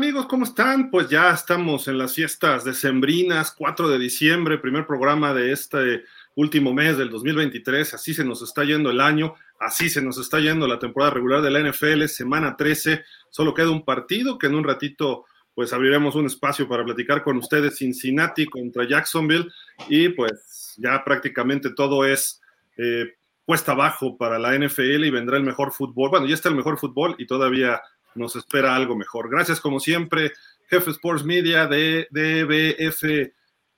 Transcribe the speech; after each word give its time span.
Amigos, 0.00 0.24
¿cómo 0.28 0.44
están? 0.44 0.90
Pues 0.90 1.10
ya 1.10 1.30
estamos 1.30 1.86
en 1.86 1.98
las 1.98 2.14
fiestas 2.14 2.64
decembrinas, 2.64 3.52
4 3.52 3.86
de 3.86 3.98
diciembre, 3.98 4.56
primer 4.56 4.86
programa 4.86 5.34
de 5.34 5.52
este 5.52 6.04
último 6.36 6.72
mes 6.72 6.96
del 6.96 7.10
2023. 7.10 7.92
Así 7.92 8.14
se 8.14 8.24
nos 8.24 8.40
está 8.40 8.64
yendo 8.64 8.90
el 8.90 8.98
año, 8.98 9.34
así 9.58 9.90
se 9.90 10.00
nos 10.00 10.16
está 10.16 10.40
yendo 10.40 10.66
la 10.66 10.78
temporada 10.78 11.10
regular 11.12 11.42
de 11.42 11.50
la 11.50 11.60
NFL, 11.60 12.06
semana 12.06 12.56
13. 12.56 13.04
Solo 13.28 13.52
queda 13.52 13.70
un 13.70 13.84
partido 13.84 14.38
que 14.38 14.46
en 14.46 14.54
un 14.54 14.64
ratito 14.64 15.26
pues 15.54 15.70
abriremos 15.74 16.14
un 16.14 16.24
espacio 16.24 16.66
para 16.66 16.82
platicar 16.82 17.22
con 17.22 17.36
ustedes, 17.36 17.76
Cincinnati 17.76 18.46
contra 18.46 18.88
Jacksonville, 18.88 19.50
y 19.90 20.08
pues 20.08 20.76
ya 20.78 21.04
prácticamente 21.04 21.74
todo 21.74 22.06
es 22.06 22.40
eh, 22.78 23.18
puesta 23.44 23.72
abajo 23.72 24.16
para 24.16 24.38
la 24.38 24.58
NFL 24.58 25.04
y 25.04 25.10
vendrá 25.10 25.36
el 25.36 25.44
mejor 25.44 25.72
fútbol. 25.72 26.08
Bueno, 26.08 26.26
ya 26.26 26.32
está 26.32 26.48
el 26.48 26.56
mejor 26.56 26.78
fútbol 26.78 27.16
y 27.18 27.26
todavía 27.26 27.82
nos 28.14 28.36
espera 28.36 28.74
algo 28.74 28.96
mejor. 28.96 29.30
Gracias 29.30 29.60
como 29.60 29.80
siempre, 29.80 30.32
Jefe 30.68 30.90
Sports 30.90 31.24
Media 31.24 31.66
de 31.66 32.06
DBF 32.10 33.32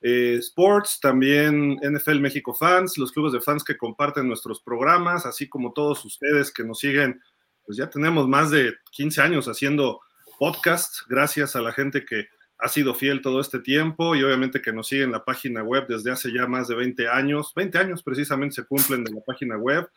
eh, 0.04 0.36
Sports, 0.40 0.98
también 1.00 1.76
NFL 1.76 2.18
México 2.18 2.52
Fans, 2.52 2.98
los 2.98 3.12
clubes 3.12 3.32
de 3.32 3.40
fans 3.40 3.62
que 3.62 3.76
comparten 3.76 4.26
nuestros 4.26 4.60
programas, 4.60 5.26
así 5.26 5.48
como 5.48 5.72
todos 5.72 6.04
ustedes 6.04 6.52
que 6.52 6.64
nos 6.64 6.80
siguen. 6.80 7.20
Pues 7.64 7.78
ya 7.78 7.88
tenemos 7.88 8.26
más 8.28 8.50
de 8.50 8.74
15 8.90 9.22
años 9.22 9.46
haciendo 9.46 10.00
podcast, 10.38 11.02
gracias 11.08 11.54
a 11.54 11.60
la 11.60 11.72
gente 11.72 12.04
que 12.04 12.26
ha 12.58 12.68
sido 12.68 12.94
fiel 12.94 13.22
todo 13.22 13.40
este 13.40 13.60
tiempo 13.60 14.14
y 14.14 14.22
obviamente 14.22 14.60
que 14.60 14.72
nos 14.72 14.88
sigue 14.88 15.04
en 15.04 15.12
la 15.12 15.24
página 15.24 15.62
web 15.62 15.86
desde 15.88 16.10
hace 16.10 16.32
ya 16.32 16.46
más 16.46 16.68
de 16.68 16.74
20 16.74 17.08
años. 17.08 17.52
20 17.54 17.78
años 17.78 18.02
precisamente 18.02 18.56
se 18.56 18.64
cumplen 18.64 19.04
de 19.04 19.12
la 19.12 19.20
página 19.20 19.56
web 19.56 19.88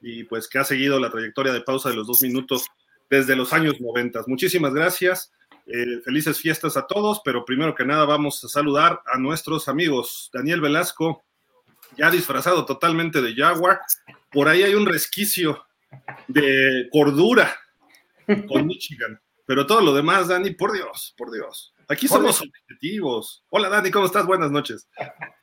y 0.00 0.24
pues 0.24 0.48
que 0.48 0.58
ha 0.58 0.64
seguido 0.64 0.98
la 0.98 1.10
trayectoria 1.10 1.52
de 1.52 1.60
pausa 1.60 1.90
de 1.90 1.96
los 1.96 2.06
dos 2.06 2.22
minutos 2.22 2.66
desde 3.10 3.36
los 3.36 3.52
años 3.52 3.80
90. 3.80 4.22
Muchísimas 4.28 4.72
gracias. 4.72 5.32
Eh, 5.66 6.00
felices 6.04 6.40
fiestas 6.40 6.76
a 6.76 6.86
todos, 6.86 7.20
pero 7.24 7.44
primero 7.44 7.74
que 7.74 7.84
nada 7.84 8.04
vamos 8.04 8.42
a 8.44 8.48
saludar 8.48 9.02
a 9.12 9.18
nuestros 9.18 9.68
amigos. 9.68 10.30
Daniel 10.32 10.60
Velasco, 10.60 11.24
ya 11.98 12.10
disfrazado 12.10 12.64
totalmente 12.64 13.20
de 13.20 13.34
Jaguar. 13.34 13.80
Por 14.30 14.48
ahí 14.48 14.62
hay 14.62 14.74
un 14.74 14.86
resquicio 14.86 15.64
de 16.28 16.88
cordura 16.90 17.54
con 18.48 18.66
Michigan. 18.66 19.20
Pero 19.44 19.66
todo 19.66 19.80
lo 19.80 19.92
demás, 19.92 20.28
Dani, 20.28 20.50
por 20.50 20.72
Dios, 20.72 21.12
por 21.18 21.32
Dios. 21.32 21.74
Aquí 21.88 22.06
somos 22.06 22.40
objetivos. 22.40 23.44
Hola, 23.48 23.68
Dani, 23.68 23.90
¿cómo 23.90 24.06
estás? 24.06 24.24
Buenas 24.24 24.52
noches. 24.52 24.88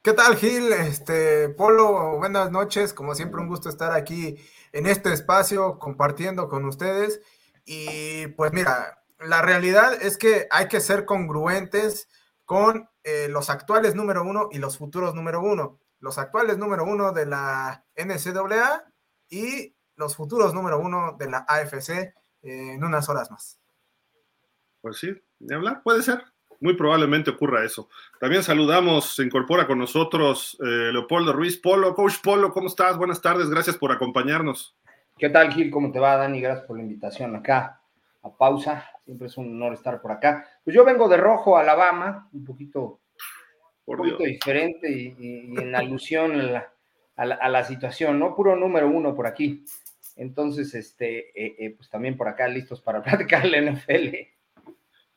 ¿Qué 0.01 0.13
tal, 0.13 0.37
Gil? 0.37 0.71
Este, 0.71 1.49
Polo, 1.49 2.17
buenas 2.17 2.49
noches. 2.49 2.93
Como 2.93 3.15
siempre, 3.15 3.41
un 3.41 3.49
gusto 3.49 3.67
estar 3.67 3.91
aquí 3.91 4.37
en 4.71 4.87
este 4.87 5.11
espacio 5.11 5.77
compartiendo 5.77 6.47
con 6.47 6.63
ustedes. 6.63 7.19
Y 7.69 8.27
pues 8.27 8.53
mira, 8.53 9.03
la 9.19 9.41
realidad 9.41 10.01
es 10.01 10.17
que 10.17 10.47
hay 10.51 10.69
que 10.69 10.79
ser 10.79 11.03
congruentes 11.03 12.07
con 12.45 12.89
eh, 13.03 13.27
los 13.29 13.49
actuales 13.49 13.93
número 13.93 14.23
uno 14.23 14.47
y 14.53 14.57
los 14.57 14.77
futuros 14.77 15.13
número 15.13 15.41
uno. 15.41 15.77
Los 15.99 16.17
actuales 16.17 16.57
número 16.57 16.85
uno 16.85 17.11
de 17.11 17.25
la 17.25 17.83
NCAA 17.97 18.85
y 19.27 19.75
los 19.97 20.15
futuros 20.15 20.53
número 20.53 20.79
uno 20.79 21.17
de 21.19 21.29
la 21.29 21.39
AFC 21.39 22.13
en 22.41 22.81
unas 22.81 23.09
horas 23.09 23.29
más. 23.31 23.59
Pues 24.79 24.97
sí, 24.97 25.13
de 25.39 25.55
hablar, 25.55 25.83
puede 25.83 26.03
ser. 26.03 26.23
Muy 26.61 26.75
probablemente 26.75 27.31
ocurra 27.31 27.65
eso. 27.65 27.89
También 28.17 28.43
saludamos, 28.43 29.13
se 29.13 29.23
incorpora 29.23 29.67
con 29.67 29.77
nosotros 29.77 30.57
eh, 30.61 30.91
Leopoldo 30.93 31.33
Ruiz 31.33 31.57
Polo. 31.57 31.93
Coach 31.93 32.21
Polo, 32.23 32.53
¿cómo 32.53 32.67
estás? 32.67 32.97
Buenas 32.97 33.21
tardes, 33.21 33.49
gracias 33.49 33.75
por 33.75 33.91
acompañarnos. 33.91 34.77
¿Qué 35.17 35.29
tal, 35.29 35.51
Gil? 35.51 35.71
¿Cómo 35.71 35.91
te 35.91 35.99
va, 35.99 36.15
Dani? 36.15 36.39
Gracias 36.39 36.67
por 36.67 36.77
la 36.77 36.83
invitación 36.83 37.35
acá 37.35 37.81
a 38.21 38.37
pausa. 38.37 38.85
Siempre 39.03 39.25
es 39.25 39.37
un 39.37 39.47
honor 39.47 39.73
estar 39.73 39.99
por 39.99 40.11
acá. 40.11 40.45
Pues 40.63 40.75
yo 40.75 40.85
vengo 40.85 41.09
de 41.09 41.17
rojo, 41.17 41.57
Alabama, 41.57 42.29
un 42.33 42.45
poquito, 42.45 42.99
un 43.87 43.97
poquito 43.97 44.23
diferente 44.23 44.91
y, 44.91 45.57
en 45.57 45.75
alusión 45.75 46.39
a 47.15 47.25
la, 47.25 47.63
situación, 47.63 48.19
¿no? 48.19 48.35
Puro 48.35 48.55
número 48.55 48.87
uno 48.87 49.15
por 49.15 49.25
aquí. 49.25 49.65
Entonces, 50.17 50.75
este, 50.75 51.29
eh, 51.29 51.55
eh, 51.57 51.73
pues 51.75 51.89
también 51.89 52.15
por 52.15 52.27
acá 52.27 52.47
listos 52.47 52.79
para 52.79 53.01
platicar 53.03 53.43
el 53.43 53.73
NFL. 53.73 54.36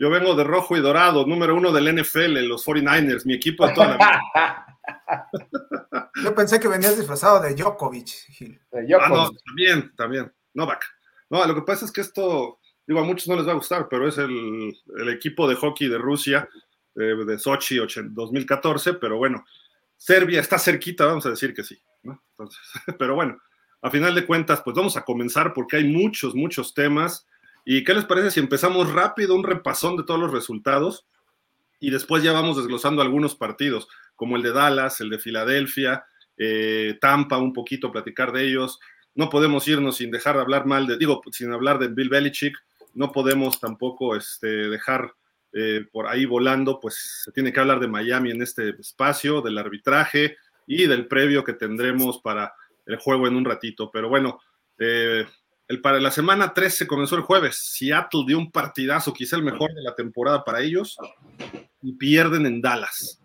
Yo 0.01 0.09
vengo 0.09 0.35
de 0.35 0.45
rojo 0.45 0.79
y 0.79 0.81
dorado, 0.81 1.27
número 1.27 1.55
uno 1.55 1.71
del 1.73 1.95
NFL, 1.95 2.39
los 2.49 2.67
49ers, 2.67 3.27
mi 3.27 3.35
equipo 3.35 3.67
de 3.67 3.75
toda 3.75 3.89
la 3.89 3.97
vida. 3.99 4.67
Yo 6.25 6.35
pensé 6.35 6.59
que 6.59 6.69
venías 6.69 6.97
disfrazado 6.97 7.39
de 7.43 7.55
Djokovic, 7.55 8.09
Gil. 8.31 8.59
Ah, 8.73 9.09
no, 9.11 9.31
también, 9.45 9.95
también. 9.95 10.33
Novak. 10.55 10.87
No, 11.29 11.47
lo 11.47 11.55
que 11.55 11.61
pasa 11.61 11.85
es 11.85 11.93
que 11.93 12.01
esto, 12.01 12.61
digo, 12.87 13.01
a 13.01 13.05
muchos 13.05 13.29
no 13.29 13.37
les 13.37 13.47
va 13.47 13.53
a 13.53 13.57
gustar, 13.57 13.89
pero 13.91 14.09
es 14.09 14.17
el, 14.17 14.73
equipo 15.11 15.47
de 15.47 15.57
hockey 15.57 15.89
de 15.89 15.99
Rusia, 15.99 16.49
de 16.95 17.39
Sochi 17.39 17.77
2014, 17.77 18.95
pero 18.95 19.19
bueno, 19.19 19.45
Serbia 19.99 20.41
está 20.41 20.59
cerquita, 20.59 21.05
vamos 21.05 21.27
a 21.27 21.31
decir 21.31 21.53
que 21.53 21.63
sí. 21.63 21.79
Entonces, 22.05 22.59
pero 22.99 23.17
bueno, 23.17 23.39
a 23.83 23.91
final 23.91 24.15
de 24.15 24.25
cuentas, 24.25 24.63
pues 24.63 24.75
vamos 24.75 24.97
a 24.97 25.05
comenzar 25.05 25.53
porque 25.53 25.77
hay 25.77 25.85
muchos, 25.85 26.35
muchos 26.35 26.73
temas. 26.73 27.27
¿Y 27.73 27.85
qué 27.85 27.95
les 27.95 28.05
parece 28.05 28.33
si 28.33 28.41
empezamos 28.41 28.93
rápido 28.93 29.35
un 29.35 29.45
repasón 29.45 29.97
de 29.97 30.03
todos 30.03 30.19
los 30.19 30.33
resultados? 30.33 31.07
y 31.81 31.91
después 31.91 32.23
ya 32.23 32.33
vamos 32.33 32.59
desglosando 32.59 33.03
algunos 33.03 33.35
partidos, 33.35 33.89
como 34.15 34.37
el 34.37 34.43
de 34.43 34.53
Dallas, 34.53 35.01
el 35.01 35.09
de 35.09 35.19
Filadelfia, 35.19 36.05
eh, 36.37 36.99
Tampa, 37.01 37.39
un 37.39 37.55
poquito 37.55 37.91
platicar 37.91 38.33
de 38.33 38.45
ellos. 38.47 38.79
No 39.15 39.31
podemos 39.31 39.67
irnos 39.67 39.97
sin 39.97 40.11
dejar 40.11 40.37
de 40.37 40.43
hablar 40.43 40.67
mal 40.67 40.87
de, 40.87 40.99
digo, 40.99 41.23
sin 41.33 41.53
hablar 41.53 41.79
de 41.79 41.89
Bill 41.89 42.11
Belichick, 42.11 42.57
no 42.95 43.11
podemos 43.11 43.59
tampoco 43.59 44.15
este, 44.15 44.47
dejar 44.47 45.15
eh, 45.53 45.87
por 45.91 46.07
ahí 46.07 46.27
volando, 46.27 46.79
pues 46.79 47.23
se 47.25 47.33
tiene 47.33 47.53
que 47.53 47.61
hablar 47.61 47.81
de 47.81 47.89
Miami 47.89 48.31
en 48.31 48.43
este 48.43 48.71
espacio, 48.79 49.41
del 49.41 49.59
arbitraje 49.59 50.37
y 50.67 50.87
del 50.87 51.07
previo 51.07 51.43
que 51.45 51.55
tendremos 51.55 52.21
para 52.21 52.53
el 52.85 52.97
juego 52.97 53.27
en 53.27 53.37
un 53.37 53.45
ratito. 53.45 53.91
Pero 53.91 54.09
bueno, 54.09 54.41
eh, 54.79 55.25
el, 55.71 55.81
para 55.81 56.01
la 56.01 56.11
semana 56.11 56.53
13 56.53 56.89
comenzó 56.89 57.15
el 57.15 57.23
jueves. 57.23 57.57
Seattle 57.77 58.25
dio 58.27 58.37
un 58.37 58.51
partidazo, 58.51 59.13
quizá 59.13 59.37
el 59.37 59.45
mejor 59.45 59.73
de 59.73 59.83
la 59.83 59.95
temporada 59.95 60.43
para 60.43 60.63
ellos 60.63 60.97
y 61.81 61.93
pierden 61.93 62.45
en 62.45 62.61
Dallas. 62.61 63.23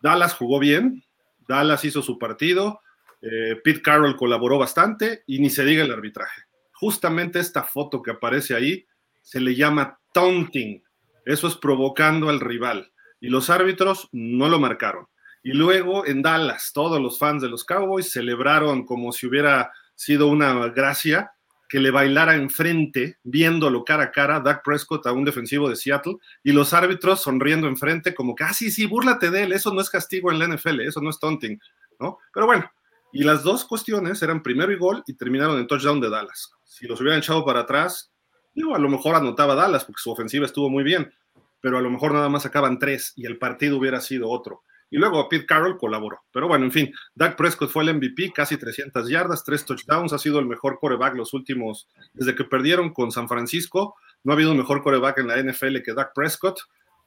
Dallas 0.00 0.34
jugó 0.34 0.60
bien, 0.60 1.02
Dallas 1.48 1.84
hizo 1.84 2.00
su 2.00 2.16
partido, 2.16 2.80
eh, 3.20 3.60
Pete 3.64 3.82
Carroll 3.82 4.14
colaboró 4.14 4.58
bastante 4.58 5.24
y 5.26 5.40
ni 5.40 5.50
se 5.50 5.64
diga 5.64 5.82
el 5.82 5.90
arbitraje. 5.90 6.42
Justamente 6.70 7.40
esta 7.40 7.64
foto 7.64 8.00
que 8.00 8.12
aparece 8.12 8.54
ahí 8.54 8.86
se 9.20 9.40
le 9.40 9.56
llama 9.56 9.98
taunting, 10.12 10.80
eso 11.24 11.48
es 11.48 11.56
provocando 11.56 12.28
al 12.28 12.38
rival 12.38 12.92
y 13.20 13.28
los 13.28 13.50
árbitros 13.50 14.08
no 14.12 14.48
lo 14.48 14.60
marcaron. 14.60 15.08
Y 15.42 15.50
luego 15.50 16.06
en 16.06 16.22
Dallas, 16.22 16.70
todos 16.72 17.00
los 17.00 17.18
fans 17.18 17.42
de 17.42 17.48
los 17.48 17.64
Cowboys 17.64 18.12
celebraron 18.12 18.86
como 18.86 19.10
si 19.10 19.26
hubiera 19.26 19.72
sido 19.96 20.28
una 20.28 20.68
gracia 20.68 21.32
que 21.68 21.80
le 21.80 21.90
bailara 21.90 22.34
enfrente, 22.34 23.18
viéndolo 23.22 23.84
cara 23.84 24.04
a 24.04 24.10
cara, 24.10 24.40
Dak 24.40 24.64
Prescott 24.64 25.06
a 25.06 25.12
un 25.12 25.24
defensivo 25.24 25.68
de 25.68 25.76
Seattle, 25.76 26.16
y 26.42 26.52
los 26.52 26.72
árbitros 26.72 27.22
sonriendo 27.22 27.68
enfrente, 27.68 28.14
como 28.14 28.34
que, 28.34 28.44
ah, 28.44 28.54
sí, 28.54 28.70
sí, 28.70 28.86
búrlate 28.86 29.30
de 29.30 29.42
él, 29.42 29.52
eso 29.52 29.72
no 29.72 29.80
es 29.80 29.90
castigo 29.90 30.32
en 30.32 30.38
la 30.38 30.46
NFL, 30.48 30.80
eso 30.80 31.00
no 31.00 31.10
es 31.10 31.20
taunting, 31.20 31.60
¿no? 32.00 32.18
Pero 32.32 32.46
bueno, 32.46 32.70
y 33.12 33.22
las 33.22 33.42
dos 33.42 33.64
cuestiones 33.64 34.22
eran 34.22 34.42
primero 34.42 34.72
y 34.72 34.76
gol 34.76 35.02
y 35.06 35.14
terminaron 35.14 35.58
en 35.58 35.66
touchdown 35.66 36.00
de 36.00 36.10
Dallas. 36.10 36.52
Si 36.64 36.86
los 36.86 37.00
hubieran 37.00 37.18
echado 37.18 37.44
para 37.44 37.60
atrás, 37.60 38.12
digo, 38.54 38.74
a 38.74 38.78
lo 38.78 38.88
mejor 38.88 39.14
anotaba 39.14 39.54
Dallas, 39.54 39.84
porque 39.84 40.00
su 40.00 40.10
ofensiva 40.10 40.46
estuvo 40.46 40.70
muy 40.70 40.84
bien, 40.84 41.12
pero 41.60 41.78
a 41.78 41.82
lo 41.82 41.90
mejor 41.90 42.12
nada 42.12 42.28
más 42.28 42.44
sacaban 42.44 42.78
tres 42.78 43.12
y 43.16 43.26
el 43.26 43.38
partido 43.38 43.78
hubiera 43.78 44.00
sido 44.00 44.30
otro. 44.30 44.62
Y 44.90 44.96
luego 44.96 45.28
Pete 45.28 45.46
Carroll 45.46 45.76
colaboró. 45.76 46.20
Pero 46.32 46.48
bueno, 46.48 46.64
en 46.64 46.72
fin, 46.72 46.94
Dak 47.14 47.36
Prescott 47.36 47.70
fue 47.70 47.84
el 47.84 47.94
MVP, 47.94 48.32
casi 48.34 48.56
300 48.56 49.08
yardas, 49.08 49.44
tres 49.44 49.64
touchdowns, 49.64 50.12
ha 50.12 50.18
sido 50.18 50.38
el 50.38 50.46
mejor 50.46 50.78
coreback 50.78 51.14
los 51.14 51.34
últimos, 51.34 51.88
desde 52.14 52.34
que 52.34 52.44
perdieron 52.44 52.92
con 52.92 53.12
San 53.12 53.28
Francisco, 53.28 53.96
no 54.24 54.32
ha 54.32 54.34
habido 54.34 54.52
un 54.52 54.58
mejor 54.58 54.82
coreback 54.82 55.18
en 55.18 55.28
la 55.28 55.42
NFL 55.42 55.78
que 55.84 55.94
Dak 55.94 56.12
Prescott. 56.14 56.60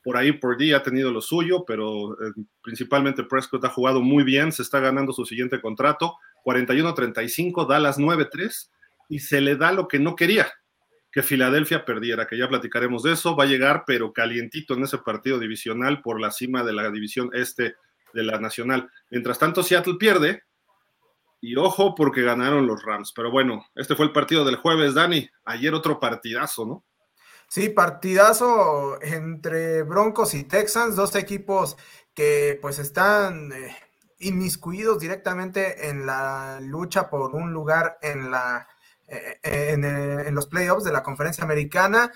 Por 0.04 0.18
ahí 0.18 0.32
por 0.32 0.58
día 0.58 0.78
ha 0.78 0.84
tenido 0.84 1.12
lo 1.12 1.22
suyo, 1.22 1.64
pero 1.66 2.14
eh, 2.14 2.34
principalmente 2.64 3.24
Prescott 3.24 3.64
ha 3.66 3.70
jugado 3.70 4.02
muy 4.02 4.24
bien, 4.24 4.52
se 4.52 4.64
está 4.64 4.80
ganando 4.80 5.14
su 5.14 5.26
siguiente 5.26 5.62
contrato, 5.62 6.16
41-35, 6.44 7.68
Dallas 7.68 8.00
9-3, 8.00 8.72
y 9.10 9.20
se 9.20 9.42
le 9.42 9.58
da 9.58 9.72
lo 9.72 9.88
que 9.88 10.00
no 10.00 10.16
quería, 10.16 10.52
que 11.12 11.24
Filadelfia 11.24 11.84
perdiera, 11.86 12.26
que 12.26 12.38
ya 12.38 12.48
platicaremos 12.48 13.04
de 13.04 13.14
eso, 13.14 13.36
va 13.36 13.44
a 13.44 13.48
llegar 13.48 13.84
pero 13.86 14.14
calientito 14.14 14.74
en 14.74 14.84
ese 14.84 14.98
partido 15.00 15.40
divisional 15.40 16.02
por 16.02 16.20
la 16.20 16.32
cima 16.32 16.64
de 16.64 16.74
la 16.74 16.90
división 16.90 17.30
este 17.34 17.76
de 18.14 18.24
la 18.24 18.40
nacional. 18.40 18.90
Mientras 19.10 19.40
tanto, 19.40 19.64
Seattle 19.64 19.96
pierde 20.00 20.44
y 21.42 21.56
ojo 21.56 21.96
porque 21.96 22.22
ganaron 22.22 22.68
los 22.68 22.84
Rams. 22.84 23.12
Pero 23.16 23.32
bueno, 23.32 23.66
este 23.76 23.96
fue 23.96 24.06
el 24.06 24.14
partido 24.14 24.46
del 24.46 24.58
jueves, 24.58 24.94
Dani. 24.94 25.30
Ayer 25.46 25.74
otro 25.74 26.00
partidazo, 26.00 26.66
¿no? 26.66 26.86
Sí, 27.50 27.68
partidazo 27.68 29.02
entre 29.02 29.84
Broncos 29.84 30.34
y 30.36 30.46
Texans, 30.46 30.96
dos 30.96 31.16
equipos 31.16 31.76
que 32.14 32.58
pues 32.62 32.80
están 32.80 33.52
eh, 33.52 33.76
inmiscuidos 34.20 35.00
directamente 35.00 35.90
en 35.90 36.06
la 36.06 36.60
lucha 36.62 37.10
por 37.10 37.36
un 37.36 37.52
lugar 37.52 37.98
en 38.02 38.32
la 38.32 38.68
eh, 39.12 39.74
en, 39.74 40.34
los 40.34 40.48
playoffs 40.48 40.86
de 40.86 40.92
la 40.92 41.04
conferencia 41.04 41.44
americana. 41.44 42.12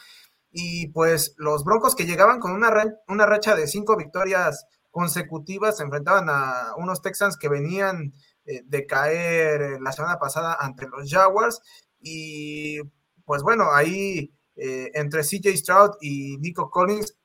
Y 0.51 0.87
pues 0.87 1.35
los 1.37 1.65
Broncos 1.65 1.95
que 1.95 2.05
llegaban 2.05 2.39
con 2.39 2.53
una, 2.53 2.71
una 3.07 3.25
racha 3.25 3.55
de 3.55 3.67
cinco 3.67 3.97
victorias 3.97 4.65
consecutivas 4.91 5.77
se 5.77 5.83
enfrentaban 5.83 6.29
a 6.29 6.73
unos 6.77 7.01
Texans 7.01 7.35
que 7.35 7.49
venían 7.49 8.13
eh, 8.45 8.61
de 8.65 8.85
caer 8.85 9.81
la 9.81 9.91
semana 9.91 10.17
pasada 10.19 10.55
ante 10.57 10.87
los 10.87 11.11
Jaguars. 11.11 11.61
Y 11.99 12.79
pues 13.25 13.43
bueno, 13.43 13.73
ahí 13.73 14.33
eh, 14.55 14.91
entre 14.93 15.23
CJ 15.23 15.57
Stroud 15.57 15.91
y 15.99 16.37
Nico 16.37 16.69
Collins 16.69 17.17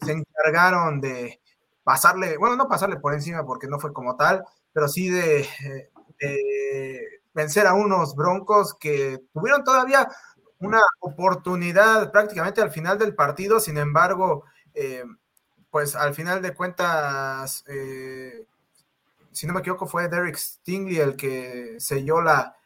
se 0.00 0.12
encargaron 0.12 1.00
de 1.00 1.40
pasarle, 1.82 2.36
bueno, 2.36 2.56
no 2.56 2.68
pasarle 2.68 2.96
por 3.00 3.14
encima 3.14 3.44
porque 3.46 3.68
no 3.68 3.78
fue 3.80 3.92
como 3.94 4.16
tal, 4.16 4.44
pero 4.72 4.88
sí 4.88 5.08
de, 5.08 5.46
vencer 7.38 7.68
a 7.68 7.74
unos 7.74 8.16
Broncos 8.16 8.74
que 8.74 9.20
tuvieron 9.32 9.62
todavía 9.62 10.08
una 10.58 10.80
oportunidad 10.98 12.10
prácticamente 12.10 12.60
al 12.60 12.72
final 12.72 12.98
del 12.98 13.14
partido, 13.14 13.60
sin 13.60 13.78
embargo, 13.78 14.44
eh, 14.74 15.04
pues 15.70 15.94
al 15.94 16.14
final 16.14 16.42
de 16.42 16.52
cuentas, 16.52 17.62
eh, 17.68 18.44
si 19.30 19.46
no 19.46 19.52
me 19.52 19.60
equivoco, 19.60 19.86
fue 19.86 20.08
Derek 20.08 20.36
Stingley 20.36 20.98
el 20.98 21.14
que 21.14 21.76
selló 21.78 22.20
la, 22.20 22.56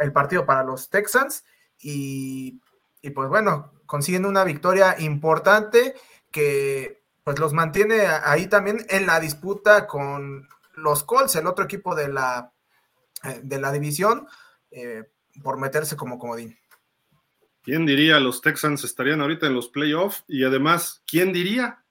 el 0.00 0.12
partido 0.12 0.44
para 0.44 0.62
los 0.62 0.90
Texans 0.90 1.42
y, 1.78 2.60
y 3.00 3.08
pues 3.08 3.30
bueno, 3.30 3.72
consiguen 3.86 4.26
una 4.26 4.44
victoria 4.44 4.96
importante 4.98 5.94
que 6.30 7.02
pues 7.24 7.38
los 7.38 7.54
mantiene 7.54 8.06
ahí 8.06 8.48
también 8.48 8.84
en 8.90 9.06
la 9.06 9.18
disputa 9.18 9.86
con 9.86 10.46
los 10.74 11.04
Colts, 11.04 11.36
el 11.36 11.46
otro 11.46 11.64
equipo 11.64 11.94
de 11.94 12.08
la, 12.08 12.52
de 13.42 13.60
la 13.60 13.72
división, 13.72 14.26
eh, 14.70 15.04
por 15.42 15.58
meterse 15.58 15.96
como 15.96 16.18
comodín. 16.18 16.56
¿Quién 17.62 17.84
diría 17.84 18.20
los 18.20 18.40
Texans 18.40 18.84
estarían 18.84 19.20
ahorita 19.20 19.46
en 19.46 19.54
los 19.54 19.68
playoffs? 19.68 20.24
Y 20.28 20.44
además, 20.44 21.02
¿quién 21.06 21.32
diría 21.32 21.82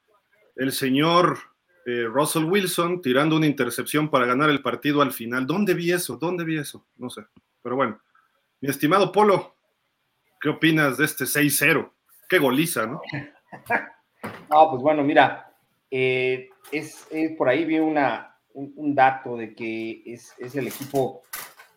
el 0.56 0.72
señor 0.72 1.38
eh, 1.86 2.06
Russell 2.06 2.46
Wilson 2.46 3.02
tirando 3.02 3.36
una 3.36 3.46
intercepción 3.46 4.10
para 4.10 4.26
ganar 4.26 4.50
el 4.50 4.62
partido 4.62 5.02
al 5.02 5.12
final? 5.12 5.46
¿Dónde 5.46 5.74
vi 5.74 5.92
eso? 5.92 6.18
¿Dónde 6.18 6.46
vi 6.46 6.58
eso? 6.58 6.88
No 6.96 7.10
sé. 7.10 7.26
Pero 7.62 7.76
bueno, 7.76 8.00
mi 8.62 8.70
estimado 8.70 9.12
Polo, 9.12 9.58
¿qué 10.40 10.50
opinas 10.50 10.98
de 10.98 11.06
este 11.06 11.26
6-0? 11.26 11.92
Qué 12.30 12.40
goliza, 12.40 12.86
¿no? 12.86 13.02
No, 14.50 14.70
pues 14.72 14.82
bueno, 14.82 15.04
mira, 15.04 15.54
eh, 15.92 16.50
es, 16.72 17.08
por 17.38 17.48
ahí 17.50 17.66
vi 17.66 17.80
una, 17.80 18.35
un, 18.56 18.96
dato 18.96 19.38
de 19.38 19.54
que 19.54 20.02
es, 20.06 20.34
el 20.56 20.68
equipo 20.68 21.22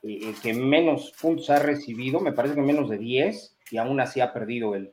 eh, 0.03 0.33
que 0.43 0.55
menos 0.55 1.13
puntos 1.21 1.51
ha 1.51 1.59
recibido, 1.59 2.21
me 2.21 2.33
parece 2.33 2.55
que 2.55 2.63
menos 2.63 2.89
de 2.89 2.99
10, 2.99 3.57
y 3.71 3.77
aún 3.77 4.01
así 4.01 4.21
ha 4.21 4.33
perdido 4.33 4.75
el, 4.75 4.93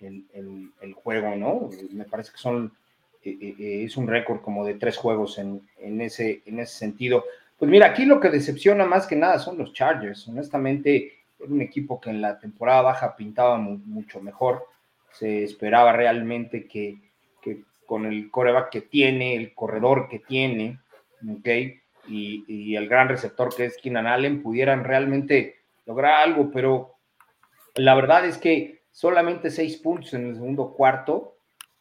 el, 0.00 0.92
juego, 0.94 1.34
¿no? 1.36 1.70
Me 1.92 2.04
parece 2.04 2.32
que 2.32 2.38
son, 2.38 2.72
eh, 3.22 3.84
es 3.84 3.96
un 3.96 4.06
récord 4.06 4.40
como 4.40 4.64
de 4.64 4.74
tres 4.74 4.96
juegos 4.96 5.38
en, 5.38 5.62
ese, 6.00 6.42
en 6.44 6.60
ese 6.60 6.76
sentido. 6.76 7.24
Pues 7.58 7.70
mira, 7.70 7.86
aquí 7.86 8.04
lo 8.04 8.20
que 8.20 8.30
decepciona 8.30 8.84
más 8.84 9.06
que 9.06 9.16
nada 9.16 9.38
son 9.38 9.56
los 9.58 9.72
Chargers. 9.72 10.26
Honestamente, 10.28 11.12
era 11.38 11.52
un 11.52 11.62
equipo 11.62 12.00
que 12.00 12.10
en 12.10 12.20
la 12.20 12.38
temporada 12.38 12.82
baja 12.82 13.16
pintaba 13.16 13.56
mucho 13.58 14.20
mejor 14.20 14.66
se 15.12 15.44
esperaba 15.44 15.92
realmente 15.92 16.66
que, 16.66 16.98
con 17.86 18.06
el 18.06 18.30
coreback 18.30 18.70
que 18.70 18.80
tiene, 18.80 19.36
el 19.36 19.54
corredor 19.54 20.08
que 20.08 20.18
tiene, 20.18 20.78
¿ok? 21.28 21.48
Y, 22.08 22.74
el 22.76 22.88
gran 22.88 23.08
receptor 23.08 23.54
que 23.54 23.66
es 23.66 23.78
Keenan 23.78 24.06
Allen 24.06 24.42
pudieran 24.42 24.84
realmente 24.84 25.56
lograr 25.86 26.28
algo, 26.28 26.50
pero 26.50 26.96
la 27.76 27.94
verdad 27.94 28.26
es 28.26 28.38
que 28.38 28.82
solamente 28.90 29.50
seis 29.50 29.76
puntos 29.76 30.14
en 30.14 30.28
el 30.28 30.34
segundo 30.34 30.72
cuarto 30.72 31.36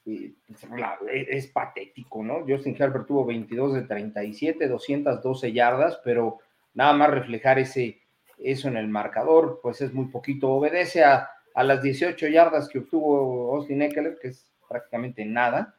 es, 0.05 0.33
es, 1.09 1.47
patético, 1.47 2.23
¿no? 2.23 2.45
Justin 2.47 2.75
Herbert 2.77 3.07
tuvo 3.07 3.25
22 3.25 3.73
de 3.73 3.81
37, 3.83 4.67
212 4.67 5.53
yardas, 5.53 5.99
pero 6.03 6.39
nada 6.73 6.93
más 6.93 7.09
reflejar 7.09 7.59
ese, 7.59 8.01
eso 8.37 8.67
en 8.67 8.77
el 8.77 8.87
marcador, 8.87 9.59
pues 9.61 9.81
es 9.81 9.93
muy 9.93 10.05
poquito. 10.05 10.49
Obedece 10.49 11.03
a 11.03 11.29
a 11.53 11.63
las 11.63 11.81
18 11.81 12.27
yardas 12.27 12.69
que 12.69 12.79
obtuvo 12.79 13.55
Austin 13.55 13.81
Eckler, 13.81 14.17
que 14.19 14.29
es 14.29 14.45
prácticamente 14.67 15.25
nada, 15.25 15.75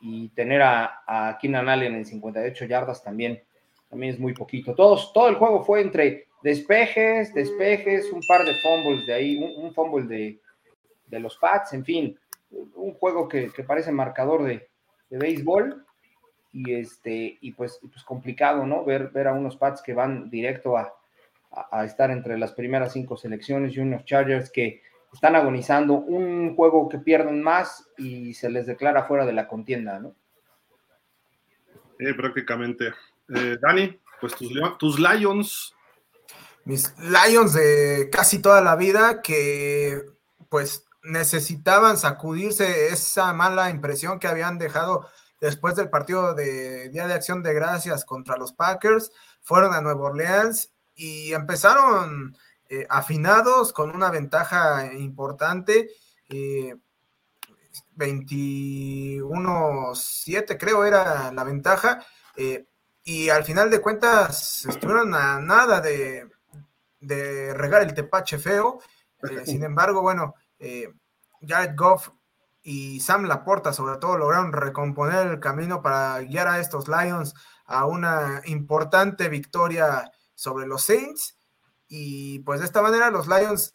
y, 0.00 0.28
tener 0.30 0.62
a, 0.62 1.02
a, 1.06 1.38
Keenan 1.38 1.68
Allen 1.68 1.94
en 1.94 2.04
58 2.06 2.64
yardas 2.64 3.02
también, 3.02 3.42
también 3.90 4.14
es 4.14 4.18
muy 4.18 4.32
poquito. 4.32 4.74
Todos, 4.74 5.12
todo 5.12 5.28
el 5.28 5.36
juego 5.36 5.62
fue 5.64 5.82
entre 5.82 6.28
despejes, 6.42 7.34
despejes, 7.34 8.10
un 8.12 8.20
par 8.26 8.44
de 8.44 8.54
fumbles 8.54 9.06
de 9.06 9.14
ahí, 9.14 9.36
un, 9.38 9.72
fumble 9.74 10.06
de, 10.06 10.40
de, 11.06 11.20
los 11.20 11.36
Pats, 11.36 11.74
en 11.74 11.84
fin, 11.84 12.18
un 12.50 12.94
juego 12.94 13.28
que, 13.28 13.50
parece 13.66 13.92
marcador 13.92 14.44
de, 14.44 14.68
de, 15.10 15.18
béisbol. 15.18 15.84
Y, 16.52 16.72
este, 16.72 17.36
y 17.42 17.52
pues, 17.52 17.78
pues 17.82 18.02
complicado, 18.02 18.64
¿no? 18.64 18.82
Ver, 18.82 19.08
ver 19.08 19.28
a 19.28 19.34
unos 19.34 19.56
Pats 19.56 19.82
que 19.82 19.92
van 19.92 20.30
directo 20.30 20.78
a, 20.78 20.90
a, 21.70 21.84
estar 21.84 22.10
entre 22.10 22.38
las 22.38 22.52
primeras 22.52 22.94
cinco 22.94 23.16
selecciones 23.18 23.76
y 23.76 23.80
unos 23.80 24.06
Chargers 24.06 24.50
que 24.50 24.80
están 25.16 25.34
agonizando 25.34 25.94
un 25.94 26.54
juego 26.54 26.90
que 26.90 26.98
pierden 26.98 27.42
más 27.42 27.88
y 27.96 28.34
se 28.34 28.50
les 28.50 28.66
declara 28.66 29.04
fuera 29.04 29.24
de 29.24 29.32
la 29.32 29.48
contienda, 29.48 29.98
¿no? 29.98 30.14
Eh, 31.98 32.12
prácticamente. 32.12 32.92
Eh, 33.34 33.56
Dani, 33.58 33.98
pues 34.20 34.34
tus, 34.34 34.52
tus 34.78 35.00
Lions. 35.00 35.74
Mis 36.66 36.94
Lions 36.98 37.54
de 37.54 38.10
casi 38.12 38.42
toda 38.42 38.60
la 38.60 38.76
vida 38.76 39.22
que 39.22 40.02
pues 40.50 40.86
necesitaban 41.02 41.96
sacudirse 41.96 42.88
esa 42.88 43.32
mala 43.32 43.70
impresión 43.70 44.18
que 44.18 44.28
habían 44.28 44.58
dejado 44.58 45.08
después 45.40 45.76
del 45.76 45.88
partido 45.88 46.34
de 46.34 46.90
Día 46.90 47.06
de 47.06 47.14
Acción 47.14 47.42
de 47.42 47.54
Gracias 47.54 48.04
contra 48.04 48.36
los 48.36 48.52
Packers, 48.52 49.12
fueron 49.40 49.72
a 49.72 49.80
Nueva 49.80 50.10
Orleans 50.10 50.74
y 50.94 51.32
empezaron 51.32 52.36
eh, 52.68 52.84
afinados 52.88 53.72
con 53.72 53.94
una 53.94 54.10
ventaja 54.10 54.92
importante. 54.92 55.90
21-7 57.96 60.58
creo 60.58 60.84
era 60.84 61.30
la 61.32 61.44
ventaja. 61.44 62.04
Eh, 62.36 62.66
y 63.04 63.28
al 63.28 63.44
final 63.44 63.70
de 63.70 63.80
cuentas 63.80 64.66
estuvieron 64.66 65.14
a 65.14 65.38
nada 65.40 65.80
de, 65.80 66.28
regar 67.00 67.82
el 67.82 67.94
tepache 67.94 68.38
feo. 68.38 68.80
Eh, 69.30 69.42
sin 69.46 69.62
embargo, 69.62 70.02
bueno, 70.02 70.34
Jared 71.40 71.76
Goff 71.76 72.08
y 72.62 72.98
Sam 72.98 73.26
Laporta 73.26 73.72
sobre 73.72 73.98
todo 73.98 74.18
lograron 74.18 74.52
recomponer 74.52 75.28
el 75.28 75.38
camino 75.38 75.80
para 75.82 76.20
guiar 76.22 76.48
a 76.48 76.58
estos 76.58 76.88
Lions 76.88 77.32
a 77.64 77.86
una 77.86 78.42
importante 78.46 79.28
victoria 79.28 80.10
sobre 80.34 80.66
los 80.66 80.82
Saints. 80.82 81.35
Y 81.88 82.40
pues 82.40 82.60
de 82.60 82.66
esta 82.66 82.82
manera 82.82 83.10
los 83.10 83.28
Lions 83.28 83.74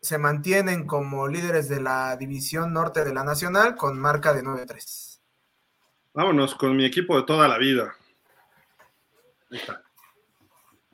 se 0.00 0.18
mantienen 0.18 0.86
como 0.86 1.26
líderes 1.26 1.68
de 1.68 1.80
la 1.80 2.16
división 2.16 2.72
norte 2.72 3.04
de 3.04 3.12
la 3.12 3.24
Nacional 3.24 3.74
con 3.74 3.98
marca 3.98 4.32
de 4.32 4.42
9-3. 4.42 5.20
Vámonos 6.14 6.54
con 6.54 6.76
mi 6.76 6.84
equipo 6.84 7.16
de 7.16 7.24
toda 7.24 7.48
la 7.48 7.58
vida. 7.58 7.94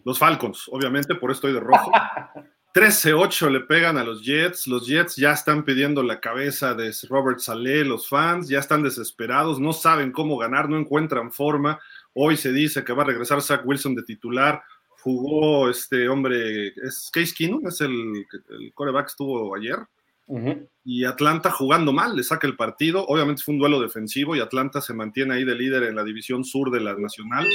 Los 0.04 0.18
Falcons, 0.18 0.68
obviamente, 0.70 1.14
por 1.14 1.30
esto 1.30 1.48
estoy 1.48 1.60
de 1.60 1.66
rojo. 1.66 1.92
13-8 2.74 3.50
le 3.50 3.60
pegan 3.60 3.98
a 3.98 4.04
los 4.04 4.24
Jets. 4.24 4.66
Los 4.66 4.86
Jets 4.86 5.16
ya 5.16 5.32
están 5.32 5.62
pidiendo 5.64 6.02
la 6.02 6.20
cabeza 6.20 6.74
de 6.74 6.90
Robert 7.08 7.38
Saleh, 7.38 7.84
los 7.84 8.08
fans 8.08 8.48
ya 8.48 8.58
están 8.58 8.82
desesperados, 8.82 9.60
no 9.60 9.74
saben 9.74 10.10
cómo 10.10 10.38
ganar, 10.38 10.70
no 10.70 10.78
encuentran 10.78 11.32
forma. 11.32 11.78
Hoy 12.14 12.36
se 12.36 12.50
dice 12.50 12.82
que 12.82 12.94
va 12.94 13.02
a 13.02 13.06
regresar 13.06 13.42
Zach 13.42 13.62
Wilson 13.64 13.94
de 13.94 14.02
titular. 14.02 14.62
Jugó 15.02 15.68
este 15.68 16.08
hombre, 16.08 16.68
es 16.68 17.10
Case 17.12 17.34
Keenum, 17.36 17.66
es 17.66 17.80
el, 17.80 18.24
el 18.50 18.72
coreback 18.72 19.08
estuvo 19.08 19.54
ayer. 19.56 19.78
Y 20.84 21.04
Atlanta 21.04 21.50
jugando 21.50 21.92
mal, 21.92 22.16
le 22.16 22.22
saca 22.22 22.46
el 22.46 22.56
partido. 22.56 23.04
Obviamente 23.06 23.42
fue 23.42 23.54
un 23.54 23.60
duelo 23.60 23.80
defensivo 23.80 24.34
y 24.34 24.40
Atlanta 24.40 24.80
se 24.80 24.94
mantiene 24.94 25.34
ahí 25.34 25.44
de 25.44 25.54
líder 25.54 25.82
en 25.82 25.96
la 25.96 26.04
división 26.04 26.44
sur 26.44 26.70
de 26.70 26.80
la 26.80 26.94
Nacional, 26.94 27.46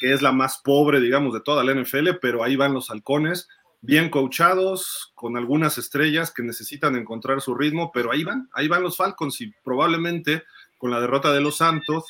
que 0.00 0.12
es 0.12 0.20
la 0.20 0.32
más 0.32 0.60
pobre, 0.62 1.00
digamos, 1.00 1.32
de 1.32 1.40
toda 1.40 1.64
la 1.64 1.72
NFL, 1.72 2.16
pero 2.20 2.42
ahí 2.42 2.56
van 2.56 2.74
los 2.74 2.90
halcones, 2.90 3.48
bien 3.80 4.10
coachados, 4.10 5.12
con 5.14 5.36
algunas 5.36 5.78
estrellas 5.78 6.32
que 6.32 6.42
necesitan 6.42 6.96
encontrar 6.96 7.40
su 7.40 7.54
ritmo, 7.54 7.90
pero 7.94 8.12
ahí 8.12 8.24
van, 8.24 8.48
ahí 8.52 8.68
van 8.68 8.82
los 8.82 8.96
Falcons 8.96 9.40
y 9.40 9.52
probablemente 9.64 10.42
con 10.78 10.90
la 10.90 11.00
derrota 11.00 11.32
de 11.32 11.40
los 11.40 11.56
Santos 11.56 12.04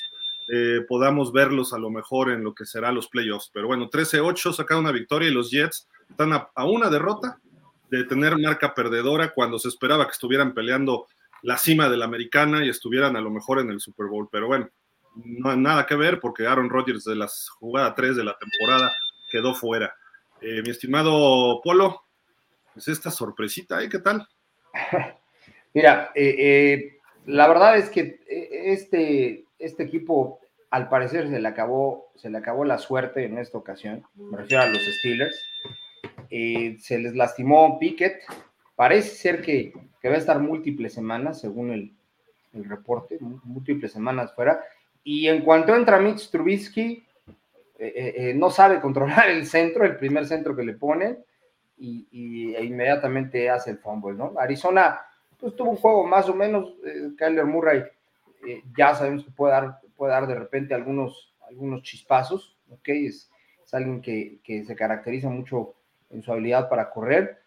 eh, 0.54 0.85
podamos 0.87 1.32
verlos 1.32 1.73
a 1.73 1.78
lo 1.78 1.88
mejor 1.88 2.30
en 2.30 2.44
lo 2.44 2.54
que 2.54 2.66
será 2.66 2.92
los 2.92 3.09
playoffs. 3.09 3.50
Pero 3.54 3.68
bueno, 3.68 3.88
13-8 3.88 4.52
saca 4.52 4.76
una 4.76 4.92
victoria 4.92 5.30
y 5.30 5.32
los 5.32 5.50
Jets 5.50 5.88
están 6.11 6.35
a, 6.35 6.64
una 6.66 6.90
derrota 6.90 7.40
de 7.90 8.04
tener 8.04 8.37
marca 8.37 8.75
perdedora 8.75 9.32
cuando 9.32 9.59
se 9.59 9.68
esperaba 9.68 10.04
que 10.04 10.12
estuvieran 10.12 10.52
peleando 10.52 11.06
la 11.40 11.56
cima 11.56 11.88
de 11.88 11.97
la 11.97 12.04
americana 12.04 12.66
y 12.66 12.68
estuvieran 12.68 13.16
a 13.16 13.23
lo 13.23 13.30
mejor 13.30 13.61
en 13.61 13.71
el 13.71 13.80
Super 13.80 14.09
Bowl. 14.09 14.28
Pero 14.30 14.47
bueno, 14.47 14.68
no 15.14 15.52
hay 15.52 15.56
nada 15.56 15.87
que 15.87 15.94
ver 15.94 16.21
porque 16.21 16.47
Aaron 16.47 16.68
Rodgers 16.68 17.04
de 17.04 17.16
la 17.16 17.30
jugada 17.59 17.94
3 17.94 18.14
de 18.16 18.25
la 18.25 18.37
temporada 18.37 18.92
quedó 19.30 19.54
fuera. 19.54 19.94
Eh, 20.42 20.61
mi 20.62 20.68
estimado 20.68 21.62
Polo, 21.64 22.02
pues 22.75 22.88
esta 22.88 23.11
sorpresita, 23.11 23.82
¿eh? 23.82 23.88
¿Qué 23.88 24.00
tal? 24.00 24.28
Mira, 25.73 26.12
eh, 26.14 26.99
la 27.25 27.49
verdad 27.49 27.78
es 27.78 27.88
que 27.88 28.21
este, 28.28 29.47
este 29.59 29.85
equipo 29.85 30.41
al 30.73 30.88
parecer 30.88 31.29
se 31.29 31.38
le 31.38 31.47
acabó, 31.47 32.11
se 32.17 32.31
le 32.31 32.38
acabó 32.38 32.64
la 32.64 32.79
suerte 32.79 33.25
en 33.25 33.38
esta 33.38 33.59
ocasión, 33.59 34.02
me 34.14 34.38
refiero 34.38 34.64
a 34.64 34.67
los 34.67 34.83
Steelers. 34.83 35.41
se 36.29 36.99
les 36.99 37.14
lastimó 37.14 37.79
Pickett, 37.79 38.23
parece 38.75 39.14
ser 39.14 39.43
que, 39.43 39.73
va 40.05 40.14
a 40.14 40.17
estar 40.17 40.41
múltiples 40.41 40.93
semanas, 40.93 41.41
según 41.41 41.71
el, 41.71 41.93
el, 42.55 42.64
reporte, 42.64 43.19
múltiples 43.21 43.93
semanas 43.93 44.35
fuera. 44.35 44.64
Y 45.05 45.29
en 45.29 45.43
cuanto 45.43 45.76
entra 45.76 46.00
Mitch 46.00 46.31
Trubisky, 46.31 47.07
no 48.35 48.50
sabe 48.50 48.81
controlar 48.81 49.29
el 49.29 49.47
centro, 49.47 49.85
el 49.85 49.97
primer 49.97 50.26
centro 50.26 50.57
que 50.57 50.64
le 50.64 50.73
ponen 50.73 51.19
y, 51.76 52.55
e 52.55 52.64
inmediatamente 52.64 53.50
hace 53.50 53.73
el 53.73 53.79
fumble, 53.79 54.14
¿no? 54.14 54.35
Arizona, 54.38 55.00
pues 55.38 55.55
tuvo 55.57 55.71
un 55.71 55.76
juego 55.76 56.07
más 56.07 56.29
o 56.29 56.35
menos, 56.35 56.75
eh, 56.85 57.11
Kyler 57.17 57.45
Murray, 57.45 57.83
eh, 58.47 58.62
ya 58.76 58.95
sabemos 58.95 59.25
que 59.25 59.31
puede 59.31 59.52
dar, 59.52 59.81
puede 60.02 60.14
dar 60.14 60.26
de 60.26 60.35
repente 60.35 60.75
algunos, 60.75 61.32
algunos 61.49 61.85
chispazos, 61.85 62.59
¿ok? 62.71 62.88
Es, 62.88 63.30
es 63.64 63.73
alguien 63.73 64.02
que, 64.02 64.40
que, 64.42 64.64
se 64.64 64.75
caracteriza 64.75 65.28
mucho 65.28 65.76
en 66.11 66.25
su 66.25 66.32
habilidad 66.32 66.68
para 66.68 66.90
correr, 66.90 67.38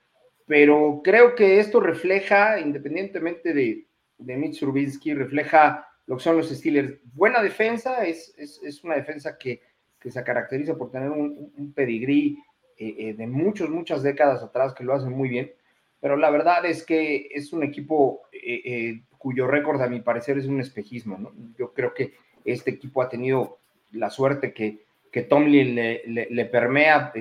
pero 0.47 1.01
creo 1.03 1.35
que 1.35 1.59
esto 1.59 1.81
refleja, 1.81 2.57
independientemente 2.57 3.53
de, 3.53 3.87
de 4.17 4.37
Mitch 4.37 4.61
Rubinsky, 4.61 5.13
refleja 5.13 5.85
lo 6.05 6.15
que 6.15 6.23
son 6.23 6.37
los 6.37 6.47
Steelers. 6.47 6.97
Buena 7.13 7.43
defensa, 7.43 8.05
es, 8.05 8.33
es, 8.37 8.61
es 8.63 8.81
una 8.85 8.95
defensa 8.95 9.37
que, 9.37 9.59
que, 9.99 10.09
se 10.09 10.23
caracteriza 10.23 10.77
por 10.77 10.91
tener 10.91 11.09
un, 11.09 11.51
un 11.57 11.73
pedigrí 11.73 12.39
eh, 12.77 12.95
eh, 12.99 13.13
de 13.15 13.27
muchas, 13.27 13.67
muchas 13.67 14.01
décadas 14.01 14.41
atrás 14.41 14.73
que 14.73 14.85
lo 14.85 14.93
hacen 14.93 15.11
muy 15.11 15.27
bien, 15.27 15.51
pero 15.99 16.15
la 16.15 16.29
verdad 16.29 16.65
es 16.65 16.85
que 16.85 17.27
es 17.31 17.51
un 17.51 17.63
equipo 17.63 18.21
eh, 18.31 19.01
cuyo 19.17 19.45
récord 19.45 19.81
a 19.81 19.89
mi 19.89 19.99
parecer 19.99 20.37
es 20.37 20.45
un 20.45 20.61
espejismo, 20.61 21.17
¿no? 21.17 21.33
Yo 21.57 21.73
creo 21.73 21.93
que 21.93 22.13
este 22.45 22.71
equipo 22.71 23.01
ha 23.01 23.09
tenido 23.09 23.57
la 23.91 24.09
suerte 24.09 24.53
que, 24.53 24.85
que 25.11 25.23
Tomlin 25.23 25.75
le, 25.75 26.03
le, 26.05 26.45
permea 26.45 27.11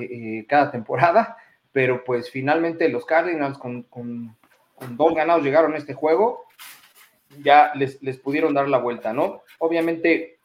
cada 0.47 0.71
temporada, 0.71 1.37
pero 1.73 2.05
pues 2.05 2.31
finalmente 2.31 2.89
los 2.89 3.05
Cardinals 3.07 3.59
con, 3.59 3.85
con, 3.85 4.37
dos 4.91 5.15
ganados 5.15 5.43
llegaron 5.43 5.75
a 5.75 5.79
este 5.79 5.95
juego, 5.95 6.45
ya 7.43 7.73
les, 7.75 8.03
les 8.03 8.19
pudieron 8.19 8.55
dar 8.55 8.69
la 8.69 8.79
vuelta, 8.79 9.13
¿no? 9.13 9.43
Obviamente, 9.59 10.39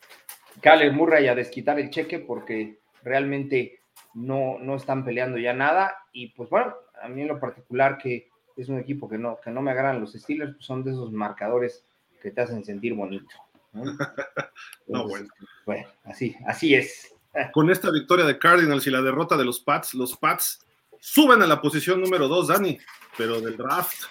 Caleb 0.62 0.94
Murray 0.94 1.28
a 1.28 1.36
desquitar 1.36 1.80
el 1.80 1.90
cheque 1.90 2.20
porque 2.20 2.80
realmente 3.04 3.80
no, 4.14 4.58
no 4.60 4.76
están 4.76 5.06
peleando 5.06 5.38
ya 5.38 5.54
nada. 5.54 5.96
Y 6.12 6.28
pues 6.30 6.50
bueno, 6.50 6.74
a 7.02 7.08
mí 7.08 7.22
en 7.22 7.28
lo 7.28 7.40
particular 7.40 7.98
que 7.98 8.30
es 8.58 8.70
un 8.70 8.80
equipo 8.80 9.10
que 9.10 9.18
no, 9.18 9.40
que 9.44 9.52
no 9.52 9.62
me 9.62 9.72
agarran 9.72 10.00
los 10.00 10.14
Steelers, 10.14 10.54
pues 10.56 10.66
son 10.66 10.84
de 10.84 10.92
esos 10.92 11.12
marcadores 11.12 11.86
que 12.22 12.32
te 12.32 12.42
hacen 12.42 12.64
sentir 12.66 12.94
bonito. 12.94 13.36
No, 14.88 15.08
bueno. 15.08 15.28
bueno. 15.66 15.88
así, 16.04 16.36
así 16.48 16.74
es. 16.74 17.14
Con 17.54 17.70
esta 17.70 17.92
victoria 17.92 18.26
de 18.26 18.40
Cardinals 18.40 18.88
y 18.88 18.92
la 18.92 19.02
derrota 19.02 19.38
de 19.38 19.46
los 19.46 19.60
Pats, 19.60 19.94
los 19.94 20.18
Pats 20.18 20.66
suben 21.00 21.42
a 21.42 21.48
la 21.48 21.62
posición 21.62 22.02
número 22.02 22.28
2, 22.28 22.48
Dani, 22.48 22.78
pero 23.18 23.40
del 23.40 23.56
draft. 23.56 24.06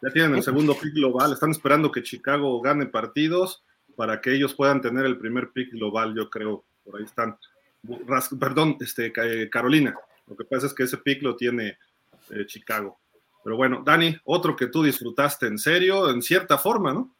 Ya 0.00 0.10
tienen 0.10 0.34
el 0.34 0.42
segundo 0.42 0.74
pick 0.74 0.94
global. 0.94 1.32
Están 1.32 1.50
esperando 1.50 1.92
que 1.92 2.02
Chicago 2.02 2.60
gane 2.60 2.86
partidos 2.86 3.62
para 3.94 4.20
que 4.20 4.32
ellos 4.34 4.54
puedan 4.54 4.80
tener 4.80 5.04
el 5.04 5.18
primer 5.18 5.52
pick 5.52 5.70
global, 5.72 6.14
yo 6.16 6.28
creo. 6.28 6.64
Por 6.82 6.98
ahí 6.98 7.04
están 7.04 7.38
perdón, 8.38 8.76
este, 8.80 9.12
eh, 9.14 9.50
Carolina. 9.50 9.94
Lo 10.26 10.36
que 10.36 10.44
pasa 10.44 10.66
es 10.66 10.74
que 10.74 10.84
ese 10.84 10.98
pick 10.98 11.22
lo 11.22 11.36
tiene 11.36 11.78
eh, 12.30 12.46
Chicago. 12.46 13.00
Pero 13.44 13.56
bueno, 13.56 13.82
Dani, 13.84 14.16
otro 14.24 14.54
que 14.54 14.68
tú 14.68 14.82
disfrutaste 14.82 15.46
en 15.46 15.58
serio, 15.58 16.10
en 16.10 16.22
cierta 16.22 16.58
forma, 16.58 16.92
¿no? 16.92 17.14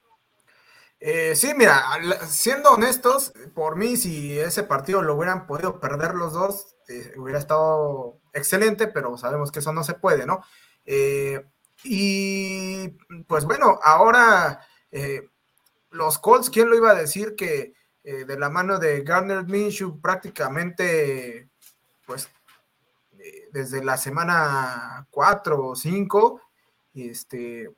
Eh, 1.04 1.34
sí, 1.34 1.52
mira, 1.56 1.82
siendo 2.28 2.70
honestos, 2.70 3.32
por 3.54 3.74
mí, 3.74 3.96
si 3.96 4.38
ese 4.38 4.62
partido 4.62 5.02
lo 5.02 5.16
hubieran 5.16 5.46
podido 5.46 5.80
perder 5.80 6.14
los 6.14 6.32
dos, 6.32 6.76
hubiera 7.16 7.40
estado 7.40 8.20
excelente, 8.32 8.86
pero 8.86 9.16
sabemos 9.16 9.50
que 9.50 9.58
eso 9.58 9.72
no 9.72 9.82
se 9.82 9.94
puede, 9.94 10.26
¿no? 10.26 10.42
y 11.84 12.88
pues 13.26 13.44
bueno, 13.44 13.78
ahora 13.82 14.60
los 15.90 16.18
Colts, 16.18 16.50
¿quién 16.50 16.68
lo 16.68 16.76
iba 16.76 16.90
a 16.90 16.94
decir 16.94 17.34
que 17.36 17.74
eh, 18.04 18.24
de 18.24 18.38
la 18.38 18.50
mano 18.50 18.78
de 18.78 19.02
Garner 19.02 19.44
Minshew 19.44 20.00
prácticamente, 20.00 21.48
pues, 22.04 22.28
eh, 23.18 23.48
desde 23.52 23.84
la 23.84 23.96
semana 23.96 25.06
4 25.10 25.68
o 25.68 25.76
5, 25.76 26.40
este, 26.94 27.70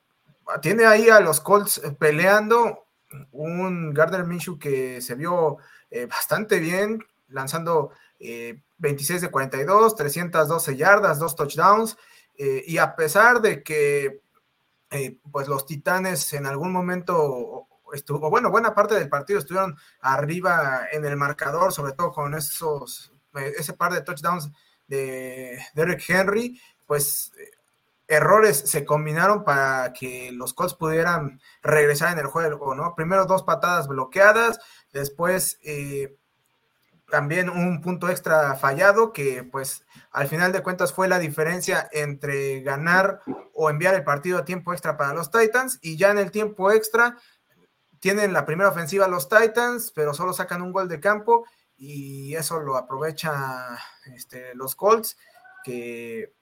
tiene 0.62 0.86
ahí 0.86 1.10
a 1.10 1.20
los 1.20 1.40
Colts 1.40 1.80
peleando 1.98 2.83
un 3.32 3.92
Gardner 3.92 4.24
Minshew 4.24 4.58
que 4.58 5.00
se 5.00 5.14
vio 5.14 5.58
eh, 5.90 6.06
bastante 6.06 6.58
bien, 6.60 7.04
lanzando 7.28 7.90
26 8.78 9.20
de 9.22 9.30
42, 9.30 9.96
312 9.96 10.76
yardas, 10.76 11.18
dos 11.18 11.36
touchdowns, 11.36 11.96
y 12.36 12.78
a 12.78 12.96
pesar 12.96 13.42
de 13.42 13.62
que 13.62 14.20
pues 15.30 15.48
los 15.48 15.66
Titanes 15.66 16.32
en 16.32 16.46
algún 16.46 16.72
momento 16.72 17.66
estuvo, 17.94 18.30
bueno, 18.30 18.50
buena 18.50 18.74
parte 18.74 18.94
del 18.94 19.08
partido 19.08 19.38
estuvieron 19.38 19.76
arriba 20.00 20.86
en 20.92 21.04
el 21.04 21.16
marcador, 21.16 21.72
sobre 21.72 21.92
todo 21.92 22.12
con 22.12 22.34
esos, 22.34 23.12
eh, 23.34 23.52
ese 23.58 23.72
par 23.72 23.92
de 23.92 24.02
touchdowns 24.02 24.50
de 24.86 25.58
Derrick 25.74 26.08
Henry, 26.08 26.60
pues 26.86 27.32
eh, 27.38 27.50
errores 28.08 28.58
se 28.58 28.84
combinaron 28.84 29.44
para 29.44 29.92
que 29.92 30.30
los 30.32 30.54
Colts 30.54 30.74
pudieran 30.74 31.40
regresar 31.62 32.12
en 32.12 32.18
el 32.18 32.26
juego, 32.26 32.74
¿no? 32.74 32.94
Primero 32.94 33.26
dos 33.26 33.42
patadas 33.42 33.88
bloqueadas, 33.88 34.60
después 34.92 35.58
eh, 35.62 36.16
también 37.10 37.48
un 37.48 37.80
punto 37.80 38.08
extra 38.08 38.54
fallado 38.56 39.12
que 39.12 39.44
pues 39.44 39.84
al 40.10 40.28
final 40.28 40.52
de 40.52 40.62
cuentas 40.62 40.92
fue 40.92 41.08
la 41.08 41.18
diferencia 41.18 41.88
entre 41.92 42.60
ganar 42.62 43.20
o 43.52 43.70
enviar 43.70 43.94
el 43.94 44.04
partido 44.04 44.38
a 44.38 44.44
tiempo 44.44 44.72
extra 44.72 44.96
para 44.96 45.14
los 45.14 45.30
Titans 45.30 45.78
y 45.80 45.96
ya 45.96 46.10
en 46.10 46.18
el 46.18 46.30
tiempo 46.30 46.72
extra 46.72 47.16
tienen 48.00 48.32
la 48.32 48.44
primera 48.44 48.68
ofensiva 48.68 49.08
los 49.08 49.28
Titans, 49.28 49.90
pero 49.94 50.12
solo 50.12 50.34
sacan 50.34 50.60
un 50.60 50.72
gol 50.72 50.88
de 50.88 51.00
campo 51.00 51.46
y 51.76 52.34
eso 52.34 52.60
lo 52.60 52.76
aprovecha 52.76 53.78
este, 54.14 54.54
los 54.54 54.74
Colts, 54.74 55.16
que 55.64 56.33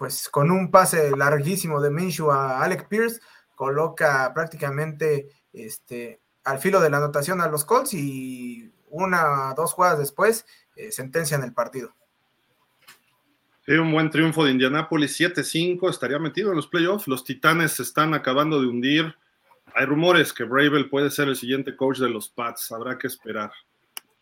pues 0.00 0.30
con 0.30 0.50
un 0.50 0.70
pase 0.70 1.14
larguísimo 1.14 1.78
de 1.78 1.90
Minshew 1.90 2.30
a 2.30 2.62
Alec 2.62 2.88
Pierce, 2.88 3.20
coloca 3.54 4.32
prácticamente 4.32 5.28
este, 5.52 6.22
al 6.42 6.58
filo 6.58 6.80
de 6.80 6.88
la 6.88 6.96
anotación 6.96 7.42
a 7.42 7.48
los 7.48 7.66
Colts 7.66 7.92
y 7.92 8.72
una 8.88 9.52
dos 9.54 9.74
jugadas 9.74 9.98
después 9.98 10.46
eh, 10.74 10.90
sentencian 10.90 11.44
el 11.44 11.52
partido. 11.52 11.94
Sí, 13.66 13.72
un 13.72 13.92
buen 13.92 14.08
triunfo 14.08 14.42
de 14.42 14.52
Indianapolis 14.52 15.20
7-5, 15.20 15.90
estaría 15.90 16.18
metido 16.18 16.48
en 16.48 16.56
los 16.56 16.66
playoffs. 16.66 17.06
Los 17.06 17.22
Titanes 17.22 17.72
se 17.72 17.82
están 17.82 18.14
acabando 18.14 18.58
de 18.58 18.68
hundir 18.68 19.14
hay 19.74 19.86
rumores 19.86 20.32
que 20.32 20.44
Bravel 20.44 20.88
puede 20.88 21.10
ser 21.10 21.28
el 21.28 21.36
siguiente 21.36 21.76
coach 21.76 21.98
de 21.98 22.08
los 22.08 22.28
Pats, 22.28 22.72
habrá 22.72 22.98
que 22.98 23.06
esperar. 23.06 23.52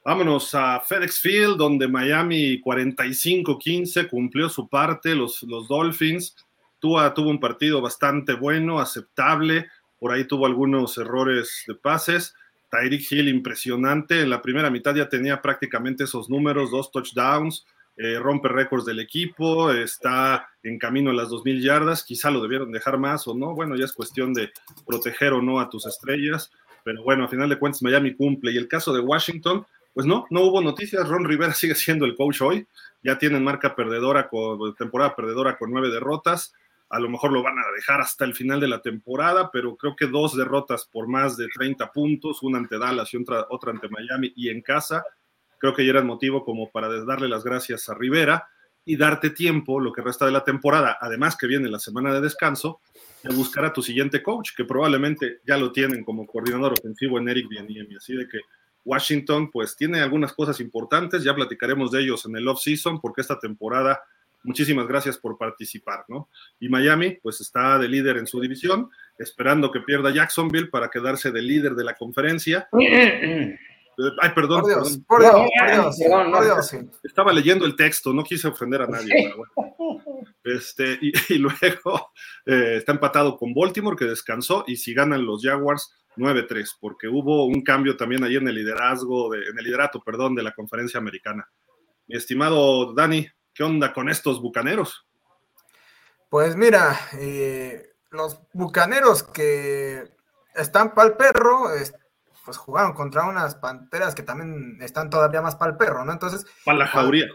Vámonos 0.09 0.55
a 0.55 0.81
FedEx 0.81 1.21
Field, 1.21 1.59
donde 1.59 1.87
Miami 1.87 2.63
45-15 2.63 4.09
cumplió 4.09 4.49
su 4.49 4.67
parte, 4.67 5.15
los, 5.15 5.43
los 5.43 5.69
Dolphins. 5.69 6.35
Tua 6.79 7.13
tuvo 7.13 7.29
un 7.29 7.39
partido 7.39 7.83
bastante 7.83 8.33
bueno, 8.33 8.81
aceptable, 8.81 9.67
por 10.01 10.13
ahí 10.13 10.25
tuvo 10.25 10.47
algunos 10.47 10.97
errores 10.97 11.63
de 11.67 11.75
pases. 11.75 12.35
Tyreek 12.71 13.13
Hill 13.13 13.29
impresionante, 13.29 14.23
en 14.23 14.31
la 14.31 14.41
primera 14.41 14.71
mitad 14.71 14.95
ya 14.95 15.11
tenía 15.11 15.43
prácticamente 15.43 16.05
esos 16.05 16.31
números, 16.31 16.71
dos 16.71 16.91
touchdowns, 16.91 17.67
eh, 17.99 18.19
rompe 18.19 18.49
récords 18.49 18.87
del 18.87 19.01
equipo, 19.01 19.71
está 19.71 20.49
en 20.63 20.79
camino 20.79 21.11
a 21.11 21.15
las 21.15 21.29
2.000 21.29 21.61
yardas, 21.61 22.03
quizá 22.03 22.31
lo 22.31 22.41
debieron 22.41 22.73
dejar 22.73 22.97
más 22.97 23.29
o 23.29 23.35
no, 23.35 23.55
bueno, 23.55 23.77
ya 23.77 23.85
es 23.85 23.93
cuestión 23.93 24.33
de 24.33 24.49
proteger 24.87 25.35
o 25.35 25.43
no 25.43 25.61
a 25.61 25.69
tus 25.69 25.85
estrellas, 25.85 26.51
pero 26.83 27.03
bueno, 27.03 27.25
a 27.25 27.29
final 27.29 27.51
de 27.51 27.59
cuentas 27.59 27.83
Miami 27.83 28.15
cumple. 28.15 28.53
Y 28.53 28.57
el 28.57 28.69
caso 28.69 28.95
de 28.95 29.01
Washington, 29.01 29.67
pues 29.93 30.07
no, 30.07 30.27
no 30.31 30.43
hubo 30.43 30.61
noticias, 30.61 31.09
Ron 31.09 31.25
Rivera 31.25 31.53
sigue 31.55 31.75
siendo 31.75 32.05
el 32.05 32.17
coach 32.17 32.41
hoy, 32.43 32.67
ya 33.03 33.19
tienen 33.19 33.45
marca 33.45 33.75
perdedora, 33.75 34.29
con 34.29 34.75
temporada 34.75 35.15
perdedora 35.15 35.57
con 35.57 35.71
nueve 35.71 35.91
derrotas, 35.91 36.55
a 36.91 36.99
lo 36.99 37.09
mejor 37.11 37.33
lo 37.33 37.43
van 37.43 37.59
a 37.59 37.73
dejar 37.75 38.01
hasta 38.01 38.25
el 38.25 38.35
final 38.35 38.61
de 38.61 38.69
la 38.69 38.81
temporada, 38.81 39.51
pero 39.53 39.77
creo 39.77 39.95
que 39.95 40.07
dos 40.07 40.37
derrotas 40.37 40.89
por 40.91 41.07
más 41.07 41.37
de 41.37 41.49
30 41.49 41.93
puntos, 41.93 42.43
una 42.43 42.59
ante 42.59 42.79
Dallas 42.79 43.13
y 43.13 43.19
otra, 43.19 43.47
otra 43.51 43.73
ante 43.73 43.89
Miami 43.89 44.33
y 44.35 44.49
en 44.49 44.63
casa, 44.63 45.05
creo 45.59 45.75
que 45.75 45.85
ya 45.85 45.91
era 45.91 45.99
el 46.01 46.07
motivo 46.07 46.45
como 46.45 46.71
para 46.71 46.89
darle 47.05 47.29
las 47.29 47.45
gracias 47.45 47.89
a 47.89 47.95
Rivera 47.95 48.49
y 48.87 48.97
darte 48.97 49.29
tiempo, 49.31 49.81
lo 49.81 49.93
que 49.93 50.01
resta 50.01 50.25
de 50.25 50.33
la 50.33 50.45
temporada, 50.45 50.97
además 50.99 51.37
que 51.37 51.47
viene 51.47 51.69
la 51.69 51.79
semana 51.79 52.11
de 52.15 52.23
descanso, 52.23 52.81
de 53.23 53.35
buscar 53.35 53.67
a 53.67 53.73
tu 53.73 53.83
siguiente 53.83 54.23
coach, 54.23 54.53
que 54.57 54.65
probablemente 54.65 55.41
ya 55.47 55.59
lo 55.59 55.73
tienen 55.73 56.03
como 56.03 56.27
coordinador 56.27 56.73
ofensivo 56.73 57.19
en 57.19 57.29
Eric 57.29 57.49
Bieniemi. 57.49 57.97
Así 57.97 58.15
de 58.15 58.27
que 58.27 58.41
Washington, 58.85 59.51
pues 59.51 59.77
tiene 59.77 60.01
algunas 60.01 60.33
cosas 60.33 60.61
importantes, 60.61 61.23
ya 61.23 61.35
platicaremos 61.35 61.91
de 61.91 62.03
ellos 62.03 62.25
en 62.27 62.37
el 62.37 62.49
off-season, 62.49 63.01
porque 63.01 63.21
esta 63.21 63.39
temporada 63.39 64.01
muchísimas 64.43 64.87
gracias 64.87 65.19
por 65.19 65.37
participar, 65.37 66.05
¿no? 66.09 66.29
Y 66.61 66.69
Miami, 66.69 67.19
pues 67.23 67.41
está 67.41 67.79
de 67.79 67.89
líder 67.89 68.17
en 68.17 68.27
su 68.27 68.41
división, 68.41 68.91
esperando 69.19 69.71
que 69.71 69.81
pierda 69.81 70.11
Jacksonville 70.11 70.69
para 70.69 70.89
quedarse 70.89 71.31
de 71.31 71.43
líder 71.43 71.75
de 71.75 71.85
la 71.85 71.95
conferencia. 71.95 72.69
Ay, 74.21 74.31
perdón. 74.33 74.63
Por 74.63 74.71
Dios, 74.71 75.01
por 75.09 75.21
Dios, 75.21 75.97
por 76.31 76.45
Dios, 76.45 76.77
Estaba 77.03 77.33
leyendo 77.33 77.67
el 77.67 77.75
texto, 77.75 78.13
no 78.13 78.23
quise 78.23 78.47
ofender 78.47 78.83
a 78.83 78.87
nadie. 78.87 79.35
Este, 80.45 80.99
y, 81.29 81.39
luego 81.39 82.13
eh, 82.47 82.77
está 82.79 82.93
empatado 82.93 83.37
con 83.37 83.53
Baltimore, 83.53 83.97
que 83.97 84.05
descansó, 84.05 84.65
y 84.67 84.77
si 84.77 84.95
ganan 84.95 85.27
los 85.27 85.43
Jaguars, 85.43 85.93
9-3, 86.19 86.77
porque 86.81 87.09
hubo 87.09 87.47
un 87.47 87.63
cambio 87.63 87.97
también 87.97 88.25
ahí 88.25 88.37
en 88.37 88.49
el 88.49 88.55
liderazgo, 88.55 89.35
en 89.35 89.59
el 89.59 89.65
liderato, 89.65 90.03
perdón, 90.03 90.35
de 90.35 90.43
la 90.43 90.53
conferencia 90.53 90.99
americana. 90.99 91.49
Mi 92.07 92.17
estimado 92.17 92.95
Dani, 92.95 93.29
¿qué 93.55 93.63
onda 93.63 93.93
con 93.93 94.09
estos 94.09 94.41
bucaneros? 94.41 95.07
Pues 96.29 96.57
mira, 96.57 96.99
eh, 97.15 97.93
los 98.11 98.41
bucaneros 98.53 99.23
que 99.23 100.05
están 100.55 100.95
para 100.95 101.09
el 101.09 101.17
perro, 101.17 101.69
pues 102.45 102.57
jugaron 102.57 102.95
contra 102.95 103.25
unas 103.25 103.55
panteras 103.57 104.15
que 104.15 104.23
también 104.23 104.79
están 104.81 105.11
todavía 105.11 105.43
más 105.43 105.57
para 105.57 105.73
el 105.73 105.77
perro, 105.77 106.05
¿no? 106.05 106.13
Entonces. 106.13 106.47
Para 106.65 106.79
la 106.79 106.87
jauría. 106.87 107.27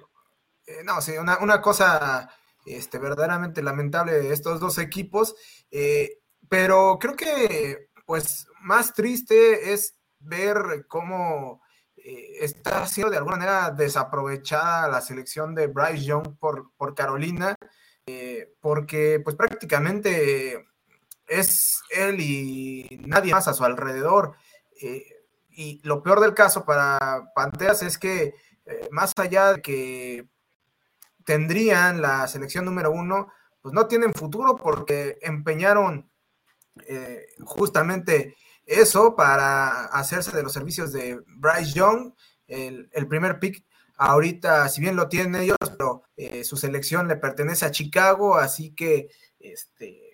Eh, 0.66 0.82
no, 0.84 1.02
sí, 1.02 1.14
una, 1.18 1.62
cosa 1.62 2.30
este, 2.66 2.98
verdaderamente 3.00 3.62
lamentable 3.62 4.14
de 4.14 4.34
estos 4.34 4.60
dos 4.60 4.78
equipos. 4.78 5.36
Eh, 5.72 6.20
pero 6.50 6.98
creo 7.00 7.16
que, 7.16 7.90
pues, 8.06 8.48
más 8.64 8.94
triste 8.94 9.74
es 9.74 9.96
ver 10.20 10.86
cómo 10.88 11.62
eh, 11.98 12.38
está 12.42 12.86
siendo 12.88 13.12
de 13.12 13.18
alguna 13.18 13.38
manera 13.38 13.72
desaprovechada 13.72 14.88
la 14.88 15.02
selección 15.02 15.54
de 15.54 15.68
Bryce 15.68 16.06
Young 16.06 16.38
por, 16.40 16.72
por 16.76 16.96
Carolina, 16.96 17.56
porque, 18.60 19.22
pues, 19.24 19.38
prácticamente 19.38 20.66
es 21.28 21.82
él 21.90 22.20
y 22.20 23.02
nadie 23.06 23.32
más 23.32 23.48
a 23.48 23.54
su 23.54 23.64
alrededor. 23.64 24.36
Eh, 24.82 25.06
y 25.50 25.82
lo 25.84 26.02
peor 26.02 26.20
del 26.20 26.34
caso 26.34 26.66
para 26.66 27.32
Panteras 27.36 27.84
es 27.84 27.98
que 27.98 28.36
eh, 28.66 28.88
más 28.92 29.14
allá 29.18 29.54
de 29.54 29.62
que 29.62 30.28
tendrían 31.26 32.02
la 32.02 32.28
selección 32.28 32.66
número 32.66 32.92
uno, 32.92 33.32
pues 33.62 33.74
no 33.74 33.88
tienen 33.88 34.14
futuro 34.14 34.56
porque 34.56 35.20
empeñaron 35.22 36.10
eh, 36.88 37.28
justamente 37.46 38.36
eso 38.66 39.16
para 39.16 39.86
hacerse 39.86 40.36
de 40.36 40.44
los 40.44 40.54
servicios 40.54 40.92
de 40.92 41.20
Bryce 41.38 41.74
Young, 41.74 42.14
el, 42.48 42.90
el 42.92 43.08
primer 43.08 43.40
pick. 43.40 43.66
Ahorita, 43.96 44.68
si 44.70 44.82
bien 44.82 44.96
lo 44.96 45.08
tienen 45.08 45.36
ellos, 45.36 45.58
pero 45.62 46.04
su 46.44 46.58
selección 46.58 47.08
le 47.08 47.16
pertenece 47.16 47.66
a 47.66 47.72
Chicago, 47.72 48.36
así 48.36 48.74
que 48.74 49.10
este, 49.40 50.14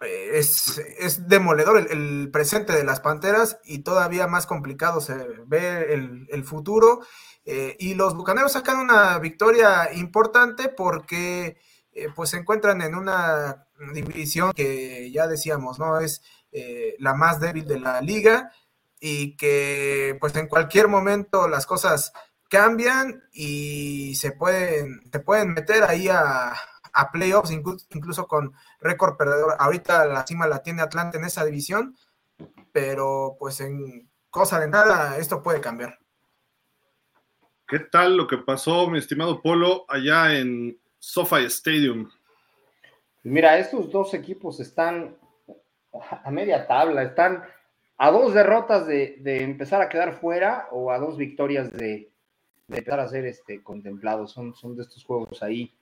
es, 0.00 1.28
demoledor 1.28 1.86
el, 1.90 2.30
presente 2.30 2.72
de 2.72 2.84
las 2.84 3.00
Panteras 3.00 3.58
y 3.64 3.80
todavía 3.80 4.26
más 4.26 4.46
complicado 4.46 5.00
se 5.00 5.14
ve 5.46 5.92
el, 5.92 6.44
futuro. 6.44 7.00
Eh, 7.44 7.76
y 7.78 7.94
los 7.94 8.14
Bucaneros 8.14 8.52
sacan 8.52 8.78
una 8.78 9.18
victoria 9.18 9.92
importante 9.94 10.68
porque 10.68 11.58
eh, 11.92 12.08
pues 12.14 12.30
se 12.30 12.38
encuentran 12.38 12.82
en 12.82 12.94
una 12.94 13.66
división 13.92 14.52
que 14.52 15.10
ya 15.12 15.26
decíamos, 15.28 15.78
¿no? 15.78 16.00
Es 16.00 16.22
eh, 16.58 16.96
la 17.00 17.12
más 17.12 17.38
débil 17.38 17.66
de 17.66 17.78
la 17.78 18.00
liga 18.00 18.50
y 18.98 19.36
que 19.36 20.16
pues 20.18 20.34
en 20.36 20.48
cualquier 20.48 20.88
momento 20.88 21.48
las 21.48 21.66
cosas 21.66 22.14
cambian 22.48 23.24
y 23.30 24.14
se 24.14 24.32
pueden, 24.32 25.02
se 25.12 25.20
pueden 25.20 25.52
meter 25.52 25.82
ahí 25.82 26.08
a, 26.08 26.54
a 26.94 27.12
playoffs, 27.12 27.50
incluso 27.50 28.26
con 28.26 28.54
récord 28.80 29.18
perdedor. 29.18 29.54
Ahorita 29.58 30.06
la 30.06 30.26
cima 30.26 30.46
la 30.46 30.62
tiene 30.62 30.80
Atlanta 30.80 31.18
en 31.18 31.26
esa 31.26 31.44
división, 31.44 31.94
pero 32.72 33.36
pues 33.38 33.60
en 33.60 34.08
cosa 34.30 34.58
de 34.58 34.68
nada 34.68 35.18
esto 35.18 35.42
puede 35.42 35.60
cambiar. 35.60 35.98
¿Qué 37.68 37.80
tal 37.80 38.16
lo 38.16 38.26
que 38.26 38.38
pasó, 38.38 38.88
mi 38.88 38.98
estimado 38.98 39.42
Polo, 39.42 39.84
allá 39.88 40.38
en 40.38 40.80
SoFi 40.98 41.44
Stadium? 41.44 42.08
Mira, 43.24 43.58
estos 43.58 43.90
dos 43.90 44.14
equipos 44.14 44.58
están 44.60 45.18
a 46.02 46.30
media 46.30 46.66
tabla, 46.66 47.02
están 47.02 47.42
a 47.98 48.10
dos 48.10 48.34
derrotas 48.34 48.86
de, 48.86 49.18
empezar 49.24 49.80
a 49.80 49.88
quedar 49.88 50.14
fuera 50.14 50.68
o 50.70 50.90
a 50.90 50.98
dos 50.98 51.16
victorias 51.16 51.72
de, 51.72 52.10
empezar 52.68 53.00
a 53.00 53.08
ser 53.08 53.26
este, 53.26 53.62
contemplados. 53.62 54.32
Son, 54.32 54.54
son 54.54 54.76
de 54.76 54.82
estos 54.82 55.04
juegos 55.04 55.42
ahí 55.42 55.72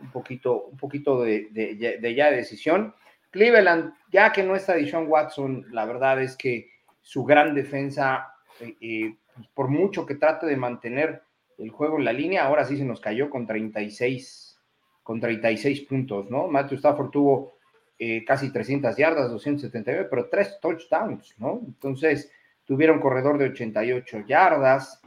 un 0.00 0.10
poquito, 0.10 0.64
un 0.64 0.76
poquito 0.76 1.22
de, 1.22 1.48
de, 1.50 2.14
ya 2.14 2.30
de 2.30 2.36
decisión. 2.36 2.94
Cleveland, 3.30 3.94
ya 4.10 4.32
que 4.32 4.42
no 4.42 4.56
está 4.56 4.74
Dishon 4.74 5.06
Watson, 5.08 5.66
la 5.70 5.84
verdad 5.84 6.20
es 6.20 6.36
que 6.36 6.70
su 7.00 7.24
gran 7.24 7.54
defensa, 7.54 8.34
eh, 8.58 8.76
eh, 8.80 9.16
por 9.54 9.68
mucho 9.68 10.04
que 10.04 10.16
trate 10.16 10.46
de 10.46 10.56
mantener 10.56 11.22
el 11.58 11.70
juego 11.70 11.98
en 11.98 12.04
la 12.04 12.12
línea, 12.12 12.44
ahora 12.44 12.64
sí 12.64 12.76
se 12.76 12.84
nos 12.84 13.00
cayó 13.00 13.30
con 13.30 13.46
36, 13.46 14.58
con 15.04 15.20
36 15.20 15.82
puntos, 15.82 16.28
¿no? 16.28 16.48
Matthew 16.48 16.78
Stafford 16.78 17.10
tuvo 17.10 17.59
eh, 18.00 18.24
casi 18.24 18.50
300 18.52 18.96
yardas, 18.96 19.30
279, 19.30 20.08
pero 20.10 20.28
tres 20.28 20.58
touchdowns, 20.60 21.36
¿no? 21.38 21.60
Entonces, 21.64 22.32
tuvieron 22.64 23.00
corredor 23.00 23.38
de 23.38 23.50
88 23.50 24.24
yardas, 24.26 25.00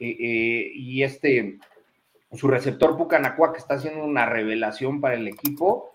y 0.00 1.02
este 1.02 1.58
su 2.32 2.48
receptor 2.48 2.96
Pucanacua, 2.96 3.52
que 3.52 3.58
está 3.58 3.74
haciendo 3.74 4.04
una 4.04 4.26
revelación 4.26 5.00
para 5.00 5.14
el 5.14 5.26
equipo, 5.28 5.94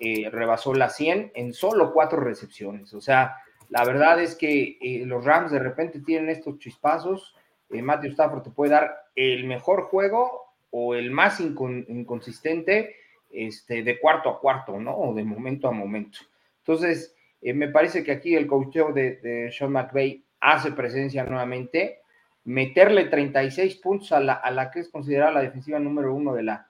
eh, 0.00 0.30
rebasó 0.30 0.74
la 0.74 0.88
100 0.88 1.32
en 1.34 1.52
solo 1.52 1.92
cuatro 1.92 2.20
recepciones. 2.20 2.94
O 2.94 3.00
sea, 3.00 3.36
la 3.68 3.84
verdad 3.84 4.20
es 4.20 4.36
que 4.36 4.78
eh, 4.80 5.04
los 5.04 5.24
Rams 5.24 5.50
de 5.50 5.58
repente 5.58 6.00
tienen 6.00 6.30
estos 6.30 6.58
chispazos. 6.58 7.34
Eh, 7.70 7.82
Matthew 7.82 8.12
Stafford 8.12 8.42
te 8.42 8.50
puede 8.50 8.72
dar 8.72 8.96
el 9.14 9.44
mejor 9.44 9.82
juego 9.82 10.54
o 10.70 10.94
el 10.94 11.10
más 11.10 11.40
inconsistente 11.40 12.96
este, 13.30 13.82
de 13.82 13.98
cuarto 13.98 14.30
a 14.30 14.40
cuarto, 14.40 14.78
¿no? 14.78 14.96
O 14.96 15.14
de 15.14 15.24
momento 15.24 15.68
a 15.68 15.72
momento. 15.72 16.18
Entonces, 16.58 17.14
me 17.42 17.68
parece 17.68 18.02
que 18.02 18.12
aquí 18.12 18.34
el 18.34 18.46
coacheo 18.46 18.92
de, 18.92 19.16
de 19.16 19.52
Sean 19.52 19.72
McVay 19.72 20.24
hace 20.40 20.72
presencia 20.72 21.24
nuevamente 21.24 22.00
meterle 22.44 23.06
36 23.06 23.76
puntos 23.76 24.12
a 24.12 24.20
la, 24.20 24.34
a 24.34 24.50
la 24.50 24.70
que 24.70 24.80
es 24.80 24.88
considerada 24.88 25.32
la 25.32 25.42
defensiva 25.42 25.78
número 25.78 26.14
uno 26.14 26.32
de 26.32 26.44
la, 26.44 26.68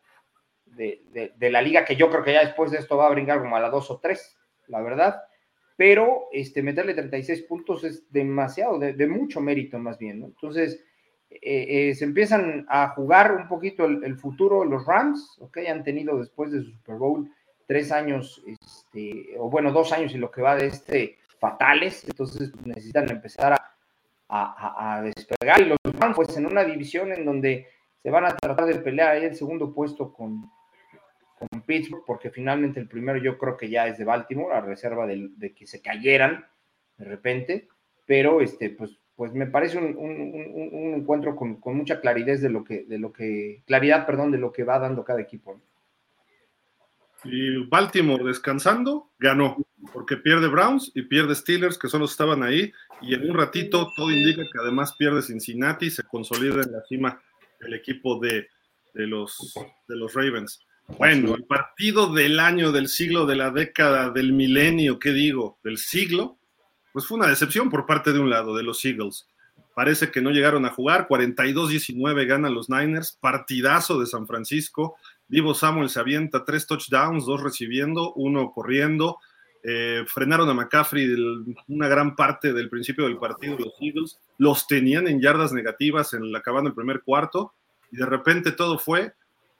de, 0.64 1.50
la 1.50 1.62
liga, 1.62 1.84
que 1.84 1.96
yo 1.96 2.10
creo 2.10 2.24
que 2.24 2.32
ya 2.32 2.44
después 2.44 2.70
de 2.70 2.78
esto 2.78 2.96
va 2.96 3.06
a 3.06 3.10
brincar 3.10 3.40
como 3.40 3.56
a 3.56 3.60
la 3.60 3.70
dos 3.70 3.90
o 3.90 3.98
tres, 3.98 4.36
la 4.66 4.80
verdad. 4.80 5.22
Pero 5.76 6.28
este, 6.32 6.62
meterle 6.62 6.94
36 6.94 7.42
puntos 7.42 7.84
es 7.84 8.10
demasiado, 8.10 8.78
de, 8.78 9.06
mucho 9.06 9.40
mérito 9.40 9.78
más 9.78 9.98
bien, 9.98 10.20
¿no? 10.20 10.26
Entonces, 10.26 10.82
eh, 11.30 11.90
eh, 11.90 11.94
se 11.94 12.04
empiezan 12.04 12.66
a 12.68 12.88
jugar 12.88 13.32
un 13.32 13.48
poquito 13.48 13.84
el, 13.84 14.16
futuro 14.16 14.64
los 14.64 14.86
Rams, 14.86 15.38
¿ok? 15.40 15.58
Han 15.68 15.84
tenido 15.84 16.18
después 16.18 16.52
de 16.52 16.62
su 16.62 16.70
Super 16.70 16.96
Bowl 16.96 17.30
tres 17.66 17.92
años, 17.92 18.42
este, 18.46 19.34
o 19.38 19.50
bueno, 19.50 19.72
dos 19.72 19.92
años 19.92 20.14
y 20.14 20.18
lo 20.18 20.30
que 20.30 20.42
va 20.42 20.56
de 20.56 20.66
este 20.66 21.18
fatales, 21.38 22.04
entonces 22.08 22.52
necesitan 22.64 23.10
empezar 23.10 23.56
a 24.28 25.02
despegar. 25.02 25.60
Y 25.60 25.66
los 25.66 25.78
van 25.98 26.14
pues 26.14 26.36
en 26.36 26.46
una 26.46 26.64
división 26.64 27.12
en 27.12 27.24
donde 27.24 27.66
se 28.02 28.10
van 28.10 28.24
a 28.24 28.36
tratar 28.36 28.66
de 28.66 28.76
pelear 28.76 29.10
ahí 29.10 29.24
el 29.24 29.34
segundo 29.34 29.74
puesto 29.74 30.12
con, 30.12 30.48
con 31.36 31.60
Pittsburgh, 31.62 32.04
porque 32.06 32.30
finalmente 32.30 32.80
el 32.80 32.88
primero 32.88 33.18
yo 33.18 33.36
creo 33.36 33.56
que 33.56 33.68
ya 33.68 33.86
es 33.86 33.98
de 33.98 34.04
Baltimore, 34.04 34.54
a 34.54 34.60
reserva 34.60 35.06
de, 35.06 35.54
que 35.54 35.66
se 35.66 35.82
cayeran 35.82 36.46
de 36.96 37.04
repente, 37.04 37.68
pero 38.06 38.40
este, 38.40 38.70
pues, 38.70 38.98
pues 39.16 39.32
me 39.32 39.46
parece 39.46 39.78
un, 39.78 40.94
encuentro 40.98 41.34
con, 41.34 41.58
mucha 41.74 42.00
claridad 42.00 42.38
de 42.38 42.50
lo 42.50 42.62
que, 42.62 42.84
de 42.84 42.98
lo 42.98 43.12
que, 43.12 43.62
claridad, 43.66 44.06
perdón, 44.06 44.30
de 44.30 44.38
lo 44.38 44.52
que 44.52 44.62
va 44.62 44.78
dando 44.78 45.04
cada 45.04 45.22
equipo. 45.22 45.58
Y 47.24 47.64
Baltimore 47.66 48.22
descansando, 48.22 49.10
ganó, 49.18 49.56
porque 49.92 50.18
pierde 50.18 50.48
Browns 50.48 50.92
y 50.94 51.02
pierde 51.02 51.34
Steelers, 51.34 51.78
que 51.78 51.88
solo 51.88 52.04
estaban 52.04 52.42
ahí, 52.42 52.72
y 53.00 53.14
en 53.14 53.30
un 53.30 53.36
ratito 53.36 53.90
todo 53.96 54.10
indica 54.10 54.42
que 54.42 54.58
además 54.60 54.94
pierde 54.96 55.22
Cincinnati 55.22 55.86
y 55.86 55.90
se 55.90 56.04
consolida 56.04 56.62
en 56.62 56.72
la 56.72 56.82
cima 56.82 57.20
el 57.60 57.72
equipo 57.72 58.20
de, 58.20 58.48
los, 58.94 59.54
de 59.88 59.96
los 59.96 60.12
Ravens. 60.12 60.60
Bueno, 60.98 61.34
el 61.34 61.44
partido 61.44 62.12
del 62.12 62.38
año, 62.38 62.70
del 62.70 62.88
siglo, 62.88 63.26
de 63.26 63.34
la 63.34 63.50
década, 63.50 64.10
del 64.10 64.32
milenio, 64.32 64.98
¿qué 64.98 65.12
digo? 65.12 65.58
Del 65.64 65.78
siglo, 65.78 66.35
pues 66.96 67.04
fue 67.04 67.18
una 67.18 67.28
decepción 67.28 67.68
por 67.68 67.84
parte 67.84 68.10
de 68.10 68.20
un 68.20 68.30
lado, 68.30 68.56
de 68.56 68.62
los 68.62 68.82
Eagles. 68.82 69.28
Parece 69.74 70.10
que 70.10 70.22
no 70.22 70.30
llegaron 70.30 70.64
a 70.64 70.70
jugar, 70.70 71.06
42-19 71.06 72.26
ganan 72.26 72.54
los 72.54 72.70
Niners, 72.70 73.18
partidazo 73.20 74.00
de 74.00 74.06
San 74.06 74.26
Francisco, 74.26 74.96
Divo 75.28 75.52
Samuel 75.52 75.90
se 75.90 76.00
avienta 76.00 76.46
tres 76.46 76.66
touchdowns, 76.66 77.26
dos 77.26 77.42
recibiendo, 77.42 78.14
uno 78.14 78.50
corriendo. 78.50 79.18
Eh, 79.62 80.06
frenaron 80.08 80.48
a 80.48 80.54
McCaffrey 80.54 81.06
una 81.68 81.86
gran 81.86 82.16
parte 82.16 82.54
del 82.54 82.70
principio 82.70 83.04
del 83.04 83.18
partido 83.18 83.58
los 83.58 83.74
Eagles. 83.78 84.18
Los 84.38 84.66
tenían 84.66 85.06
en 85.06 85.20
yardas 85.20 85.52
negativas 85.52 86.14
en 86.14 86.32
la 86.32 86.38
acabando 86.38 86.70
el 86.70 86.74
primer 86.74 87.02
cuarto 87.02 87.52
y 87.92 87.98
de 87.98 88.06
repente 88.06 88.52
todo 88.52 88.78
fue 88.78 89.12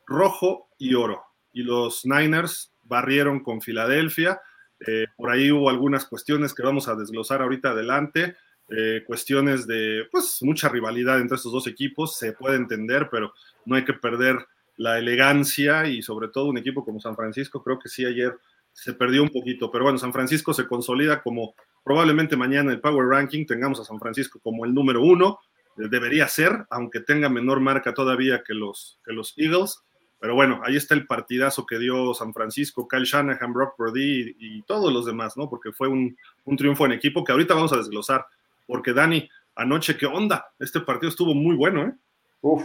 rojo 0.07 0.69
y 0.79 0.95
oro. 0.95 1.23
Y 1.53 1.65
los 1.65 2.07
Niners 2.07 2.73
barrieron 2.85 3.41
con 3.41 3.61
Filadelfia. 3.61 4.41
Eh, 4.87 5.07
por 5.17 5.31
ahí 5.31 5.51
hubo 5.51 5.71
algunas 5.71 6.07
cuestiones 6.07 6.55
que 6.55 6.63
vamos 6.63 6.89
a 6.89 6.95
desglosar 6.95 7.43
ahorita 7.43 7.71
adelante. 7.71 8.37
Eh, 8.69 9.05
cuestiones 9.07 9.67
de, 9.67 10.07
pues, 10.11 10.39
mucha 10.43 10.69
rivalidad 10.69 11.21
entre 11.21 11.37
estos 11.37 11.53
dos 11.53 11.67
equipos, 11.69 12.17
se 12.19 12.33
puede 12.33 12.57
entender, 12.57 13.09
pero 13.11 13.33
no 13.65 13.77
hay 13.77 13.85
que 13.85 13.95
perder 13.95 14.45
la 14.77 14.99
elegancia 14.99 15.87
y 15.87 16.03
sobre 16.03 16.29
todo 16.29 16.47
un 16.47 16.59
equipo 16.59 16.85
como 16.85 17.01
San 17.01 17.17
Francisco, 17.17 17.63
creo 17.63 17.79
que 17.79 17.89
sí 17.89 18.05
ayer 18.05 18.37
se 18.73 18.93
perdió 18.93 19.23
un 19.23 19.31
poquito, 19.31 19.71
pero 19.71 19.85
bueno, 19.85 19.99
San 19.99 20.13
Francisco 20.13 20.53
se 20.53 20.67
consolida 20.67 21.23
como 21.23 21.55
probablemente 21.83 22.37
mañana 22.37 22.73
el 22.73 22.81
Power 22.81 23.07
Ranking 23.07 23.47
tengamos 23.47 23.81
a 23.81 23.85
San 23.85 23.99
Francisco 23.99 24.39
como 24.43 24.67
el 24.67 24.75
número 24.75 25.03
uno, 25.03 25.39
eh, 25.79 25.89
debería 25.91 26.29
ser, 26.29 26.67
aunque 26.69 27.01
tenga 27.01 27.29
menor 27.31 27.61
marca 27.61 27.95
todavía 27.95 28.43
que 28.47 28.53
los, 28.53 28.99
que 29.05 29.15
los 29.15 29.33
Eagles, 29.37 29.81
pero 30.19 30.35
bueno, 30.35 30.61
ahí 30.65 30.77
está 30.77 30.95
el 30.95 31.07
partidazo 31.07 31.67
que 31.67 31.79
dio 31.79 32.15
San 32.15 32.33
Francisco, 32.33 32.89
Kyle 32.89 33.05
Shanahan, 33.05 33.53
Brock 33.53 33.77
Purdy 33.77 34.37
y, 34.39 34.63
todos 34.63 34.93
los 34.93 35.07
demás, 35.07 35.37
¿no? 35.37 35.49
Porque 35.49 35.73
fue 35.73 35.89
un, 35.89 36.17
un 36.45 36.57
triunfo 36.57 36.87
en 36.87 36.93
equipo 36.93 37.23
que 37.23 37.33
ahorita 37.33 37.55
vamos 37.55 37.73
a 37.73 37.77
desglosar 37.77 38.27
porque 38.67 38.93
Dani, 38.93 39.29
anoche, 39.55 39.97
¿qué 39.97 40.07
onda? 40.07 40.53
Este 40.59 40.81
partido 40.81 41.09
estuvo 41.09 41.35
muy 41.35 41.57
bueno, 41.57 41.83
¿eh? 41.83 41.95
Uf. 42.41 42.65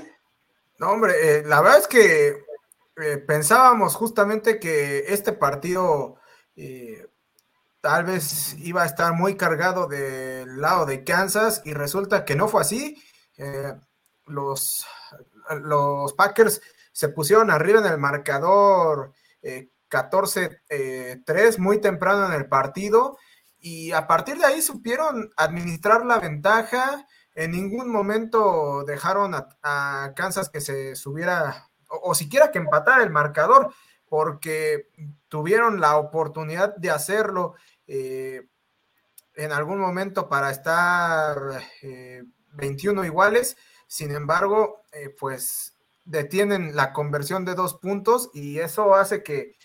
No, 0.79 0.91
hombre, 0.91 1.13
eh, 1.21 1.43
la 1.45 1.61
verdad 1.61 1.79
es 1.79 1.87
que 1.87 2.29
eh, 2.97 3.17
pensábamos 3.17 3.95
justamente 3.95 4.59
que 4.59 5.05
este 5.07 5.31
partido 5.31 6.15
eh, 6.55 7.07
tal 7.81 8.05
vez 8.05 8.55
iba 8.59 8.83
a 8.83 8.87
estar 8.87 9.13
muy 9.13 9.37
cargado 9.37 9.87
del 9.87 10.59
lado 10.59 10.85
de 10.85 11.03
Kansas 11.03 11.61
y 11.65 11.73
resulta 11.73 12.25
que 12.25 12.35
no 12.35 12.47
fue 12.47 12.61
así. 12.61 13.01
los, 14.27 14.85
los 15.61 16.13
Packers 16.13 16.61
se 16.91 17.09
pusieron 17.09 17.51
arriba 17.51 17.79
en 17.79 17.85
el 17.85 17.97
marcador 17.97 19.13
14-3 19.89 21.57
muy 21.57 21.79
temprano 21.79 22.27
en 22.27 22.33
el 22.33 22.47
partido 22.47 23.17
y 23.61 23.91
a 23.91 24.07
partir 24.07 24.37
de 24.37 24.45
ahí 24.45 24.61
supieron 24.61 25.29
administrar 25.37 26.03
la 26.03 26.19
ventaja. 26.19 27.05
En 27.35 27.51
ningún 27.51 27.89
momento 27.89 28.83
dejaron 28.85 29.35
a, 29.35 30.13
Kansas 30.15 30.49
que 30.49 30.61
se 30.61 30.95
subiera 30.95 31.69
o, 31.87 32.15
siquiera 32.15 32.51
que 32.51 32.57
empatara 32.57 33.03
el 33.03 33.11
marcador, 33.11 33.73
porque 34.09 34.89
tuvieron 35.27 35.79
la 35.79 35.97
oportunidad 35.97 36.75
de 36.75 36.89
hacerlo 36.89 37.53
eh, 37.85 38.47
en 39.35 39.51
algún 39.51 39.79
momento 39.79 40.27
para 40.27 40.49
estar 40.49 41.37
21 42.53 43.03
eh, 43.03 43.07
iguales. 43.07 43.57
Sin 43.87 44.11
embargo, 44.11 44.85
eh, 44.91 45.09
pues 45.17 45.77
detienen 46.11 46.75
la 46.75 46.93
conversión 46.93 47.45
de 47.45 47.55
dos 47.55 47.75
puntos 47.75 48.29
y 48.33 48.59
eso 48.59 48.95
hace 48.95 49.23
que 49.23 49.55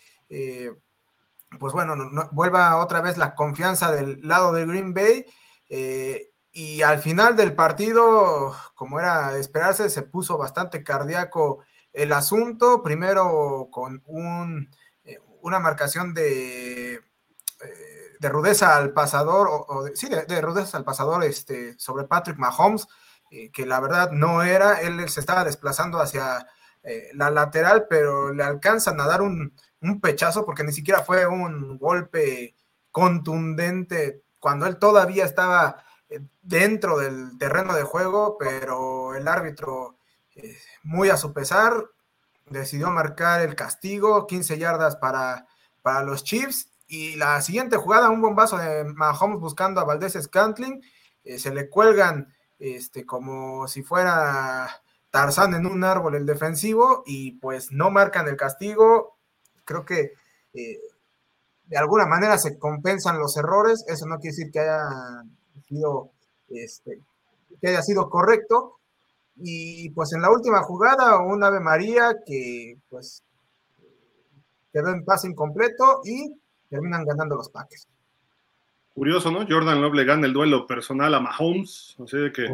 pues 1.58 1.72
bueno, 1.72 1.96
vuelva 2.32 2.76
otra 2.76 3.00
vez 3.00 3.16
la 3.16 3.34
confianza 3.34 3.92
del 3.92 4.20
lado 4.22 4.52
de 4.52 4.66
Green 4.66 4.94
Bay. 4.94 5.26
Eh, 5.68 6.30
y 6.52 6.82
al 6.82 7.00
final 7.00 7.36
del 7.36 7.54
partido, 7.54 8.54
como 8.74 8.98
era 8.98 9.32
de 9.32 9.40
esperarse, 9.40 9.90
se 9.90 10.02
puso 10.02 10.38
bastante 10.38 10.82
cardíaco 10.82 11.60
el 11.92 12.12
asunto. 12.12 12.82
Primero 12.82 13.68
con 13.70 14.02
un, 14.06 14.70
eh, 15.04 15.18
una 15.42 15.58
marcación 15.58 16.14
de, 16.14 16.94
eh, 16.94 17.00
de, 18.18 18.28
rudeza 18.28 18.76
al 18.76 18.92
pasador, 18.92 19.48
o, 19.50 19.86
sí, 19.94 20.08
de, 20.08 20.40
rudeza 20.40 20.76
al 20.78 20.84
pasador 20.84 21.24
este, 21.24 21.78
sobre 21.78 22.04
Patrick 22.04 22.38
Mahomes, 22.38 22.88
que 23.52 23.66
la 23.66 23.80
verdad 23.80 24.10
no 24.12 24.42
era. 24.42 24.80
Él 24.80 25.08
se 25.08 25.20
estaba 25.20 25.44
desplazando 25.44 26.00
hacia 26.00 26.46
la 27.14 27.30
lateral, 27.30 27.86
pero 27.90 28.32
le 28.32 28.44
alcanzan 28.44 29.00
a 29.00 29.06
dar 29.06 29.20
un, 29.20 29.52
un 29.80 30.00
pechazo, 30.00 30.46
porque 30.46 30.62
ni 30.62 30.72
siquiera 30.72 31.02
fue 31.02 31.26
un 31.26 31.78
golpe 31.78 32.54
contundente 32.92 34.22
cuando 34.38 34.66
él 34.66 34.78
todavía 34.78 35.24
estaba 35.24 35.84
eh, 36.08 36.20
dentro 36.40 36.98
del 36.98 37.36
terreno 37.38 37.74
de 37.74 37.82
juego, 37.82 38.36
pero 38.38 39.14
el 39.14 39.26
árbitro, 39.28 39.98
eh, 40.34 40.56
muy 40.84 41.10
a 41.10 41.16
su 41.16 41.32
pesar, 41.32 41.90
decidió 42.48 42.90
marcar 42.90 43.40
el 43.40 43.56
castigo, 43.56 44.26
15 44.26 44.58
yardas 44.58 44.96
para, 44.96 45.48
para 45.82 46.02
los 46.02 46.22
Chiefs. 46.22 46.70
Y 46.86 47.16
la 47.16 47.42
siguiente 47.42 47.76
jugada, 47.76 48.10
un 48.10 48.22
bombazo 48.22 48.58
de 48.58 48.84
Mahomes 48.84 49.40
buscando 49.40 49.80
a 49.80 49.84
Valdés 49.84 50.16
Scantling, 50.22 50.80
eh, 51.24 51.38
se 51.40 51.52
le 51.52 51.68
cuelgan 51.68 52.32
este, 52.58 53.04
como 53.04 53.68
si 53.68 53.82
fuera 53.82 54.82
Tarzán 55.10 55.54
en 55.54 55.66
un 55.66 55.84
árbol 55.84 56.14
el 56.14 56.26
defensivo 56.26 57.02
y 57.06 57.32
pues 57.32 57.72
no 57.72 57.90
marcan 57.90 58.28
el 58.28 58.36
castigo 58.36 59.16
creo 59.66 59.84
que 59.84 60.12
eh, 60.54 60.80
de 61.66 61.76
alguna 61.76 62.06
manera 62.06 62.38
se 62.38 62.58
compensan 62.58 63.18
los 63.18 63.36
errores, 63.36 63.84
eso 63.88 64.06
no 64.06 64.18
quiere 64.18 64.36
decir 64.36 64.50
que 64.50 64.60
haya 64.60 64.88
sido, 65.68 66.12
este, 66.48 67.02
que 67.60 67.68
haya 67.68 67.82
sido 67.82 68.08
correcto. 68.08 68.78
Y 69.38 69.90
pues 69.90 70.14
en 70.14 70.22
la 70.22 70.30
última 70.30 70.62
jugada, 70.62 71.18
un 71.18 71.44
Ave 71.44 71.60
María 71.60 72.16
que 72.24 72.78
pues 72.88 73.22
quedó 74.72 74.90
en 74.90 75.04
pase 75.04 75.28
incompleto 75.28 76.00
y 76.04 76.40
terminan 76.70 77.04
ganando 77.04 77.36
los 77.36 77.50
paques. 77.50 77.86
Curioso, 78.96 79.30
¿no? 79.30 79.46
Jordan 79.46 79.82
Love 79.82 79.94
le 79.94 80.04
gana 80.04 80.26
el 80.26 80.32
duelo 80.32 80.66
personal 80.66 81.14
a 81.14 81.20
Mahomes, 81.20 81.94
así 82.02 82.16
de 82.16 82.32
que 82.32 82.48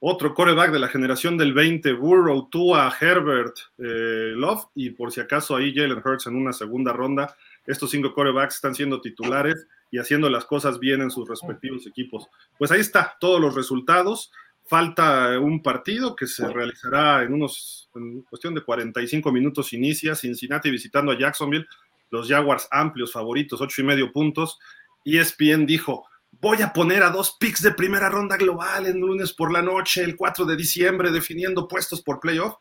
otro 0.00 0.34
coreback 0.34 0.72
de 0.72 0.80
la 0.80 0.88
generación 0.88 1.38
del 1.38 1.54
20, 1.54 1.92
Burrow, 1.92 2.48
Tua, 2.50 2.92
Herbert, 3.00 3.54
eh, 3.78 4.32
Love 4.34 4.64
y 4.74 4.90
por 4.90 5.12
si 5.12 5.20
acaso 5.20 5.54
ahí 5.54 5.72
Jalen 5.72 6.02
Hurts 6.04 6.26
en 6.26 6.34
una 6.34 6.52
segunda 6.52 6.92
ronda. 6.92 7.36
Estos 7.64 7.92
cinco 7.92 8.12
corebacks 8.12 8.56
están 8.56 8.74
siendo 8.74 9.00
titulares 9.00 9.68
y 9.92 9.98
haciendo 9.98 10.28
las 10.28 10.44
cosas 10.44 10.80
bien 10.80 11.02
en 11.02 11.10
sus 11.12 11.28
respectivos 11.28 11.86
equipos. 11.86 12.26
Pues 12.58 12.72
ahí 12.72 12.80
está, 12.80 13.16
todos 13.20 13.40
los 13.40 13.54
resultados. 13.54 14.32
Falta 14.64 15.38
un 15.38 15.62
partido 15.62 16.16
que 16.16 16.26
se 16.26 16.48
realizará 16.48 17.22
en 17.22 17.32
unos, 17.32 17.88
en 17.94 18.22
cuestión 18.22 18.56
de 18.56 18.62
45 18.62 19.30
minutos 19.30 19.72
inicia, 19.72 20.16
Cincinnati 20.16 20.68
visitando 20.68 21.12
a 21.12 21.16
Jacksonville, 21.16 21.68
los 22.10 22.28
Jaguars 22.28 22.66
amplios 22.72 23.12
favoritos, 23.12 23.60
ocho 23.60 23.82
y 23.82 23.84
medio 23.84 24.12
puntos. 24.12 24.58
ESPN 25.06 25.66
dijo, 25.66 26.06
voy 26.40 26.62
a 26.62 26.72
poner 26.72 27.02
a 27.02 27.10
dos 27.10 27.36
picks 27.38 27.62
de 27.62 27.72
primera 27.72 28.08
ronda 28.08 28.36
global 28.36 28.86
en 28.86 29.00
lunes 29.00 29.32
por 29.32 29.52
la 29.52 29.62
noche, 29.62 30.02
el 30.02 30.16
4 30.16 30.44
de 30.44 30.56
diciembre, 30.56 31.10
definiendo 31.10 31.68
puestos 31.68 32.02
por 32.02 32.20
playoff. 32.20 32.56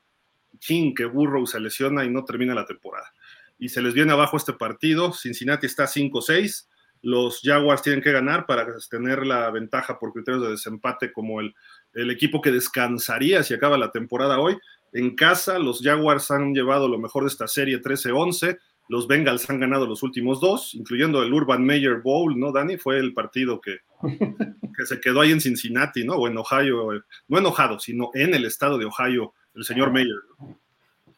King, 0.59 0.93
que 0.93 1.05
Burrow 1.05 1.45
se 1.47 1.59
lesiona 1.59 2.05
y 2.05 2.09
no 2.09 2.23
termina 2.23 2.53
la 2.53 2.65
temporada. 2.65 3.11
Y 3.57 3.69
se 3.69 3.81
les 3.81 3.93
viene 3.93 4.11
abajo 4.11 4.37
este 4.37 4.53
partido. 4.53 5.11
Cincinnati 5.11 5.65
está 5.65 5.85
5-6. 5.85 6.67
Los 7.01 7.41
Jaguars 7.43 7.81
tienen 7.81 8.01
que 8.01 8.11
ganar 8.11 8.45
para 8.45 8.65
tener 8.89 9.25
la 9.25 9.49
ventaja 9.51 9.99
por 9.99 10.13
criterios 10.13 10.43
de 10.43 10.51
desempate 10.51 11.11
como 11.11 11.41
el, 11.41 11.53
el 11.93 12.09
equipo 12.09 12.41
que 12.41 12.51
descansaría 12.51 13.43
si 13.43 13.53
acaba 13.53 13.77
la 13.77 13.91
temporada 13.91 14.39
hoy. 14.39 14.57
En 14.93 15.15
casa, 15.15 15.59
los 15.59 15.81
Jaguars 15.81 16.31
han 16.31 16.53
llevado 16.53 16.87
lo 16.87 16.97
mejor 16.97 17.23
de 17.23 17.29
esta 17.29 17.47
serie 17.47 17.81
13-11 17.81 18.57
los 18.87 19.07
Bengals 19.07 19.49
han 19.49 19.59
ganado 19.59 19.87
los 19.87 20.03
últimos 20.03 20.39
dos, 20.39 20.75
incluyendo 20.75 21.23
el 21.23 21.33
Urban 21.33 21.63
Meyer 21.63 22.01
Bowl, 22.01 22.37
¿no, 22.39 22.51
Dani? 22.51 22.77
Fue 22.77 22.97
el 22.97 23.13
partido 23.13 23.59
que, 23.59 23.79
que 24.01 24.85
se 24.85 24.99
quedó 24.99 25.21
ahí 25.21 25.31
en 25.31 25.41
Cincinnati, 25.41 26.03
¿no? 26.03 26.15
O 26.15 26.27
en 26.27 26.37
Ohio, 26.37 26.89
no 27.27 27.37
enojado, 27.37 27.79
sino 27.79 28.11
en 28.13 28.33
el 28.33 28.45
estado 28.45 28.77
de 28.77 28.85
Ohio, 28.85 29.33
el 29.55 29.63
señor 29.63 29.91
Meyer. 29.91 30.15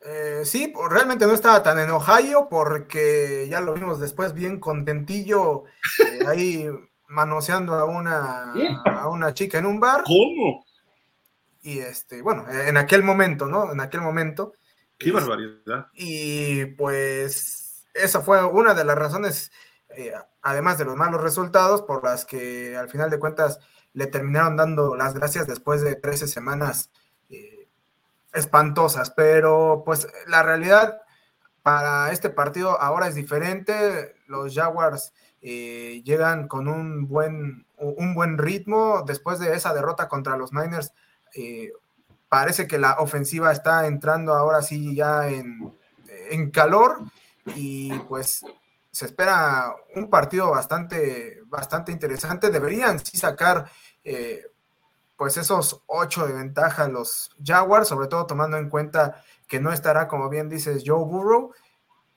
Eh, 0.06 0.42
sí, 0.46 0.72
realmente 0.90 1.26
no 1.26 1.34
estaba 1.34 1.62
tan 1.64 1.80
en 1.80 1.90
Ohio 1.90 2.48
porque 2.50 3.48
ya 3.50 3.60
lo 3.60 3.74
vimos 3.74 4.00
después 4.00 4.34
bien 4.34 4.60
contentillo 4.60 5.66
eh, 6.00 6.20
ahí 6.28 6.66
manoseando 7.08 7.74
a 7.74 7.86
una, 7.86 8.54
a 8.86 9.10
una 9.10 9.34
chica 9.34 9.58
en 9.58 9.66
un 9.66 9.80
bar. 9.80 10.04
¿Cómo? 10.06 10.66
Y 11.64 11.80
este, 11.80 12.22
bueno, 12.22 12.46
en 12.50 12.78
aquel 12.78 13.04
momento, 13.04 13.48
¿no? 13.48 13.72
En 13.72 13.80
aquel 13.82 14.02
momento. 14.02 14.54
Qué 14.98 15.12
barbaridad. 15.12 15.88
Y 15.94 16.66
pues 16.66 17.57
esa 18.02 18.22
fue 18.22 18.44
una 18.46 18.74
de 18.74 18.84
las 18.84 18.98
razones, 18.98 19.52
eh, 19.90 20.14
además 20.42 20.78
de 20.78 20.86
los 20.86 20.96
malos 20.96 21.22
resultados, 21.22 21.82
por 21.82 22.04
las 22.04 22.26
que 22.26 22.76
al 22.78 22.90
final 22.90 23.10
de 23.10 23.20
cuentas 23.20 23.60
le 23.94 24.08
terminaron 24.08 24.56
dando 24.56 24.96
las 24.96 25.14
gracias 25.14 25.48
después 25.48 25.82
de 25.82 25.96
13 25.96 26.28
semanas 26.28 26.92
eh, 27.30 27.68
espantosas. 28.34 29.12
Pero 29.12 29.84
pues 29.86 30.08
la 30.28 30.44
realidad 30.44 31.02
para 31.64 32.12
este 32.12 32.30
partido 32.30 32.80
ahora 32.80 33.08
es 33.08 33.16
diferente. 33.16 34.16
Los 34.28 34.54
Jaguars 34.54 35.14
eh, 35.42 36.02
llegan 36.04 36.48
con 36.48 36.68
un 36.68 37.08
buen, 37.08 37.66
un 37.78 38.14
buen 38.14 38.38
ritmo 38.38 39.04
después 39.06 39.40
de 39.40 39.54
esa 39.56 39.74
derrota 39.74 40.08
contra 40.08 40.38
los 40.38 40.54
Niners 40.54 40.94
parece 42.30 42.68
que 42.68 42.78
la 42.78 42.94
ofensiva 43.00 43.52
está 43.52 43.88
entrando 43.88 44.34
ahora 44.34 44.62
sí 44.62 44.96
ya 44.96 45.30
en, 45.30 45.74
calor 46.52 47.00
y 47.56 47.98
pues 48.00 48.44
se 48.92 49.06
espera 49.06 49.76
un 49.96 50.10
partido 50.10 50.50
bastante, 50.52 51.42
bastante 51.46 51.92
interesante. 51.92 52.50
Deberían 52.50 53.00
sí 53.00 53.18
sacar 53.18 53.70
eh, 54.04 54.46
pues 55.16 55.38
esos 55.38 55.84
ocho 55.88 56.26
de 56.28 56.34
ventaja 56.34 56.88
los 56.88 57.32
Jaguars, 57.44 57.88
sobre 57.88 58.08
todo 58.08 58.26
tomando 58.26 58.58
en 58.58 58.70
cuenta 58.70 59.24
que 59.48 59.60
no 59.60 59.72
estará, 59.72 60.08
como 60.08 60.30
bien 60.30 60.50
dices, 60.50 60.84
Joe 60.86 61.04
Burrow. 61.04 61.54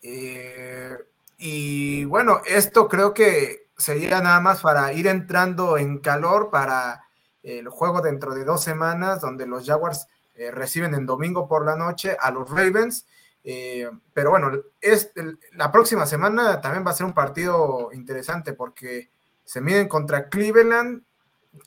Eh, 0.03 0.97
y 1.39 2.05
bueno, 2.05 2.41
esto 2.47 2.89
creo 2.89 3.15
que 3.15 3.69
sería 3.77 4.21
nada 4.21 4.41
más 4.41 4.61
para 4.61 4.93
ir 4.93 5.07
entrando 5.07 5.79
en 5.79 5.99
calor 5.99 6.51
para 6.51 7.05
el 7.43 7.69
juego 7.69 8.03
dentro 8.03 8.35
de 8.35 8.45
dos 8.45 8.63
semanas, 8.63 9.21
donde 9.21 9.47
los 9.47 9.67
Jaguars 9.67 10.07
eh, 10.35 10.51
reciben 10.51 10.95
en 10.95 11.07
domingo 11.07 11.49
por 11.49 11.65
la 11.65 11.77
noche 11.77 12.17
a 12.21 12.31
los 12.31 12.49
Ravens. 12.51 13.07
Eh, 13.43 13.89
pero 14.13 14.31
bueno, 14.31 14.51
es, 14.81 15.13
la 15.53 15.73
próxima 15.73 16.07
semana 16.07 16.61
también 16.61 16.87
va 16.87 16.91
a 16.91 16.95
ser 16.95 17.07
un 17.07 17.15
partido 17.15 17.91
interesante 17.93 18.53
porque 18.53 19.11
se 19.45 19.61
miden 19.61 19.89
contra 19.89 20.29
Cleveland, 20.29 21.03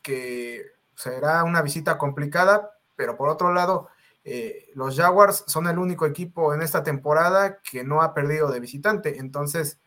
que 0.02 0.64
será 0.96 1.44
una 1.44 1.62
visita 1.62 1.98
complicada, 1.98 2.78
pero 2.96 3.18
por 3.18 3.30
otro 3.30 3.54
lado, 3.54 3.90
eh, 4.24 4.70
los 4.76 4.96
Jaguars 4.96 5.44
son 5.48 5.68
el 5.68 5.78
único 5.78 6.06
equipo 6.06 6.54
en 6.54 6.62
esta 6.62 6.84
temporada 6.84 7.60
que 7.60 7.84
no 7.84 8.02
ha 8.02 8.14
perdido 8.14 8.52
de 8.52 8.60
visitante, 8.60 9.18
entonces 9.18 9.80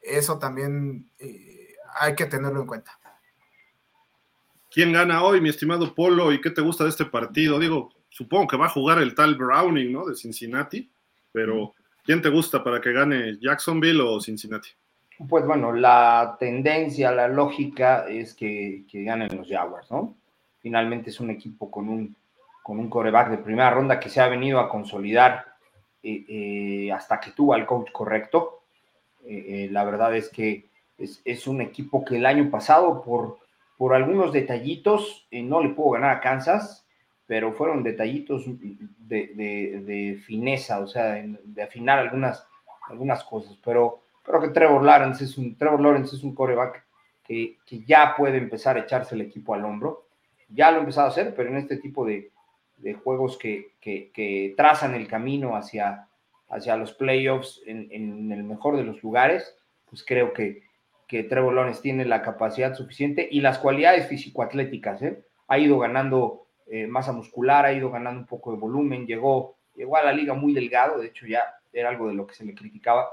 eso 0.00 0.38
también 0.38 1.10
eh, 1.18 1.74
hay 1.98 2.14
que 2.14 2.26
tenerlo 2.26 2.60
en 2.60 2.66
cuenta. 2.66 2.98
¿Quién 4.70 4.92
gana 4.92 5.24
hoy, 5.24 5.40
mi 5.40 5.48
estimado 5.48 5.92
Polo? 5.94 6.32
¿Y 6.32 6.40
qué 6.40 6.50
te 6.50 6.60
gusta 6.60 6.84
de 6.84 6.90
este 6.90 7.04
partido? 7.04 7.58
Digo, 7.58 7.90
supongo 8.08 8.46
que 8.46 8.56
va 8.56 8.66
a 8.66 8.70
jugar 8.70 8.98
el 8.98 9.16
tal 9.16 9.34
Browning, 9.34 9.92
¿no? 9.92 10.06
De 10.06 10.14
Cincinnati, 10.14 10.88
pero 11.32 11.74
¿quién 12.04 12.22
te 12.22 12.28
gusta 12.28 12.62
para 12.62 12.80
que 12.80 12.92
gane 12.92 13.38
Jacksonville 13.40 14.02
o 14.02 14.20
Cincinnati? 14.20 14.70
Pues 15.28 15.44
bueno, 15.44 15.72
la 15.72 16.36
tendencia, 16.38 17.12
la 17.12 17.28
lógica 17.28 18.06
es 18.08 18.34
que, 18.34 18.84
que 18.90 19.04
ganen 19.04 19.36
los 19.36 19.48
Jaguars, 19.48 19.90
¿no? 19.90 20.16
Finalmente 20.60 21.10
es 21.10 21.20
un 21.20 21.30
equipo 21.30 21.70
con 21.70 21.88
un, 21.88 22.16
con 22.62 22.78
un 22.78 22.88
coreback 22.88 23.30
de 23.30 23.38
primera 23.38 23.70
ronda 23.70 23.98
que 23.98 24.08
se 24.08 24.20
ha 24.20 24.28
venido 24.28 24.60
a 24.60 24.68
consolidar 24.68 25.46
eh, 26.02 26.24
eh, 26.28 26.92
hasta 26.92 27.20
que 27.20 27.32
tuvo 27.32 27.54
al 27.54 27.66
coach 27.66 27.90
correcto. 27.92 28.62
Eh, 29.26 29.68
la 29.70 29.84
verdad 29.84 30.16
es 30.16 30.30
que 30.30 30.66
es, 30.96 31.46
un 31.46 31.60
equipo 31.60 32.04
que 32.04 32.16
el 32.16 32.26
año 32.26 32.50
pasado, 32.50 33.02
por, 33.02 33.38
por 33.76 33.94
algunos 33.94 34.32
detallitos, 34.32 35.26
no 35.30 35.62
le 35.62 35.70
pudo 35.70 35.92
ganar 35.92 36.16
a 36.16 36.20
Kansas, 36.20 36.86
pero 37.30 37.52
fueron 37.52 37.84
detallitos 37.84 38.44
de, 38.48 40.20
fineza, 40.26 40.80
o 40.80 40.88
sea, 40.88 41.12
de, 41.14 41.62
afinar 41.62 42.00
algunas, 42.00 42.44
algunas 42.88 43.22
cosas. 43.22 43.56
Pero 43.64 44.02
creo 44.24 44.40
que 44.40 44.48
Trevor 44.48 44.82
Lawrence 44.82 45.22
es 45.22 45.38
un, 45.38 45.56
Trevor 45.56 45.80
Lawrence 45.80 46.16
es 46.16 46.24
un 46.24 46.34
coreback 46.34 46.84
que, 47.22 47.58
que 47.64 47.84
ya 47.84 48.14
puede 48.16 48.38
empezar 48.38 48.76
a 48.76 48.80
echarse 48.80 49.14
el 49.14 49.20
equipo 49.20 49.54
al 49.54 49.64
hombro 49.64 50.10
ya 50.52 50.70
lo 50.70 50.78
he 50.78 50.80
empezado 50.80 51.06
a 51.06 51.10
hacer, 51.10 51.34
pero 51.36 51.50
en 51.50 51.58
este 51.58 51.76
tipo 51.76 52.04
de, 52.04 52.32
juegos 53.04 53.38
que, 53.38 54.54
trazan 54.56 54.94
el 54.94 55.06
camino 55.06 55.54
hacia, 55.54 56.08
hacia 56.48 56.76
los 56.76 56.92
playoffs 56.92 57.62
en, 57.66 58.32
el 58.32 58.42
mejor 58.42 58.76
de 58.76 58.82
los 58.82 59.00
lugares, 59.04 59.56
pues 59.88 60.04
creo 60.04 60.32
que, 60.32 60.62
que 61.06 61.22
Trevor 61.22 61.54
Lawrence 61.54 61.82
tiene 61.82 62.04
la 62.04 62.22
capacidad 62.22 62.74
suficiente 62.74 63.28
y 63.30 63.40
las 63.40 63.58
cualidades 63.58 64.08
físico-atléticas. 64.08 65.02
¿eh? 65.02 65.22
Ha 65.46 65.58
ido 65.58 65.78
ganando 65.78 66.46
eh, 66.70 66.86
masa 66.86 67.12
muscular, 67.12 67.66
ha 67.66 67.72
ido 67.72 67.90
ganando 67.90 68.20
un 68.20 68.26
poco 68.26 68.52
de 68.52 68.58
volumen, 68.58 69.06
llegó, 69.06 69.56
llegó 69.74 69.96
a 69.96 70.04
la 70.04 70.12
liga 70.12 70.34
muy 70.34 70.52
delgado, 70.52 71.00
de 71.00 71.08
hecho 71.08 71.26
ya 71.26 71.42
era 71.72 71.90
algo 71.90 72.08
de 72.08 72.14
lo 72.14 72.26
que 72.26 72.34
se 72.34 72.44
le 72.44 72.54
criticaba. 72.54 73.08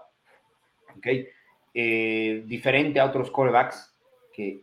¿okay? 0.96 1.28
Eh, 1.74 2.44
diferente 2.48 3.00
a 3.00 3.06
otros 3.06 3.30
corebacks 3.30 3.98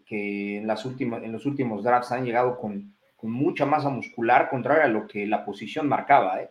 que, 0.06 0.58
en, 0.58 0.66
las 0.66 0.84
últimas, 0.84 1.22
en 1.22 1.32
los 1.32 1.46
últimos 1.46 1.82
drafts 1.82 2.12
han 2.12 2.24
llegado 2.24 2.58
con, 2.58 2.92
mucha 3.22 3.64
masa 3.64 3.88
muscular, 3.88 4.50
contrario 4.50 4.84
a 4.84 4.88
lo 4.88 5.06
que 5.06 5.26
la 5.26 5.46
posición 5.46 5.88
marcaba. 5.88 6.42
¿eh? 6.42 6.50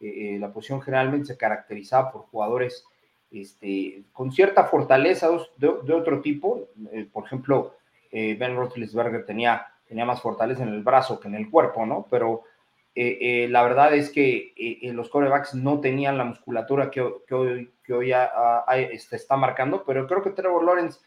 Eh, 0.00 0.36
eh, 0.36 0.38
la 0.38 0.52
posición 0.52 0.80
generalmente 0.80 1.26
se 1.26 1.36
caracterizaba 1.36 2.12
por 2.12 2.22
jugadores 2.22 2.84
este, 3.32 4.04
con 4.12 4.30
cierta 4.30 4.64
fortaleza 4.64 5.28
de, 5.56 5.68
otro 5.68 6.20
tipo. 6.20 6.68
por 7.12 7.24
ejemplo, 7.24 7.74
Ben 8.12 8.54
Roethlisberger 8.54 9.26
tenía, 9.26 9.66
tenía 9.92 10.06
más 10.06 10.22
fortaleza 10.22 10.62
en 10.62 10.70
el 10.70 10.82
brazo 10.82 11.20
que 11.20 11.28
en 11.28 11.34
el 11.34 11.50
cuerpo, 11.50 11.84
¿no? 11.84 12.06
Pero 12.10 12.44
la 12.94 13.62
verdad 13.62 13.94
es 13.94 14.10
que 14.10 14.52
los 14.92 15.08
corebacks 15.08 15.54
no 15.54 15.80
tenían 15.80 16.18
la 16.18 16.24
musculatura 16.24 16.90
que, 16.90 17.00
hoy, 17.00 17.72
este, 18.90 19.16
está 19.16 19.36
marcando, 19.36 19.84
pero 19.84 20.06
creo 20.06 20.22
que 20.22 20.30
Trevor 20.30 20.64
Lawrence 20.64 21.00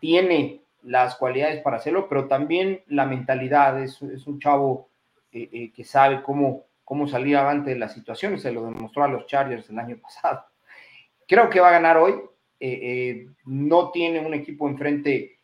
tiene 0.00 0.62
las 0.82 1.14
cualidades 1.16 1.62
para 1.62 1.76
hacerlo, 1.76 2.08
pero 2.08 2.26
también 2.26 2.82
la 2.88 3.06
mentalidad. 3.06 3.80
Es, 3.80 4.02
un 4.02 4.40
chavo 4.40 4.88
eh, 5.32 5.48
eh, 5.52 5.72
que 5.72 5.84
sabe 5.84 6.22
cómo, 6.22 6.64
cómo 6.84 7.06
salir 7.06 7.36
adelante 7.36 7.70
de 7.70 7.78
las 7.78 7.94
situaciones. 7.94 8.42
Se 8.42 8.52
lo 8.52 8.64
demostró 8.64 9.04
a 9.04 9.08
los 9.08 9.26
Chargers 9.26 9.70
el 9.70 9.78
año 9.78 9.98
pasado. 10.02 10.44
Creo 11.26 11.48
que 11.48 11.60
va 11.60 11.68
a 11.68 11.72
ganar 11.72 11.96
hoy. 11.96 12.14
Eh, 12.64 13.26
no 13.44 13.90
tiene 13.90 14.20
un 14.20 14.34
equipo 14.34 14.68
enfrente 14.68 15.38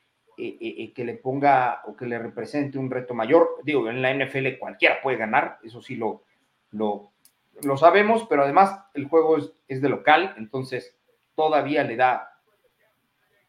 que 0.94 1.05
le 1.05 1.14
ponga 1.14 1.83
o 1.87 1.96
que 1.96 2.07
le 2.07 2.18
represente 2.18 2.79
un 2.79 2.90
reto 2.90 3.14
mayor. 3.14 3.57
Digo, 3.64 3.88
en 3.88 4.01
la 4.03 4.14
NFL 4.14 4.59
cualquiera 4.59 5.01
puede 5.03 5.16
ganar, 5.16 5.59
eso 5.62 5.83
sí 5.83 5.96
lo, 5.96 6.22
lo, 6.70 7.11
lo 7.62 7.77
sabemos, 7.77 8.27
pero 8.29 8.44
además 8.44 8.81
el 8.94 9.07
juego 9.09 9.38
es, 9.66 9.83
de 9.83 9.88
local, 9.88 10.35
entonces 10.38 10.96
todavía 11.35 11.83
le 11.85 11.96
da, 11.96 12.40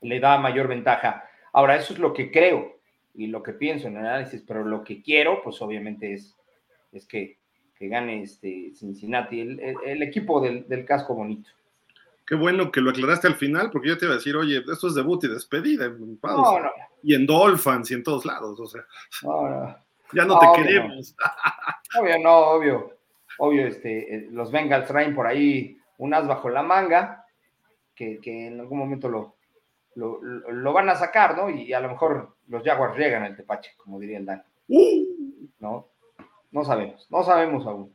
le 0.02 0.20
da 0.20 0.38
mayor 0.38 0.68
ventaja 0.68 1.26
Ahora, 1.52 1.76
eso 1.76 1.94
es 1.94 2.00
lo 2.00 2.14
que 2.14 2.32
creo 2.32 2.80
y 3.14 3.28
lo 3.28 3.42
que 3.44 3.54
pienso 3.54 3.88
en 3.88 3.98
el 3.98 4.06
análisis, 4.06 4.44
pero 4.48 4.64
lo 4.64 4.84
que 4.84 5.02
quiero, 5.02 5.42
pues 5.42 5.62
obviamente 5.62 6.14
es, 6.14 6.38
es 6.92 7.06
que, 7.08 7.40
que 7.76 7.88
gane 7.88 8.22
este 8.24 8.72
Cincinnati, 8.76 9.42
el, 9.42 10.04
equipo 10.04 10.40
del, 10.42 10.86
casco 10.86 11.16
bonito. 11.16 11.50
Qué 12.30 12.36
bueno 12.36 12.72
que 12.72 12.80
lo 12.80 12.92
aclaraste 12.92 13.26
al 13.26 13.34
final, 13.34 13.72
porque 13.72 13.88
yo 13.88 13.98
te 13.98 14.06
iba 14.06 14.14
a 14.14 14.18
decir, 14.18 14.36
oye, 14.36 14.64
esto 14.72 14.88
es 14.88 14.94
debut 14.94 15.24
y 15.24 15.30
despedida 15.30 15.86
en. 15.86 16.20
Y 17.02 17.16
en 17.16 17.26
Dolphins 17.26 17.90
y 17.90 17.96
en 17.96 18.04
todos 18.04 18.24
lados, 18.24 18.60
o 18.60 18.68
sea. 18.68 18.86
Ya 20.14 20.26
no, 20.26 20.38
te 20.38 20.62
queremos. 20.62 21.16
obvio, 22.00 22.20
no, 22.20 22.38
obvio. 22.52 22.98
Obvio, 23.40 23.66
este, 23.66 24.14
eh, 24.14 24.28
los 24.30 24.52
Bengals 24.52 24.88
traen 24.88 25.16
por 25.16 25.26
ahí 25.26 25.76
un 25.98 26.14
as 26.14 26.28
bajo 26.28 26.50
la 26.50 26.62
manga, 26.62 27.26
que, 27.96 28.20
que 28.22 28.46
en 28.46 28.60
algún 28.60 28.78
momento 28.78 29.10
lo, 29.10 29.38
lo, 29.96 30.72
van 30.72 30.90
a 30.90 30.96
sacar, 30.96 31.36
¿no? 31.36 31.50
Y 31.50 31.74
a 31.74 31.80
lo 31.80 31.90
mejor 31.90 32.36
los 32.48 32.62
Jaguars 32.62 32.96
llegan 32.96 33.24
al 33.24 33.36
Tepache, 33.36 33.72
como 33.76 34.00
diría 34.00 34.20
el 34.20 34.26
Dan. 34.28 34.44
Uh. 34.68 35.04
¿No? 35.58 35.88
No 36.52 36.64
sabemos, 36.64 37.08
no 37.10 37.24
sabemos 37.24 37.66
aún. 37.66 37.92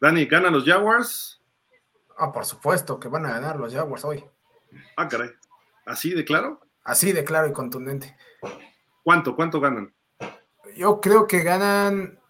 Dani, 0.00 0.26
¿ganan 0.26 0.52
los 0.52 0.64
Jaguars? 0.64 1.41
Ah, 2.16 2.32
por 2.32 2.44
supuesto 2.44 3.00
que 3.00 3.08
van 3.08 3.26
a 3.26 3.30
ganar 3.30 3.58
los 3.58 3.72
Jaguars 3.72 4.04
hoy. 4.04 4.24
Ah, 4.96 5.08
caray. 5.08 5.30
¿Así 5.86 6.14
de 6.14 6.24
claro? 6.24 6.60
Así 6.84 7.12
de 7.12 7.24
claro 7.24 7.48
y 7.48 7.52
contundente. 7.52 8.16
¿Cuánto? 9.02 9.34
¿Cuánto 9.34 9.60
ganan? 9.60 9.92
Yo 10.76 11.00
creo 11.00 11.26
que 11.26 11.42
ganan 11.42 12.20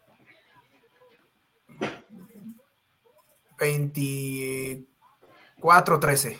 24-13. 3.58 6.38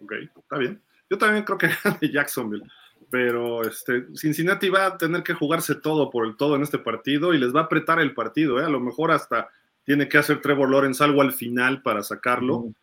Ok, 0.00 0.12
está 0.36 0.58
bien. 0.58 0.80
Yo 1.10 1.18
también 1.18 1.44
creo 1.44 1.58
que 1.58 1.68
gane 1.84 2.12
Jacksonville, 2.12 2.64
pero 3.10 3.62
este, 3.62 4.06
Cincinnati 4.14 4.70
va 4.70 4.86
a 4.86 4.98
tener 4.98 5.22
que 5.22 5.34
jugarse 5.34 5.74
todo 5.74 6.10
por 6.10 6.26
el 6.26 6.36
todo 6.36 6.56
en 6.56 6.62
este 6.62 6.78
partido 6.78 7.34
y 7.34 7.38
les 7.38 7.54
va 7.54 7.60
a 7.60 7.64
apretar 7.64 8.00
el 8.00 8.14
partido. 8.14 8.60
¿eh? 8.60 8.64
A 8.64 8.68
lo 8.68 8.80
mejor 8.80 9.10
hasta 9.10 9.48
tiene 9.88 10.06
que 10.06 10.18
hacer 10.18 10.42
Trevor 10.42 10.70
Lawrence 10.70 11.02
algo 11.02 11.22
al 11.22 11.32
final 11.32 11.80
para 11.80 12.02
sacarlo, 12.02 12.74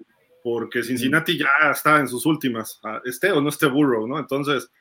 porque 0.43 0.81
Cincinnati 0.81 1.37
ya 1.37 1.69
está 1.69 1.99
en 1.99 2.07
sus 2.07 2.25
últimas, 2.25 2.81
esté 3.03 3.31
o 3.31 3.39
no 3.41 3.49
esté 3.49 3.67
Burrow, 3.67 4.07
¿no? 4.07 4.17
Entonces, 4.17 4.71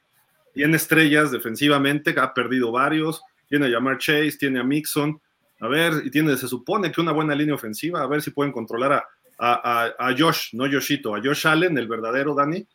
tiene 0.54 0.78
estrellas 0.78 1.32
defensivamente, 1.32 2.14
ha 2.18 2.32
perdido 2.32 2.72
varios, 2.72 3.20
tiene 3.46 3.66
a 3.66 3.72
Jamar 3.72 3.98
Chase, 3.98 4.38
tiene 4.38 4.58
a 4.58 4.64
Mixon, 4.64 5.20
a 5.60 5.68
ver, 5.68 6.00
y 6.02 6.10
tiene, 6.10 6.34
se 6.38 6.48
supone 6.48 6.90
que 6.90 7.02
una 7.02 7.12
buena 7.12 7.34
línea 7.34 7.56
ofensiva, 7.56 8.00
a 8.00 8.06
ver 8.06 8.22
si 8.22 8.30
pueden 8.30 8.54
controlar 8.54 8.92
a, 8.92 9.04
a, 9.38 9.92
a 9.98 10.16
Josh, 10.18 10.54
no 10.54 10.64
Joshito, 10.64 11.14
a 11.14 11.20
Josh 11.22 11.46
Allen, 11.46 11.76
el 11.76 11.88
verdadero 11.88 12.34
Dani, 12.34 12.66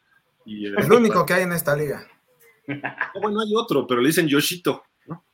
es 0.45 0.87
lo 0.87 0.97
único 0.97 1.25
que 1.25 1.33
hay 1.33 1.43
en 1.43 1.53
esta 1.53 1.75
liga. 1.75 2.05
bueno, 3.19 3.41
hay 3.41 3.51
otro, 3.55 3.87
pero 3.87 3.99
le 3.99 4.09
dicen 4.09 4.27
Yoshito, 4.27 4.83
¿no? 5.07 5.25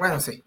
Bueno, 0.00 0.18
sí. 0.18 0.42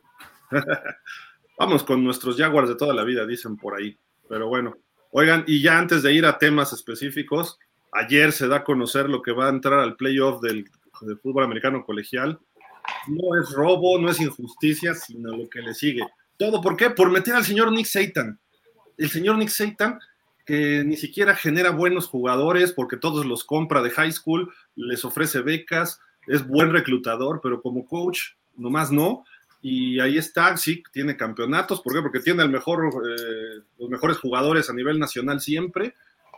Vamos 1.57 1.83
con 1.83 2.03
nuestros 2.03 2.37
Jaguars 2.37 2.69
de 2.69 2.75
toda 2.75 2.93
la 2.93 3.03
vida, 3.03 3.25
dicen 3.25 3.57
por 3.57 3.75
ahí. 3.75 3.97
Pero 4.27 4.47
bueno, 4.47 4.75
oigan, 5.11 5.43
y 5.47 5.61
ya 5.61 5.77
antes 5.77 6.03
de 6.03 6.13
ir 6.13 6.25
a 6.25 6.37
temas 6.37 6.73
específicos, 6.73 7.59
ayer 7.91 8.31
se 8.31 8.47
da 8.47 8.57
a 8.57 8.63
conocer 8.63 9.09
lo 9.09 9.21
que 9.21 9.31
va 9.31 9.47
a 9.47 9.51
entrar 9.51 9.79
al 9.79 9.95
playoff 9.95 10.41
del, 10.41 10.69
fútbol 11.21 11.43
americano 11.43 11.83
colegial. 11.85 12.39
No 13.07 13.39
es 13.39 13.51
robo, 13.51 13.99
no 13.99 14.09
es 14.09 14.19
injusticia, 14.19 14.93
sino 14.93 15.35
lo 15.35 15.49
que 15.49 15.61
le 15.61 15.73
sigue. 15.73 16.03
¿Todo 16.37 16.61
por 16.61 16.77
qué? 16.77 16.89
Por 16.89 17.11
meter 17.11 17.35
al 17.35 17.43
señor 17.43 17.71
Nick 17.71 17.85
Satan. 17.85 18.39
El 18.97 19.09
señor 19.09 19.37
Nick 19.37 19.49
Satan 19.49 19.99
que 20.45 20.83
ni 20.83 20.97
siquiera 20.97 21.35
genera 21.35 21.71
buenos 21.71 22.07
jugadores 22.07 22.73
porque 22.73 22.97
todos 22.97 23.25
los 23.25 23.43
compra 23.43 23.81
de 23.81 23.91
high 23.91 24.11
school, 24.11 24.53
les 24.75 25.05
ofrece 25.05 25.41
becas, 25.41 25.99
es 26.27 26.45
buen 26.45 26.71
reclutador, 26.71 27.39
pero 27.41 27.61
como 27.61 27.85
coach 27.85 28.31
nomás 28.55 28.91
no. 28.91 29.23
Y 29.65 29.97
ahí 30.01 30.17
está, 30.17 30.57
sí, 30.57 30.83
tiene 30.91 31.15
campeonatos, 31.15 31.79
¿por 31.79 31.93
qué? 31.93 32.01
Porque 32.01 32.19
tiene 32.19 32.43
el 32.43 32.49
mejor, 32.49 32.93
eh, 33.07 33.61
los 33.79 33.89
mejores 33.89 34.17
jugadores 34.17 34.69
a 34.69 34.73
nivel 34.73 34.99
nacional 34.99 35.39
siempre, 35.39 35.95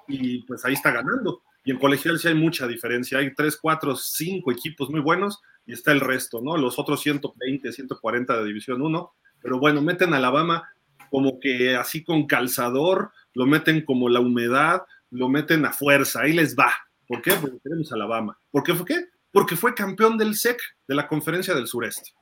y 0.08 0.44
pues 0.44 0.64
ahí 0.64 0.74
está 0.74 0.92
ganando. 0.92 1.42
Y 1.64 1.72
en 1.72 1.80
colegial 1.80 2.20
sí 2.20 2.28
hay 2.28 2.36
mucha 2.36 2.68
diferencia, 2.68 3.18
hay 3.18 3.34
tres, 3.34 3.58
cuatro, 3.58 3.96
cinco 3.96 4.52
equipos 4.52 4.92
muy 4.92 5.00
buenos, 5.00 5.42
y 5.66 5.74
está 5.74 5.92
el 5.92 6.02
resto, 6.02 6.40
¿no? 6.40 6.56
Los 6.56 6.78
otros 6.78 7.02
120, 7.02 7.72
140 7.72 8.38
de 8.38 8.46
División 8.46 8.84
1, 8.84 9.14
pero 9.42 9.58
bueno, 9.58 9.82
meten 9.82 10.14
a 10.14 10.18
Alabama 10.18 10.70
como 11.10 11.40
que 11.40 11.76
así 11.76 12.04
con 12.04 12.28
calzador, 12.28 13.10
lo 13.34 13.48
meten 13.48 13.84
como 13.84 14.08
la 14.08 14.20
humedad, 14.20 14.84
lo 15.10 15.30
meten 15.30 15.66
a 15.66 15.74
fuerza, 15.74 16.22
ahí 16.22 16.34
les 16.34 16.56
va. 16.56 16.72
¿Por 17.08 17.24
qué? 17.24 17.32
Porque 17.42 17.58
tenemos 17.64 17.92
Alabama. 17.92 18.38
¿Por 18.52 18.62
qué 18.62 18.76
fue 18.76 18.86
qué? 18.86 19.06
Porque 19.32 19.56
fue 19.56 19.74
campeón 19.74 20.16
del 20.16 20.36
SEC, 20.36 20.60
de 20.88 20.94
la 20.94 21.08
Conferencia 21.08 21.56
del 21.56 21.66
Sureste. 21.66 22.14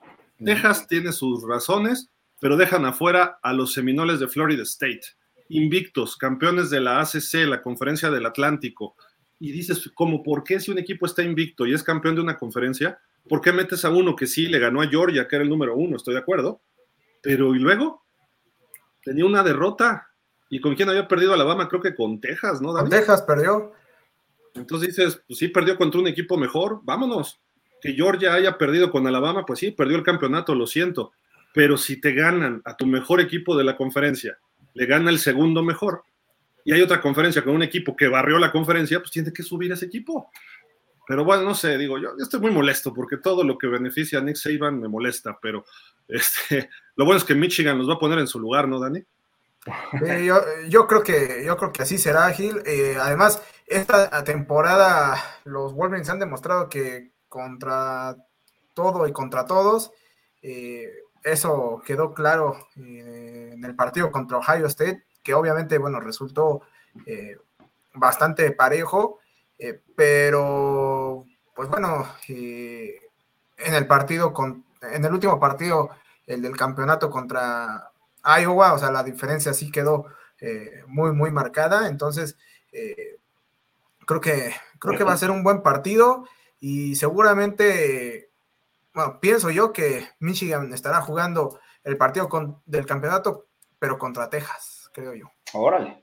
Texas 0.43 0.87
tiene 0.87 1.11
sus 1.11 1.43
razones, 1.47 2.09
pero 2.39 2.57
dejan 2.57 2.85
afuera 2.85 3.39
a 3.41 3.53
los 3.53 3.73
Seminoles 3.73 4.19
de 4.19 4.27
Florida 4.27 4.63
State, 4.63 5.01
invictos, 5.49 6.17
campeones 6.17 6.69
de 6.69 6.81
la 6.81 6.99
ACC, 6.99 7.45
la 7.47 7.61
Conferencia 7.61 8.11
del 8.11 8.25
Atlántico. 8.25 8.95
Y 9.39 9.51
dices, 9.51 9.91
¿cómo 9.93 10.23
por 10.23 10.43
qué 10.43 10.59
si 10.59 10.71
un 10.71 10.79
equipo 10.79 11.05
está 11.05 11.23
invicto 11.23 11.65
y 11.65 11.73
es 11.73 11.83
campeón 11.83 12.15
de 12.15 12.21
una 12.21 12.37
conferencia, 12.37 12.99
por 13.29 13.41
qué 13.41 13.51
metes 13.51 13.85
a 13.85 13.89
uno 13.89 14.15
que 14.15 14.27
sí 14.27 14.47
le 14.47 14.59
ganó 14.59 14.81
a 14.81 14.87
Georgia, 14.87 15.27
que 15.27 15.35
era 15.35 15.43
el 15.43 15.49
número 15.49 15.75
uno? 15.75 15.97
Estoy 15.97 16.13
de 16.13 16.19
acuerdo. 16.19 16.61
Pero, 17.21 17.55
¿y 17.55 17.59
luego? 17.59 18.03
Tenía 19.03 19.25
una 19.25 19.43
derrota. 19.43 20.09
¿Y 20.49 20.59
con 20.59 20.75
quién 20.75 20.89
había 20.89 21.07
perdido 21.07 21.33
Alabama? 21.33 21.67
Creo 21.67 21.81
que 21.81 21.95
con 21.95 22.19
Texas, 22.19 22.61
¿no? 22.61 22.73
Con 22.73 22.89
Texas 22.89 23.21
perdió. 23.23 23.71
Entonces 24.53 24.89
dices, 24.89 25.21
pues 25.27 25.39
sí, 25.39 25.47
perdió 25.47 25.77
contra 25.77 25.99
un 25.99 26.07
equipo 26.07 26.37
mejor, 26.37 26.81
vámonos 26.83 27.42
que 27.83 27.91
Georgia 27.91 28.33
haya 28.33 28.57
perdido 28.57 28.89
con 28.89 29.05
Alabama, 29.05 29.45
pues 29.45 29.59
sí, 29.59 29.71
perdió 29.71 29.97
el 29.97 30.03
campeonato, 30.03 30.55
lo 30.55 30.65
siento. 30.65 31.11
Pero 31.53 31.75
si 31.75 31.99
te 31.99 32.13
ganan 32.13 32.61
a 32.63 32.77
tu 32.77 32.85
mejor 32.85 33.19
equipo 33.19 33.57
de 33.57 33.65
la 33.65 33.75
conferencia, 33.75 34.37
le 34.73 34.85
gana 34.85 35.09
el 35.09 35.19
segundo 35.19 35.61
mejor, 35.61 36.05
y 36.63 36.71
hay 36.71 36.81
otra 36.81 37.01
conferencia 37.01 37.43
con 37.43 37.53
un 37.55 37.61
equipo 37.61 37.93
que 37.93 38.07
barrió 38.07 38.39
la 38.39 38.53
conferencia, 38.53 38.99
pues 38.99 39.11
tiene 39.11 39.33
que 39.33 39.43
subir 39.43 39.69
ese 39.73 39.87
equipo. 39.87 40.31
Pero 41.05 41.25
bueno, 41.25 41.43
no 41.43 41.53
sé, 41.53 41.77
digo, 41.77 41.97
yo, 41.97 42.13
estoy 42.17 42.39
muy 42.39 42.51
molesto 42.51 42.93
porque 42.93 43.17
todo 43.17 43.43
lo 43.43 43.57
que 43.57 43.67
beneficia 43.67 44.19
a 44.19 44.21
Nick 44.21 44.37
Saban 44.37 44.79
me 44.79 44.87
molesta, 44.87 45.37
pero 45.41 45.65
este, 46.07 46.69
lo 46.95 47.03
bueno 47.03 47.17
es 47.17 47.25
que 47.25 47.35
Michigan 47.35 47.77
nos 47.77 47.89
va 47.89 47.95
a 47.95 47.99
poner 47.99 48.19
en 48.19 48.27
su 48.27 48.39
lugar, 48.39 48.69
¿no, 48.69 48.79
Dani? 48.79 49.03
yo, 50.69 50.87
creo 50.87 51.03
que, 51.03 51.43
yo 51.45 51.57
creo 51.57 51.73
que 51.73 51.83
así 51.83 51.97
será, 51.97 52.29
Gil. 52.31 52.61
Eh, 52.65 52.95
además, 52.97 53.41
esta 53.67 54.23
temporada 54.23 55.21
los 55.43 55.73
Wolverines 55.73 56.09
han 56.09 56.19
demostrado 56.19 56.69
que 56.69 57.12
contra 57.33 58.15
todo 58.75 59.07
y 59.07 59.11
contra 59.11 59.47
todos. 59.47 59.91
Eh, 60.43 60.87
eso 61.23 61.81
quedó 61.83 62.13
claro 62.13 62.67
eh, 62.75 63.53
en 63.53 63.65
el 63.65 63.75
partido 63.75 64.11
contra 64.11 64.37
Ohio 64.37 64.67
State, 64.67 65.03
que 65.23 65.33
obviamente, 65.33 65.79
bueno, 65.79 65.99
resultó 65.99 66.61
eh, 67.07 67.37
bastante 67.95 68.51
parejo, 68.51 69.19
pero, 69.95 71.25
pues 71.55 71.69
bueno, 71.69 72.05
en 72.27 73.73
el 73.73 73.87
partido, 73.87 74.33
con, 74.33 74.65
en 74.81 75.05
el 75.05 75.13
último 75.13 75.39
partido, 75.39 75.89
el 76.27 76.41
del 76.41 76.57
campeonato 76.57 77.09
contra 77.09 77.91
Iowa, 78.41 78.73
o 78.73 78.77
sea, 78.77 78.91
la 78.91 79.03
diferencia 79.03 79.53
sí 79.53 79.71
quedó 79.71 80.05
muy, 80.87 81.13
muy 81.13 81.31
marcada, 81.31 81.87
entonces, 81.87 82.37
creo 84.05 84.19
que, 84.19 84.53
creo 84.79 84.97
que 84.97 85.05
va 85.05 85.13
a 85.13 85.17
ser 85.17 85.31
un 85.31 85.43
buen 85.43 85.63
partido. 85.63 86.25
Y 86.65 86.95
seguramente, 86.95 88.29
bueno, 88.93 89.19
pienso 89.19 89.49
yo 89.49 89.73
que 89.73 90.07
Michigan 90.19 90.71
estará 90.73 91.01
jugando 91.01 91.59
el 91.83 91.97
partido 91.97 92.29
del 92.65 92.85
campeonato, 92.85 93.47
pero 93.77 93.97
contra 93.97 94.29
Texas, 94.29 94.89
creo 94.93 95.13
yo. 95.13 95.29
Órale. 95.51 96.01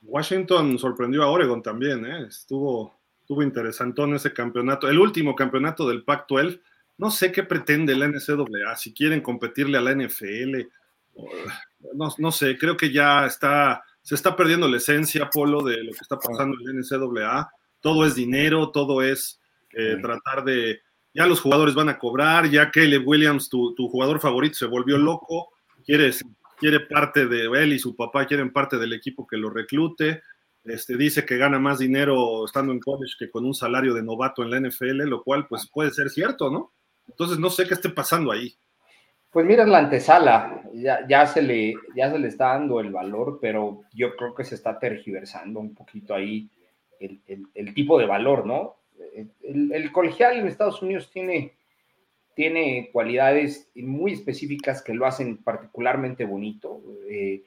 Washington 0.00 0.78
sorprendió 0.78 1.22
a 1.22 1.30
Oregon 1.30 1.62
también, 1.62 2.06
¿eh? 2.06 2.28
estuvo, 2.28 2.98
estuvo 3.20 3.42
interesantón 3.42 4.14
ese 4.14 4.32
campeonato. 4.32 4.88
El 4.88 4.98
último 4.98 5.36
campeonato 5.36 5.86
del 5.86 6.02
Pac-12, 6.02 6.62
no 6.96 7.10
sé 7.10 7.30
qué 7.30 7.42
pretende 7.42 7.94
la 7.94 8.08
NCAA, 8.08 8.74
si 8.74 8.94
quieren 8.94 9.20
competirle 9.20 9.76
a 9.76 9.82
la 9.82 9.92
NFL, 9.92 10.62
no, 11.92 12.08
no 12.16 12.32
sé, 12.32 12.56
creo 12.56 12.74
que 12.74 12.90
ya 12.90 13.26
está, 13.26 13.84
se 14.00 14.14
está 14.14 14.34
perdiendo 14.34 14.66
la 14.66 14.78
esencia, 14.78 15.28
Polo, 15.28 15.62
de 15.62 15.84
lo 15.84 15.92
que 15.92 16.00
está 16.00 16.18
pasando 16.18 16.56
en 16.58 16.64
la 16.64 16.80
NCAA. 16.80 17.50
Todo 17.80 18.06
es 18.06 18.14
dinero, 18.14 18.70
todo 18.70 19.02
es 19.02 19.37
eh, 19.72 19.98
tratar 20.00 20.44
de, 20.44 20.80
ya 21.14 21.26
los 21.26 21.40
jugadores 21.40 21.74
van 21.74 21.88
a 21.88 21.98
cobrar, 21.98 22.48
ya 22.48 22.70
Caleb 22.70 23.06
Williams, 23.06 23.48
tu, 23.48 23.74
jugador 23.76 24.20
favorito, 24.20 24.54
se 24.54 24.66
volvió 24.66 24.98
loco, 24.98 25.48
quiere, 25.84 26.10
quiere 26.58 26.80
parte 26.80 27.26
de 27.26 27.46
él 27.46 27.72
y 27.72 27.78
su 27.78 27.96
papá 27.96 28.26
quieren 28.26 28.52
parte 28.52 28.78
del 28.78 28.92
equipo 28.92 29.26
que 29.26 29.36
lo 29.36 29.50
reclute, 29.50 30.22
este, 30.64 30.96
dice 30.96 31.24
que 31.24 31.38
gana 31.38 31.58
más 31.58 31.78
dinero 31.78 32.44
estando 32.44 32.72
en 32.72 32.80
college 32.80 33.14
que 33.18 33.30
con 33.30 33.44
un 33.44 33.54
salario 33.54 33.94
de 33.94 34.02
novato 34.02 34.42
en 34.42 34.50
la 34.50 34.60
NFL, 34.60 35.04
lo 35.04 35.22
cual 35.22 35.46
pues 35.48 35.68
puede 35.72 35.90
ser 35.90 36.10
cierto, 36.10 36.50
¿no? 36.50 36.72
Entonces 37.06 37.38
no 37.38 37.48
sé 37.48 37.66
qué 37.66 37.74
esté 37.74 37.88
pasando 37.88 38.30
ahí. 38.30 38.54
Pues 39.30 39.46
mira, 39.46 39.66
la 39.66 39.78
antesala, 39.78 40.62
ya, 40.72 41.06
ya, 41.06 41.26
se 41.26 41.42
le, 41.42 41.74
ya 41.94 42.10
se 42.10 42.18
le 42.18 42.28
está 42.28 42.48
dando 42.48 42.80
el 42.80 42.90
valor, 42.90 43.38
pero 43.40 43.82
yo 43.92 44.14
creo 44.16 44.34
que 44.34 44.44
se 44.44 44.54
está 44.54 44.78
tergiversando 44.78 45.60
un 45.60 45.74
poquito 45.74 46.14
ahí 46.14 46.48
el, 46.98 47.20
el 47.54 47.74
tipo 47.74 47.98
de 47.98 48.06
valor, 48.06 48.46
¿no? 48.46 48.77
El, 49.42 49.92
colegial 49.92 50.38
en 50.38 50.46
Estados 50.46 50.82
Unidos 50.82 51.10
tiene, 51.10 51.54
tiene 52.34 52.90
cualidades 52.92 53.70
muy 53.74 54.12
específicas 54.12 54.82
que 54.82 54.94
lo 54.94 55.06
hacen 55.06 55.38
particularmente 55.38 56.24
bonito. 56.24 56.80
Eh, 57.08 57.42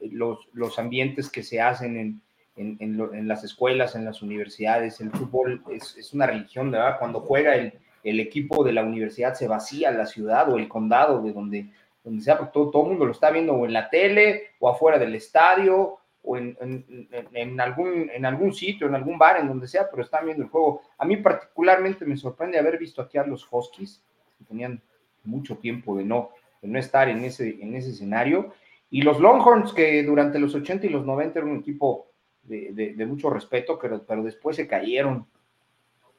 los, 0.00 0.48
los, 0.52 0.78
ambientes 0.78 1.30
que 1.30 1.42
se 1.42 1.60
hacen 1.60 1.96
en, 1.96 2.76
en, 2.78 3.28
las 3.28 3.44
escuelas, 3.44 3.94
en 3.96 4.04
las 4.04 4.22
universidades, 4.22 5.00
el 5.00 5.10
fútbol 5.10 5.62
es, 5.70 6.12
una 6.12 6.26
religión, 6.26 6.70
¿verdad? 6.70 6.98
Cuando 6.98 7.20
juega 7.20 7.54
el, 7.54 7.74
el, 8.04 8.20
equipo 8.20 8.64
de 8.64 8.72
la 8.72 8.84
universidad 8.84 9.34
se 9.34 9.48
vacía 9.48 9.90
la 9.90 10.06
ciudad 10.06 10.52
o 10.52 10.58
el 10.58 10.68
condado 10.68 11.22
de 11.22 11.32
donde, 11.32 11.70
donde 12.04 12.22
sea, 12.22 12.38
porque 12.38 12.52
todo, 12.52 12.70
todo 12.70 12.82
el 12.84 12.88
mundo 12.90 13.06
lo 13.06 13.12
está 13.12 13.30
viendo 13.30 13.54
o 13.54 13.64
en 13.66 13.72
la 13.72 13.88
tele 13.88 14.50
o 14.58 14.68
afuera 14.68 14.98
del 14.98 15.14
estadio 15.14 15.98
o 16.26 16.36
en, 16.36 17.60
algún, 17.60 18.10
en 18.12 18.26
algún 18.26 18.52
sitio, 18.52 18.88
en 18.88 18.96
algún 18.96 19.16
bar, 19.16 19.38
en 19.38 19.46
donde 19.46 19.68
sea, 19.68 19.88
pero 19.88 20.02
están 20.02 20.26
viendo 20.26 20.42
el 20.42 20.50
juego. 20.50 20.82
A 20.98 21.04
mí 21.04 21.16
particularmente 21.18 22.04
me 22.04 22.16
sorprende 22.16 22.58
haber 22.58 22.78
visto 22.78 23.00
aquí 23.00 23.16
a 23.16 23.24
los 23.24 23.46
Huskies, 23.48 24.02
que 24.36 24.44
tenían 24.44 24.82
mucho 25.22 25.56
tiempo 25.56 25.96
de 25.96 26.04
no, 26.04 26.30
de 26.60 26.68
no 26.68 26.80
estar 26.80 27.08
en 27.08 27.24
ese, 27.24 27.56
en 27.60 27.76
ese 27.76 27.90
escenario, 27.90 28.52
y 28.90 29.02
los 29.02 29.20
Longhorns, 29.20 29.72
que 29.72 30.02
durante 30.02 30.40
los 30.40 30.54
80 30.54 30.86
y 30.86 30.90
los 30.90 31.06
90 31.06 31.38
era 31.38 31.48
un 31.48 31.58
equipo 31.58 32.08
de, 32.42 33.06
mucho 33.06 33.30
respeto, 33.30 33.78
pero, 33.80 34.02
pero 34.02 34.22
después 34.24 34.56
se 34.56 34.66
cayeron 34.66 35.26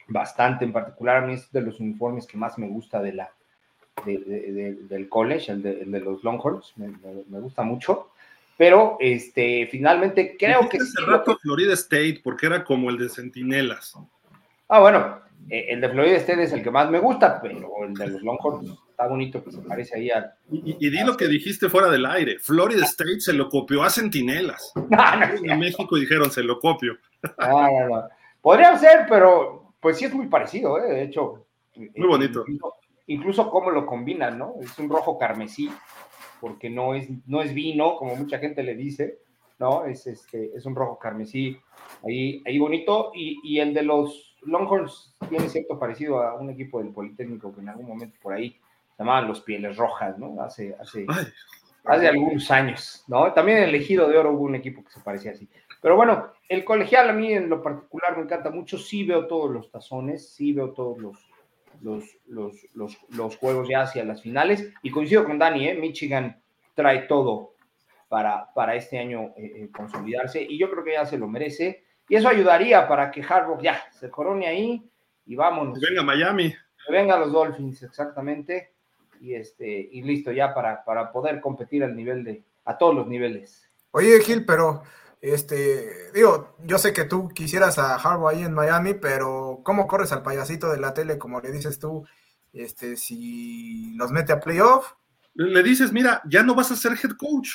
bastante, 0.07 0.63
en 0.63 0.71
particular 0.71 1.17
a 1.17 1.27
mí 1.27 1.33
es 1.33 1.51
de 1.51 1.61
los 1.61 1.81
uniformes 1.81 2.25
que 2.25 2.37
más 2.37 2.57
me 2.57 2.67
gusta 2.67 3.01
de 3.01 3.13
la, 3.13 3.31
del 4.05 5.09
college, 5.09 5.51
el 5.51 5.61
de, 5.61 5.99
los 5.99 6.23
Longhorns, 6.23 6.73
me 6.77 7.39
gusta 7.39 7.63
mucho. 7.63 8.11
Pero 8.57 8.97
este, 8.99 9.67
finalmente 9.69 10.35
creo 10.37 10.67
que. 10.67 10.77
Hace 10.77 11.01
rato 11.05 11.37
Florida 11.41 11.73
State, 11.73 12.21
porque 12.23 12.47
era 12.47 12.63
como 12.63 12.89
el 12.89 12.97
de 12.97 13.09
Centinelas. 13.09 13.93
Ah, 14.67 14.79
bueno, 14.79 15.19
eh, 15.49 15.67
el 15.69 15.81
de 15.81 15.89
Florida 15.89 16.17
State 16.17 16.43
es 16.43 16.53
el 16.53 16.63
que 16.63 16.71
más 16.71 16.89
me 16.89 16.99
gusta, 16.99 17.39
pero 17.41 17.69
el 17.85 17.93
de 17.93 18.07
los 18.07 18.21
Longhorns 18.23 18.77
está 18.89 19.07
bonito 19.07 19.43
que 19.43 19.51
se 19.51 19.61
parece 19.61 19.95
ahí 19.95 20.09
al. 20.09 20.33
Y, 20.49 20.89
di 20.89 21.03
lo 21.03 21.15
que 21.15 21.27
dijiste 21.27 21.69
fuera 21.69 21.87
del 21.87 22.05
aire. 22.07 22.39
Florida 22.39 22.83
State 22.83 23.19
se 23.19 23.33
lo 23.33 23.47
copió 23.47 23.83
a 23.83 23.91
Centinelas. 23.91 24.73
en 25.43 25.59
México 25.59 25.95
dijeron 25.95 26.31
se 26.31 26.43
lo 26.43 26.59
copio. 26.59 26.97
Ah. 27.37 28.07
Podría 28.41 28.77
ser, 28.77 29.05
pero 29.07 29.73
pues 29.79 29.97
sí 29.97 30.05
es 30.05 30.13
muy 30.13 30.27
parecido, 30.27 30.79
¿eh? 30.79 30.93
de 30.93 31.03
hecho. 31.03 31.45
Muy 31.75 32.07
bonito. 32.07 32.43
Incluso, 32.47 32.73
incluso 33.05 33.49
cómo 33.51 33.69
lo 33.69 33.85
combinan, 33.85 34.39
¿no? 34.39 34.55
Es 34.61 34.77
un 34.79 34.89
rojo 34.89 35.17
carmesí 35.19 35.69
porque 36.39 36.69
no 36.69 36.93
es, 36.93 37.07
no 37.27 37.41
es 37.41 37.53
vino, 37.53 37.95
como 37.97 38.15
mucha 38.15 38.39
gente 38.39 38.63
le 38.63 38.75
dice, 38.75 39.19
¿no? 39.59 39.85
Es, 39.85 40.07
este, 40.07 40.51
es 40.55 40.65
un 40.65 40.75
rojo 40.75 40.99
carmesí 40.99 41.57
ahí, 42.03 42.41
ahí 42.45 42.59
bonito. 42.59 43.11
Y, 43.13 43.39
y, 43.43 43.59
el 43.59 43.73
de 43.73 43.83
los 43.83 44.35
Longhorns 44.43 45.15
tiene 45.29 45.49
cierto 45.49 45.79
parecido 45.79 46.21
a 46.21 46.35
un 46.35 46.49
equipo 46.49 46.79
del 46.79 46.93
Politécnico 46.93 47.53
que 47.53 47.61
en 47.61 47.69
algún 47.69 47.87
momento 47.87 48.17
por 48.21 48.33
ahí 48.33 48.51
se 48.95 49.03
llamaban 49.03 49.27
los 49.27 49.41
Pieles 49.41 49.77
Rojas, 49.77 50.17
¿no? 50.17 50.41
Hace, 50.41 50.75
hace, 50.79 51.05
hace 51.85 52.07
algunos 52.07 52.49
años, 52.51 53.03
¿no? 53.07 53.31
También 53.33 53.59
en 53.59 53.63
el 53.65 53.75
Ejido 53.75 54.07
de 54.07 54.17
Oro 54.17 54.31
hubo 54.31 54.43
un 54.43 54.55
equipo 54.55 54.83
que 54.83 54.91
se 54.91 55.01
parecía 55.01 55.31
así. 55.31 55.47
Pero 55.81 55.95
bueno, 55.95 56.31
el 56.49 56.65
colegial 56.65 57.09
a 57.09 57.13
mí 57.13 57.33
en 57.33 57.49
lo 57.49 57.61
particular 57.61 58.17
me 58.17 58.23
encanta 58.23 58.49
mucho. 58.49 58.77
Sí 58.77 59.05
veo 59.05 59.27
todos 59.27 59.51
los 59.51 59.69
tazones, 59.69 60.29
sí 60.29 60.53
veo 60.53 60.71
todos 60.71 60.97
los, 60.97 61.17
los, 61.81 62.03
los, 62.25 62.67
los, 63.09 63.37
juegos 63.37 63.67
ya 63.67 63.81
hacia 63.81 64.03
las 64.03 64.21
finales. 64.21 64.71
Y 64.83 64.91
coincido 64.91 65.25
con 65.25 65.39
Dani, 65.39 65.67
¿eh? 65.67 65.75
Michigan 65.75 66.41
trae 66.75 67.03
todo 67.03 67.55
para, 68.07 68.53
para 68.53 68.75
este 68.75 68.99
año 68.99 69.33
eh, 69.37 69.51
eh, 69.55 69.69
consolidarse 69.71 70.41
y 70.41 70.57
yo 70.57 70.69
creo 70.69 70.83
que 70.83 70.93
ya 70.93 71.05
se 71.05 71.17
lo 71.17 71.27
merece. 71.27 71.83
Y 72.09 72.15
eso 72.15 72.29
ayudaría 72.29 72.87
para 72.87 73.11
que 73.11 73.21
Harbaugh 73.21 73.61
ya 73.61 73.81
se 73.91 74.09
corone 74.09 74.47
ahí 74.47 74.89
y 75.25 75.35
vámonos. 75.35 75.79
venga 75.79 76.03
Miami. 76.03 76.53
Que 76.85 76.93
venga 76.93 77.17
los 77.17 77.31
Dolphins, 77.31 77.83
exactamente. 77.83 78.71
y, 79.19 79.33
este, 79.33 79.89
y 79.91 80.01
listo 80.03 80.31
ya 80.31 80.53
para, 80.53 80.83
para 80.85 81.11
poder 81.11 81.41
competir 81.41 81.83
al 81.83 81.95
nivel 81.95 82.23
de, 82.23 82.43
a 82.65 82.77
todos 82.77 82.95
los 82.95 83.07
niveles. 83.07 83.69
Oye, 83.91 84.19
Gil, 84.21 84.45
pero 84.45 84.83
este, 85.21 86.11
digo, 86.13 86.55
yo 86.63 86.77
sé 86.77 86.93
que 86.93 87.05
tú 87.05 87.29
quisieras 87.29 87.79
a 87.79 87.95
Harbaugh 87.95 88.29
ahí 88.29 88.43
en 88.43 88.53
Miami, 88.53 88.93
pero 88.93 89.61
¿cómo 89.63 89.87
corres 89.87 90.11
al 90.11 90.23
payasito 90.23 90.71
de 90.71 90.79
la 90.79 90.93
tele, 90.93 91.17
como 91.17 91.41
le 91.41 91.51
dices 91.51 91.79
tú, 91.79 92.05
este, 92.53 92.97
si 92.97 93.95
los 93.95 94.11
mete 94.11 94.33
a 94.33 94.39
playoff? 94.39 94.93
Le 95.33 95.63
dices, 95.63 95.91
mira, 95.91 96.21
ya 96.25 96.43
no 96.43 96.55
vas 96.55 96.71
a 96.71 96.75
ser 96.75 96.93
head 96.93 97.15
coach. 97.17 97.49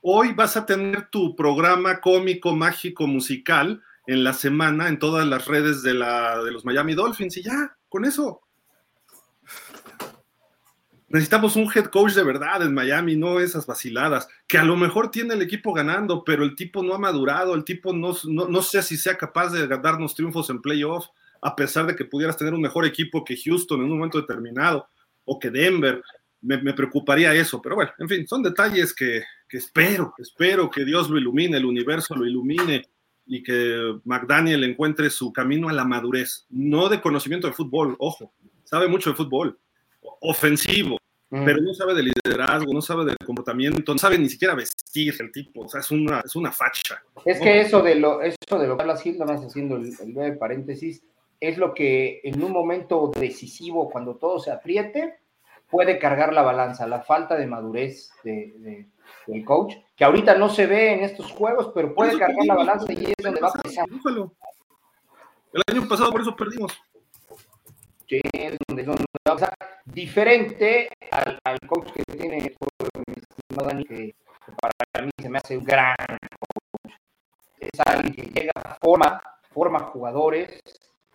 Hoy 0.00 0.32
vas 0.32 0.56
a 0.56 0.66
tener 0.66 1.08
tu 1.10 1.34
programa 1.34 2.00
cómico, 2.00 2.54
mágico, 2.54 3.06
musical 3.06 3.82
en 4.06 4.22
la 4.22 4.32
semana 4.32 4.88
en 4.88 4.98
todas 4.98 5.26
las 5.26 5.46
redes 5.46 5.82
de, 5.82 5.94
la, 5.94 6.42
de 6.42 6.52
los 6.52 6.64
Miami 6.64 6.94
Dolphins 6.94 7.36
y 7.36 7.42
ya, 7.42 7.76
con 7.88 8.04
eso. 8.04 8.42
Necesitamos 11.08 11.54
un 11.54 11.70
head 11.72 11.86
coach 11.86 12.14
de 12.14 12.24
verdad 12.24 12.62
en 12.62 12.74
Miami, 12.74 13.16
no 13.16 13.38
esas 13.38 13.66
vaciladas, 13.66 14.28
que 14.48 14.58
a 14.58 14.64
lo 14.64 14.76
mejor 14.76 15.10
tiene 15.10 15.34
el 15.34 15.42
equipo 15.42 15.72
ganando, 15.72 16.24
pero 16.24 16.42
el 16.42 16.56
tipo 16.56 16.82
no 16.82 16.94
ha 16.94 16.98
madurado, 16.98 17.54
el 17.54 17.64
tipo 17.64 17.92
no, 17.92 18.12
no, 18.24 18.62
sé 18.62 18.82
si 18.82 18.96
sea 18.96 19.16
capaz 19.16 19.50
de 19.50 19.68
darnos 19.68 20.16
triunfos 20.16 20.50
en 20.50 20.60
playoff, 20.60 21.06
a 21.40 21.54
pesar 21.54 21.86
de 21.86 21.94
que 21.94 22.04
pudieras 22.04 22.36
tener 22.36 22.54
un 22.54 22.60
mejor 22.60 22.84
equipo 22.84 23.24
que 23.24 23.36
Houston 23.36 23.80
en 23.80 23.92
un 23.92 23.98
momento 23.98 24.20
determinado, 24.20 24.88
o 25.24 25.38
que 25.38 25.50
Denver, 25.50 26.02
me, 26.42 26.74
preocuparía 26.74 27.34
eso, 27.34 27.62
pero 27.62 27.76
bueno, 27.76 27.92
en 27.98 28.08
fin, 28.08 28.26
son 28.26 28.42
detalles 28.42 28.92
que, 28.92 29.22
que 29.48 29.58
espero, 29.58 30.14
espero 30.18 30.70
que 30.70 30.84
Dios 30.84 31.08
lo 31.08 31.18
ilumine, 31.18 31.56
el 31.56 31.66
universo 31.66 32.16
lo 32.16 32.26
ilumine, 32.26 32.84
y 33.26 33.42
que 33.42 33.98
McDaniel 34.04 34.64
encuentre 34.64 35.10
su 35.10 35.32
camino 35.32 35.68
a 35.68 35.72
la 35.72 35.84
madurez, 35.84 36.46
no 36.48 36.88
de 36.88 37.00
conocimiento 37.00 37.48
de 37.48 37.52
fútbol, 37.52 37.96
ojo, 37.98 38.32
sabe 38.64 38.88
mucho 38.88 39.10
de 39.10 39.16
fútbol, 39.16 39.58
ofensivo, 40.20 40.98
mm. 41.30 41.44
pero 41.44 41.60
no 41.60 41.74
sabe 41.74 41.94
de 41.94 42.04
liderazgo, 42.04 42.72
no 42.72 42.80
sabe 42.80 43.04
de 43.04 43.16
comportamiento, 43.24 43.92
no 43.92 43.98
sabe 43.98 44.18
ni 44.18 44.28
siquiera 44.28 44.54
vestir 44.54 45.14
el 45.18 45.32
tipo, 45.32 45.62
o 45.62 45.68
sea, 45.68 45.80
es 45.80 45.90
una, 45.90 46.20
es 46.20 46.36
una 46.36 46.52
facha. 46.52 47.02
Es 47.24 47.40
que 47.40 47.60
eso 47.60 47.82
de 47.82 47.96
lo, 47.96 48.22
eso 48.22 48.58
de 48.58 48.66
lo 48.66 48.76
que 48.76 48.82
hablas 48.82 49.04
más 49.18 49.44
haciendo 49.44 49.76
el, 49.76 49.92
el 50.18 50.38
paréntesis, 50.38 51.02
es 51.40 51.58
lo 51.58 51.74
que 51.74 52.20
en 52.24 52.42
un 52.42 52.52
momento 52.52 53.10
decisivo, 53.14 53.90
cuando 53.90 54.16
todo 54.16 54.38
se 54.38 54.50
apriete, 54.50 55.18
puede 55.70 55.98
cargar 55.98 56.32
la 56.32 56.42
balanza, 56.42 56.86
la 56.86 57.02
falta 57.02 57.36
de 57.36 57.46
madurez 57.46 58.10
de, 58.24 58.86
del 59.26 59.44
coach, 59.44 59.74
que 59.94 60.04
ahorita 60.04 60.36
no 60.36 60.48
se 60.48 60.66
ve 60.66 60.94
en 60.94 61.00
estos 61.00 61.30
juegos, 61.32 61.72
pero 61.74 61.94
puede 61.94 62.18
cargar 62.18 62.46
la 62.46 62.54
balanza 62.54 62.92
y 62.92 63.06
es 63.06 63.14
donde 63.22 63.40
va 63.40 63.48
a 63.48 63.62
pesar. 63.62 63.86
El 65.52 65.62
año 65.68 65.88
pasado 65.88 66.12
por 66.12 66.20
eso 66.20 66.36
perdimos. 66.36 66.72
Sí, 68.08 68.20
donde, 68.68 68.86
diferente 69.86 70.88
al, 71.10 71.58
coach 71.66 71.90
que 71.92 72.04
tiene 72.04 72.54
Dani, 73.48 73.84
que 73.84 74.14
para 74.60 75.04
mí 75.04 75.10
se 75.20 75.28
me 75.28 75.38
hace 75.38 75.58
un 75.58 75.64
gran 75.64 75.96
coach. 76.38 76.94
Es 77.58 77.80
alguien 77.84 78.14
que 78.14 78.40
llega, 78.40 78.52
forma, 78.80 79.20
forma 79.50 79.80
jugadores, 79.80 80.60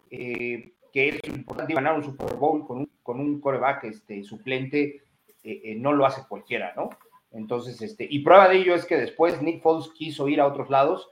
eh, 0.10 0.74
que 0.92 1.10
es 1.10 1.20
importante 1.28 1.74
ganar 1.74 1.96
un 1.96 2.04
Super 2.04 2.36
Bowl 2.36 2.68
con 2.68 2.80
un, 2.80 2.92
con 3.02 3.20
un 3.22 3.40
coreback 3.40 3.86
este, 3.86 4.24
suplente, 4.24 5.04
eh, 5.44 5.62
eh, 5.64 5.76
no 5.76 5.94
lo 5.94 6.06
hace 6.06 6.24
cualquiera, 6.28 6.74
¿no? 6.76 6.90
Entonces, 7.32 7.82
este, 7.82 8.06
y 8.10 8.20
prueba 8.20 8.50
de 8.50 8.58
ello 8.58 8.76
es 8.76 8.86
que 8.86 8.98
después 8.98 9.42
Nick 9.42 9.62
Foles 9.62 9.90
quiso 9.90 10.28
ir 10.28 10.42
a 10.42 10.48
otros 10.48 10.70
lados, 10.70 11.10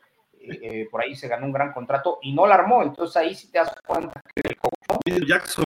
por 0.90 1.02
ahí 1.02 1.16
se 1.16 1.28
ganó 1.28 1.46
un 1.46 1.52
gran 1.52 1.74
contrato 1.74 2.18
y 2.22 2.34
no 2.34 2.48
la 2.48 2.56
armó, 2.56 2.82
entonces 2.82 3.16
ahí 3.18 3.36
sí 3.36 3.52
te 3.52 3.60
das 3.60 3.76
cuenta 3.86 4.22
que 4.34 4.42
el 4.50 4.58
coach, 4.58 4.79
¿no? 5.10 5.26
Jackson, 5.26 5.64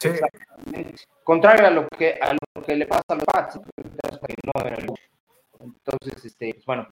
Sí. 0.00 0.10
Contrario 1.24 1.66
a 1.66 1.70
lo 1.70 1.88
que 1.88 2.20
a 2.22 2.32
lo 2.32 2.62
que 2.62 2.76
le 2.76 2.86
pasa 2.86 3.02
a 3.08 3.14
los 3.16 3.24
Pats, 3.24 3.58
entonces, 5.60 6.24
este, 6.24 6.54
pues, 6.54 6.66
bueno, 6.66 6.88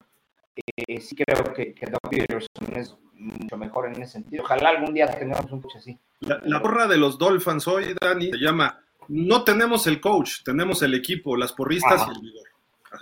eh, 0.55 0.99
sí 0.99 1.15
creo 1.15 1.53
que, 1.53 1.73
que 1.73 1.85
Doug 1.85 2.01
Peterson 2.09 2.75
es 2.75 2.97
mucho 3.13 3.57
mejor 3.57 3.87
en 3.87 4.01
ese 4.01 4.13
sentido. 4.13 4.43
Ojalá 4.43 4.69
algún 4.71 4.93
día 4.93 5.07
tengamos 5.07 5.51
un 5.51 5.61
coach 5.61 5.77
así. 5.77 5.97
La, 6.19 6.41
la 6.43 6.61
porra 6.61 6.85
de 6.87 6.97
los 6.97 7.17
Dolphins 7.17 7.67
hoy, 7.67 7.95
Dani, 7.99 8.31
se 8.31 8.37
llama 8.37 8.83
No 9.07 9.43
tenemos 9.45 9.87
el 9.87 10.01
coach, 10.01 10.43
tenemos 10.43 10.81
el 10.83 10.93
equipo, 10.93 11.37
las 11.37 11.53
porristas 11.53 12.05
y 12.07 12.11
el 12.11 12.21
vigor. 12.21 12.47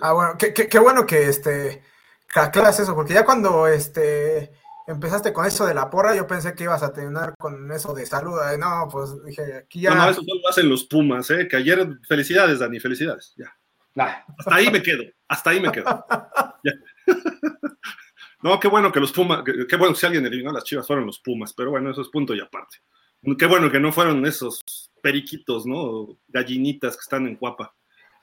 Ah, 0.00 0.12
bueno, 0.12 0.34
qué, 0.38 0.54
qué, 0.54 0.68
qué 0.68 0.78
bueno 0.78 1.04
que 1.04 1.28
este 1.28 1.82
aclaras 2.34 2.78
eso, 2.80 2.94
porque 2.94 3.14
ya 3.14 3.24
cuando 3.24 3.66
este 3.66 4.52
empezaste 4.86 5.32
con 5.32 5.46
eso 5.46 5.66
de 5.66 5.74
la 5.74 5.90
porra, 5.90 6.14
yo 6.14 6.26
pensé 6.26 6.54
que 6.54 6.64
ibas 6.64 6.82
a 6.82 6.92
terminar 6.92 7.34
con 7.38 7.70
eso 7.72 7.94
de 7.94 8.06
salud. 8.06 8.36
No, 8.58 8.88
pues 8.90 9.22
dije, 9.24 9.56
aquí 9.58 9.80
ya. 9.80 9.90
No, 9.90 9.96
no, 9.96 10.10
eso 10.10 10.22
solo 10.22 10.40
lo 10.42 10.48
hacen 10.48 10.68
los 10.68 10.84
Pumas, 10.84 11.30
¿eh? 11.30 11.48
Que 11.48 11.56
ayer, 11.56 11.86
felicidades, 12.08 12.58
Dani, 12.58 12.80
felicidades. 12.80 13.34
Ya. 13.36 13.56
Hasta 14.38 14.54
ahí 14.54 14.70
me 14.70 14.82
quedo, 14.82 15.04
hasta 15.28 15.50
ahí 15.50 15.60
me 15.60 15.72
quedo. 15.72 16.04
no, 18.42 18.60
qué 18.60 18.68
bueno 18.68 18.92
que 18.92 19.00
los 19.00 19.12
Pumas, 19.12 19.42
qué, 19.44 19.76
bueno 19.76 19.94
que 19.94 20.00
si 20.00 20.06
alguien 20.06 20.26
eliminó 20.26 20.50
a 20.50 20.54
las 20.54 20.64
chivas 20.64 20.86
fueron 20.86 21.06
los 21.06 21.18
Pumas, 21.18 21.52
pero 21.52 21.70
bueno, 21.70 21.90
eso 21.90 22.02
es 22.02 22.08
punto 22.08 22.34
y 22.34 22.40
aparte. 22.40 22.78
Qué 23.38 23.46
bueno 23.46 23.70
que 23.70 23.80
no 23.80 23.92
fueron 23.92 24.24
esos 24.26 24.62
periquitos, 25.02 25.66
¿no? 25.66 26.16
Gallinitas 26.28 26.96
que 26.96 27.00
están 27.00 27.26
en 27.26 27.36
Cuapa. 27.36 27.74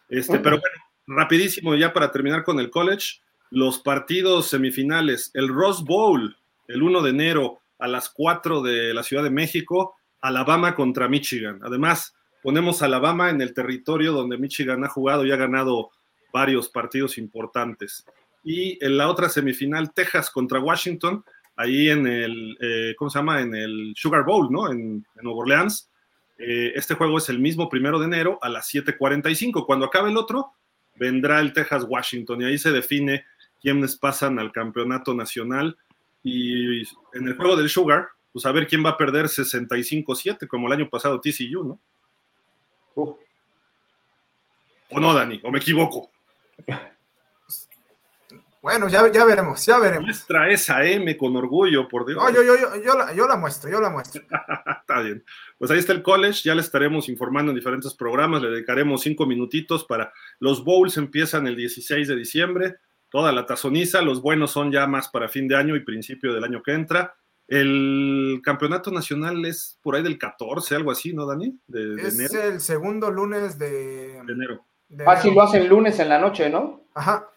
Este, 0.07 0.39
pero 0.39 0.59
bueno, 0.59 0.75
rapidísimo 1.07 1.75
ya 1.75 1.91
para 1.91 2.11
terminar 2.11 2.43
con 2.43 2.59
el 2.59 2.69
college, 2.69 3.21
los 3.49 3.79
partidos 3.79 4.47
semifinales, 4.47 5.31
el 5.33 5.49
Rose 5.49 5.83
Bowl, 5.83 6.37
el 6.67 6.81
1 6.81 7.01
de 7.01 7.09
enero 7.09 7.59
a 7.79 7.87
las 7.87 8.09
4 8.09 8.61
de 8.61 8.93
la 8.93 9.03
Ciudad 9.03 9.23
de 9.23 9.29
México, 9.29 9.95
Alabama 10.21 10.75
contra 10.75 11.09
Michigan. 11.09 11.59
Además, 11.63 12.15
ponemos 12.41 12.81
Alabama 12.81 13.29
en 13.29 13.41
el 13.41 13.53
territorio 13.53 14.13
donde 14.13 14.37
Michigan 14.37 14.83
ha 14.83 14.89
jugado 14.89 15.25
y 15.25 15.31
ha 15.31 15.35
ganado 15.35 15.91
varios 16.31 16.69
partidos 16.69 17.17
importantes. 17.17 18.05
Y 18.43 18.83
en 18.83 18.97
la 18.97 19.09
otra 19.09 19.29
semifinal, 19.29 19.93
Texas 19.93 20.29
contra 20.29 20.59
Washington, 20.59 21.23
ahí 21.55 21.89
en 21.89 22.07
el, 22.07 22.57
eh, 22.59 22.95
¿cómo 22.97 23.09
se 23.09 23.19
llama? 23.19 23.41
En 23.41 23.55
el 23.55 23.93
Sugar 23.95 24.25
Bowl, 24.25 24.51
¿no? 24.51 24.71
En, 24.71 25.05
Nueva 25.21 25.39
Orleans. 25.39 25.89
Eh, 26.37 26.73
este 26.75 26.95
juego 26.95 27.19
es 27.19 27.29
el 27.29 27.39
mismo 27.39 27.69
primero 27.69 27.99
de 27.99 28.05
enero 28.05 28.39
a 28.41 28.49
las 28.49 28.67
7:45. 28.67 29.65
Cuando 29.65 29.85
acabe 29.85 30.09
el 30.09 30.17
otro, 30.17 30.53
vendrá 30.95 31.39
el 31.39 31.53
Texas-Washington 31.53 32.41
y 32.41 32.45
ahí 32.45 32.57
se 32.57 32.71
define 32.71 33.25
quiénes 33.61 33.95
pasan 33.95 34.39
al 34.39 34.51
campeonato 34.51 35.13
nacional 35.13 35.77
y 36.23 36.81
en 37.13 37.27
el 37.27 37.35
juego 37.35 37.55
del 37.55 37.69
Sugar, 37.69 38.07
pues 38.31 38.45
a 38.45 38.51
ver 38.51 38.67
quién 38.67 38.83
va 38.83 38.91
a 38.91 38.97
perder 38.97 39.25
65-7, 39.25 40.47
como 40.47 40.67
el 40.67 40.73
año 40.73 40.89
pasado 40.89 41.19
TCU, 41.19 41.63
¿no? 41.63 41.79
O 42.95 43.19
no, 44.99 45.13
Dani, 45.13 45.39
o 45.43 45.51
me 45.51 45.59
equivoco. 45.59 46.09
Bueno, 48.61 48.87
ya, 48.87 49.11
ya 49.11 49.25
veremos, 49.25 49.65
ya 49.65 49.77
veremos. 49.77 50.05
Muestra 50.05 50.49
esa 50.49 50.85
M 50.85 51.17
con 51.17 51.35
orgullo, 51.35 51.85
por 51.87 52.05
Dios. 52.05 52.17
No, 52.17 52.29
yo, 52.29 52.41
yo, 52.43 52.55
yo, 52.55 52.81
yo, 52.81 52.97
la, 52.97 53.13
yo 53.13 53.27
la 53.27 53.35
muestro, 53.35 53.69
yo 53.69 53.81
la 53.81 53.89
muestro. 53.89 54.21
está 54.79 55.01
bien. 55.01 55.25
Pues 55.57 55.69
ahí 55.69 55.79
está 55.79 55.91
el 55.91 56.01
college, 56.01 56.43
ya 56.45 56.55
le 56.55 56.61
estaremos 56.61 57.09
informando 57.09 57.51
en 57.51 57.57
diferentes 57.57 57.93
programas, 57.93 58.41
le 58.41 58.49
dedicaremos 58.49 59.01
cinco 59.01 59.25
minutitos 59.25 59.83
para 59.83 60.13
los 60.39 60.63
bowls 60.63 60.95
empiezan 60.95 61.45
el 61.47 61.57
16 61.57 62.07
de 62.07 62.15
diciembre, 62.15 62.75
toda 63.13 63.31
la 63.31 63.45
tazoniza, 63.45 64.01
los 64.01 64.23
buenos 64.23 64.49
son 64.49 64.71
ya 64.71 64.87
más 64.87 65.07
para 65.07 65.29
fin 65.29 65.47
de 65.47 65.55
año 65.55 65.75
y 65.75 65.85
principio 65.85 66.33
del 66.33 66.43
año 66.43 66.63
que 66.63 66.73
entra. 66.73 67.13
El 67.47 68.41
campeonato 68.43 68.89
nacional 68.89 69.45
es 69.45 69.77
por 69.83 69.95
ahí 69.95 70.01
del 70.01 70.17
14, 70.17 70.75
algo 70.75 70.89
así, 70.89 71.13
¿no, 71.13 71.27
Dani? 71.27 71.55
es 71.71 72.33
el 72.33 72.59
segundo 72.59 73.11
lunes 73.11 73.59
de, 73.59 74.17
enero. 74.17 74.65
ah, 75.05 75.21
sí, 75.21 75.31
lo 75.31 75.43
hacen 75.43 75.69
lunes 75.69 75.99
en 75.99 76.09
la 76.09 76.17
noche, 76.17 76.49
¿no? 76.49 76.85
Ajá. 76.95 77.29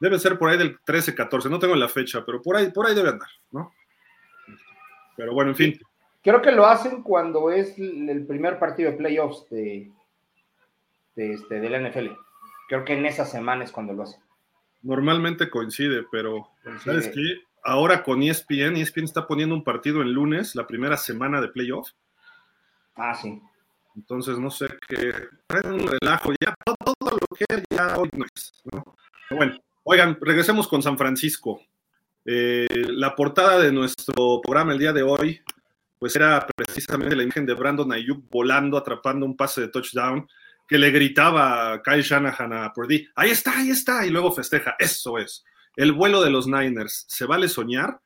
Debe 0.00 0.18
ser 0.18 0.38
por 0.38 0.48
ahí 0.48 0.56
del 0.56 0.78
13, 0.82 1.14
14, 1.14 1.50
no 1.50 1.58
tengo 1.58 1.74
la 1.74 1.90
fecha, 1.90 2.24
pero 2.24 2.40
por 2.40 2.56
ahí, 2.56 2.70
por 2.70 2.86
ahí 2.86 2.94
debe 2.94 3.10
andar, 3.10 3.28
¿no? 3.50 3.74
Pero 5.18 5.34
bueno, 5.34 5.50
en 5.50 5.56
fin. 5.56 5.80
Creo 6.22 6.40
que 6.40 6.50
lo 6.50 6.64
hacen 6.64 7.02
cuando 7.02 7.50
es 7.50 7.78
el 7.78 8.24
primer 8.26 8.58
partido 8.58 8.90
de 8.90 8.96
playoffs 8.96 9.50
de, 9.50 9.92
de, 11.14 11.32
este, 11.34 11.60
de 11.60 11.68
la 11.68 11.90
NFL. 11.90 12.06
Creo 12.70 12.86
que 12.86 12.94
en 12.94 13.04
esa 13.04 13.26
semana 13.26 13.64
es 13.64 13.70
cuando 13.70 13.92
lo 13.92 14.04
hacen. 14.04 14.21
Normalmente 14.82 15.48
coincide, 15.48 16.04
pero 16.10 16.48
¿sabes 16.84 17.08
qué? 17.08 17.42
Ahora 17.64 18.02
con 18.02 18.22
ESPN, 18.22 18.76
ESPN 18.76 19.04
está 19.04 19.26
poniendo 19.26 19.54
un 19.54 19.62
partido 19.62 20.02
el 20.02 20.12
lunes, 20.12 20.56
la 20.56 20.66
primera 20.66 20.96
semana 20.96 21.40
de 21.40 21.48
playoff. 21.48 21.90
Ah, 22.96 23.14
sí. 23.14 23.40
Entonces, 23.94 24.38
no 24.38 24.50
sé 24.50 24.68
qué. 24.88 25.12
un 25.64 25.86
relajo, 25.86 26.32
ya 26.40 26.54
todo, 26.64 26.94
lo 27.00 27.36
que 27.36 27.44
ya 27.70 27.96
hoy 27.96 28.08
no 28.16 28.24
es. 28.34 28.52
¿no? 28.72 28.84
bueno, 29.30 29.56
oigan, 29.84 30.18
regresemos 30.20 30.66
con 30.66 30.82
San 30.82 30.98
Francisco. 30.98 31.60
Eh, 32.24 32.66
la 32.88 33.14
portada 33.14 33.58
de 33.60 33.72
nuestro 33.72 34.40
programa 34.42 34.72
el 34.72 34.78
día 34.78 34.92
de 34.92 35.02
hoy, 35.02 35.40
pues 35.98 36.16
era 36.16 36.46
precisamente 36.56 37.14
la 37.14 37.22
imagen 37.22 37.46
de 37.46 37.54
Brandon 37.54 37.92
Ayuk 37.92 38.28
volando, 38.30 38.76
atrapando 38.76 39.26
un 39.26 39.36
pase 39.36 39.60
de 39.60 39.68
touchdown 39.68 40.26
que 40.66 40.78
le 40.78 40.90
gritaba 40.90 41.82
Kyle 41.82 42.02
Shanahan 42.02 42.52
a 42.52 42.72
Purdy, 42.72 43.06
ahí 43.14 43.30
está, 43.30 43.58
ahí 43.58 43.70
está, 43.70 44.06
y 44.06 44.10
luego 44.10 44.32
festeja, 44.32 44.76
eso 44.78 45.18
es. 45.18 45.44
El 45.76 45.92
vuelo 45.92 46.22
de 46.22 46.30
los 46.30 46.46
Niners, 46.46 47.04
¿se 47.08 47.26
vale 47.26 47.48
soñar? 47.48 48.00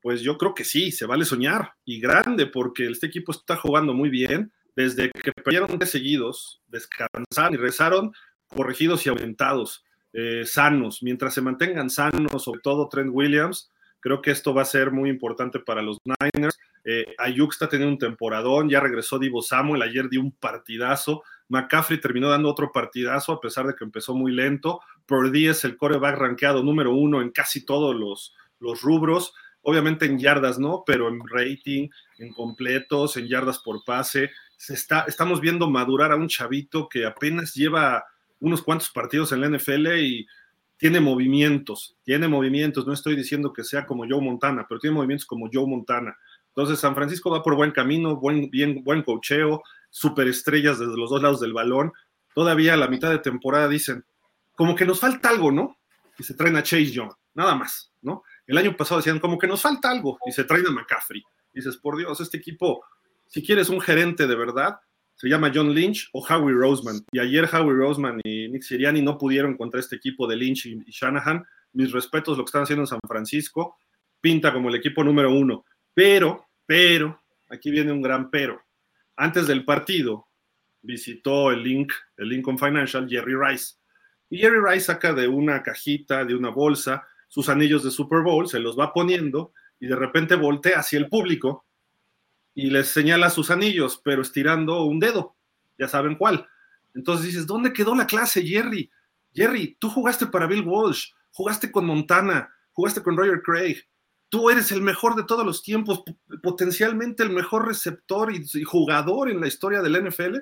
Pues 0.00 0.20
yo 0.20 0.36
creo 0.36 0.54
que 0.54 0.64
sí, 0.64 0.92
se 0.92 1.06
vale 1.06 1.24
soñar, 1.24 1.72
y 1.84 2.00
grande, 2.00 2.46
porque 2.46 2.86
este 2.86 3.06
equipo 3.06 3.32
está 3.32 3.56
jugando 3.56 3.94
muy 3.94 4.10
bien, 4.10 4.52
desde 4.76 5.10
que 5.10 5.32
perdieron 5.32 5.78
de 5.78 5.86
seguidos, 5.86 6.60
descansaron 6.68 7.54
y 7.54 7.56
regresaron 7.56 8.12
corregidos 8.48 9.06
y 9.06 9.08
aumentados, 9.08 9.84
eh, 10.12 10.44
sanos. 10.44 11.02
Mientras 11.02 11.34
se 11.34 11.40
mantengan 11.40 11.90
sanos, 11.90 12.42
sobre 12.42 12.60
todo 12.60 12.88
Trent 12.88 13.10
Williams, 13.12 13.70
creo 14.00 14.20
que 14.20 14.30
esto 14.30 14.52
va 14.52 14.62
a 14.62 14.66
ser 14.66 14.90
muy 14.90 15.10
importante 15.10 15.60
para 15.60 15.82
los 15.82 15.98
Niners. 16.04 16.58
Eh, 16.84 17.14
Ayuk 17.18 17.52
está 17.52 17.68
teniendo 17.68 17.94
un 17.94 17.98
temporadón, 17.98 18.68
ya 18.68 18.80
regresó 18.80 19.18
Divo 19.18 19.42
Samuel, 19.42 19.82
ayer 19.82 20.08
dio 20.08 20.20
un 20.20 20.32
partidazo. 20.32 21.22
McCaffrey 21.54 22.00
terminó 22.00 22.28
dando 22.28 22.50
otro 22.50 22.72
partidazo 22.72 23.32
a 23.32 23.40
pesar 23.40 23.66
de 23.66 23.74
que 23.74 23.84
empezó 23.84 24.14
muy 24.14 24.32
lento. 24.32 24.80
Purdy 25.06 25.48
es 25.48 25.64
el 25.64 25.76
coreback 25.76 26.18
rankeado 26.18 26.62
número 26.62 26.94
uno 26.94 27.22
en 27.22 27.30
casi 27.30 27.64
todos 27.64 27.94
los, 27.94 28.34
los 28.60 28.82
rubros. 28.82 29.34
Obviamente 29.62 30.04
en 30.04 30.18
yardas 30.18 30.58
no, 30.58 30.82
pero 30.86 31.08
en 31.08 31.20
rating, 31.26 31.88
en 32.18 32.32
completos, 32.32 33.16
en 33.16 33.28
yardas 33.28 33.60
por 33.60 33.84
pase. 33.84 34.30
Se 34.56 34.74
está, 34.74 35.04
estamos 35.08 35.40
viendo 35.40 35.70
madurar 35.70 36.12
a 36.12 36.16
un 36.16 36.28
chavito 36.28 36.88
que 36.88 37.06
apenas 37.06 37.54
lleva 37.54 38.04
unos 38.40 38.62
cuantos 38.62 38.90
partidos 38.90 39.32
en 39.32 39.40
la 39.40 39.48
NFL 39.48 39.86
y 39.98 40.26
tiene 40.76 41.00
movimientos, 41.00 41.96
tiene 42.02 42.28
movimientos. 42.28 42.86
No 42.86 42.92
estoy 42.92 43.16
diciendo 43.16 43.52
que 43.52 43.64
sea 43.64 43.86
como 43.86 44.04
Joe 44.08 44.20
Montana, 44.20 44.66
pero 44.68 44.80
tiene 44.80 44.96
movimientos 44.96 45.26
como 45.26 45.48
Joe 45.50 45.66
Montana. 45.66 46.16
Entonces, 46.48 46.78
San 46.78 46.94
Francisco 46.94 47.30
va 47.30 47.42
por 47.42 47.56
buen 47.56 47.72
camino, 47.72 48.16
buen, 48.16 48.50
bien, 48.50 48.84
buen 48.84 49.02
cocheo, 49.02 49.62
superestrellas 49.94 50.80
desde 50.80 50.96
los 50.96 51.08
dos 51.08 51.22
lados 51.22 51.40
del 51.40 51.52
balón. 51.52 51.92
Todavía 52.34 52.74
a 52.74 52.76
la 52.76 52.88
mitad 52.88 53.10
de 53.10 53.20
temporada 53.20 53.68
dicen, 53.68 54.04
como 54.56 54.74
que 54.74 54.84
nos 54.84 54.98
falta 54.98 55.28
algo, 55.28 55.52
¿no? 55.52 55.78
Y 56.18 56.24
se 56.24 56.34
traen 56.34 56.56
a 56.56 56.64
Chase 56.64 56.90
Young, 56.90 57.12
nada 57.32 57.54
más, 57.54 57.92
¿no? 58.02 58.24
El 58.44 58.58
año 58.58 58.76
pasado 58.76 59.00
decían, 59.00 59.20
como 59.20 59.38
que 59.38 59.46
nos 59.46 59.62
falta 59.62 59.90
algo, 59.90 60.18
y 60.26 60.32
se 60.32 60.42
traen 60.42 60.66
a 60.66 60.70
McCaffrey. 60.70 61.22
dices, 61.52 61.76
por 61.76 61.96
Dios, 61.96 62.20
este 62.20 62.38
equipo, 62.38 62.84
si 63.28 63.40
quieres 63.44 63.68
un 63.68 63.80
gerente 63.80 64.26
de 64.26 64.34
verdad, 64.34 64.80
se 65.14 65.28
llama 65.28 65.52
John 65.54 65.72
Lynch 65.72 66.10
o 66.12 66.26
Howie 66.26 66.54
Roseman. 66.54 67.04
Y 67.12 67.20
ayer 67.20 67.48
Howie 67.52 67.76
Roseman 67.76 68.20
y 68.24 68.48
Nick 68.48 68.62
Siriani 68.62 69.00
no 69.00 69.16
pudieron 69.16 69.56
contra 69.56 69.78
este 69.78 69.94
equipo 69.94 70.26
de 70.26 70.34
Lynch 70.34 70.66
y 70.66 70.82
Shanahan. 70.88 71.44
Mis 71.72 71.92
respetos 71.92 72.36
lo 72.36 72.44
que 72.44 72.48
están 72.48 72.64
haciendo 72.64 72.82
en 72.82 72.88
San 72.88 72.98
Francisco. 73.06 73.76
Pinta 74.20 74.52
como 74.52 74.70
el 74.70 74.74
equipo 74.74 75.04
número 75.04 75.32
uno. 75.32 75.64
Pero, 75.94 76.48
pero, 76.66 77.22
aquí 77.48 77.70
viene 77.70 77.92
un 77.92 78.02
gran 78.02 78.28
pero. 78.28 78.63
Antes 79.16 79.46
del 79.46 79.64
partido 79.64 80.28
visitó 80.82 81.50
el 81.50 81.62
Link, 81.62 81.92
el 82.16 82.28
Lincoln 82.28 82.58
Financial, 82.58 83.08
Jerry 83.08 83.34
Rice. 83.34 83.76
Y 84.30 84.38
Jerry 84.38 84.58
Rice 84.60 84.86
saca 84.86 85.12
de 85.12 85.28
una 85.28 85.62
cajita, 85.62 86.24
de 86.24 86.34
una 86.34 86.50
bolsa, 86.50 87.06
sus 87.28 87.48
anillos 87.48 87.82
de 87.82 87.90
Super 87.90 88.20
Bowl, 88.22 88.48
se 88.48 88.60
los 88.60 88.78
va 88.78 88.92
poniendo 88.92 89.52
y 89.80 89.86
de 89.86 89.96
repente 89.96 90.34
voltea 90.34 90.78
hacia 90.78 90.98
el 90.98 91.08
público 91.08 91.66
y 92.54 92.70
les 92.70 92.88
señala 92.88 93.30
sus 93.30 93.50
anillos, 93.50 94.00
pero 94.04 94.22
estirando 94.22 94.84
un 94.84 95.00
dedo, 95.00 95.36
ya 95.78 95.88
saben 95.88 96.14
cuál. 96.14 96.46
Entonces 96.94 97.26
dices, 97.26 97.46
¿dónde 97.46 97.72
quedó 97.72 97.94
la 97.94 98.06
clase, 98.06 98.46
Jerry? 98.46 98.90
Jerry, 99.34 99.76
tú 99.80 99.90
jugaste 99.90 100.26
para 100.26 100.46
Bill 100.46 100.62
Walsh, 100.62 101.10
jugaste 101.32 101.72
con 101.72 101.86
Montana, 101.86 102.54
jugaste 102.72 103.02
con 103.02 103.16
Roger 103.16 103.42
Craig, 103.42 103.82
tú 104.34 104.50
eres 104.50 104.72
el 104.72 104.82
mejor 104.82 105.14
de 105.14 105.22
todos 105.22 105.46
los 105.46 105.62
tiempos, 105.62 106.02
potencialmente 106.42 107.22
el 107.22 107.30
mejor 107.30 107.68
receptor 107.68 108.34
y, 108.34 108.64
jugador 108.64 109.30
en 109.30 109.40
la 109.40 109.46
historia 109.46 109.80
del 109.80 110.08
NFL. 110.08 110.38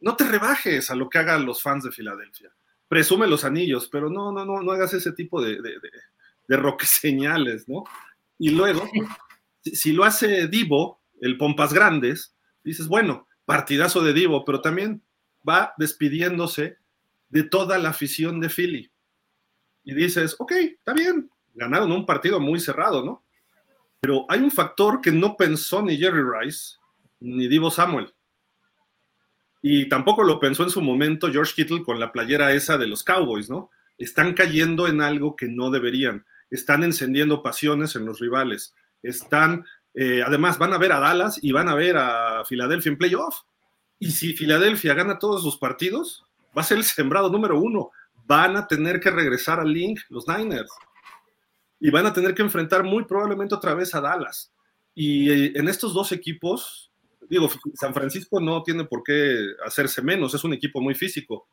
No 0.00 0.16
te 0.16 0.24
rebajes 0.24 0.90
a 0.90 0.94
lo 0.94 1.10
que 1.10 1.18
hagan 1.18 1.44
los 1.44 1.60
fans 1.60 1.84
de 1.84 1.92
Filadelfia. 1.92 2.50
Presume 2.88 3.26
los 3.26 3.44
anillos, 3.44 3.90
pero 3.92 4.08
no, 4.08 4.32
no, 4.32 4.46
no, 4.46 4.62
no 4.62 4.72
hagas 4.72 4.94
ese 4.94 5.12
tipo 5.12 5.42
de, 5.42 5.60
de, 5.60 5.78
señales, 6.80 7.68
¿no? 7.68 7.84
Y 8.38 8.52
luego, 8.52 8.88
si 9.64 9.92
lo 9.92 10.04
hace 10.04 10.48
Divo, 10.48 11.02
el 11.20 11.36
Pompas 11.36 11.74
Grandes, 11.74 12.34
dices, 12.64 12.88
bueno, 12.88 13.28
partidazo 13.44 14.02
de 14.02 14.14
Divo, 14.14 14.46
pero 14.46 14.62
también 14.62 15.02
va 15.46 15.74
despidiéndose 15.76 16.78
de 17.28 17.42
toda 17.42 17.76
la 17.76 17.90
afición 17.90 18.40
de 18.40 18.48
Philly. 18.48 18.90
Y 19.84 19.92
dices, 19.92 20.36
ok, 20.38 20.52
está 20.52 20.94
bien, 20.94 21.30
ganaron 21.60 21.92
un 21.92 22.06
partido 22.06 22.40
muy 22.40 22.58
cerrado, 22.58 23.04
¿no? 23.04 23.22
Pero 24.00 24.24
hay 24.28 24.40
un 24.40 24.50
factor 24.50 25.00
que 25.00 25.12
no 25.12 25.36
pensó 25.36 25.82
ni 25.82 25.96
Jerry 25.96 26.22
Rice 26.22 26.76
ni 27.20 27.46
Divo 27.46 27.70
Samuel. 27.70 28.12
Y 29.62 29.88
tampoco 29.90 30.24
lo 30.24 30.40
pensó 30.40 30.62
en 30.62 30.70
su 30.70 30.80
momento 30.80 31.30
George 31.30 31.52
Kittle 31.54 31.84
con 31.84 32.00
la 32.00 32.10
playera 32.10 32.52
esa 32.52 32.78
de 32.78 32.86
los 32.86 33.04
Cowboys, 33.04 33.50
¿no? 33.50 33.70
Están 33.98 34.32
cayendo 34.32 34.88
en 34.88 35.02
algo 35.02 35.36
que 35.36 35.48
no 35.48 35.70
deberían. 35.70 36.24
Están 36.50 36.82
encendiendo 36.82 37.42
pasiones 37.42 37.94
en 37.94 38.06
los 38.06 38.18
rivales. 38.20 38.74
Están 39.02 39.66
eh, 39.94 40.22
además, 40.24 40.58
van 40.58 40.72
a 40.72 40.78
ver 40.78 40.92
a 40.92 41.00
Dallas 41.00 41.38
y 41.42 41.52
van 41.52 41.68
a 41.68 41.74
ver 41.74 41.96
a 41.96 42.44
Filadelfia 42.44 42.90
en 42.90 42.98
playoff. 42.98 43.40
Y 43.98 44.12
si 44.12 44.34
Filadelfia 44.34 44.94
gana 44.94 45.18
todos 45.18 45.42
sus 45.42 45.58
partidos, 45.58 46.24
va 46.56 46.62
a 46.62 46.64
ser 46.64 46.78
el 46.78 46.84
sembrado 46.84 47.30
número 47.30 47.58
uno. 47.60 47.90
Van 48.26 48.56
a 48.56 48.66
tener 48.66 49.00
que 49.00 49.10
regresar 49.10 49.60
al 49.60 49.72
Link 49.72 50.00
los 50.08 50.28
Niners. 50.28 50.70
Y 51.80 51.90
van 51.90 52.06
a 52.06 52.12
tener 52.12 52.34
que 52.34 52.42
enfrentar 52.42 52.84
muy 52.84 53.04
probablemente 53.04 53.54
otra 53.54 53.74
vez 53.74 53.94
a 53.94 54.00
Dallas. 54.00 54.52
Y 54.94 55.30
eh, 55.30 55.52
en 55.54 55.68
estos 55.68 55.94
dos 55.94 56.12
equipos, 56.12 56.92
digo, 57.28 57.48
San 57.74 57.94
Francisco 57.94 58.40
no 58.40 58.62
tiene 58.62 58.84
por 58.84 59.02
qué 59.02 59.46
hacerse 59.64 60.02
menos, 60.02 60.34
es 60.34 60.44
un 60.44 60.52
equipo 60.52 60.80
muy 60.80 60.94
físico. 60.94 61.48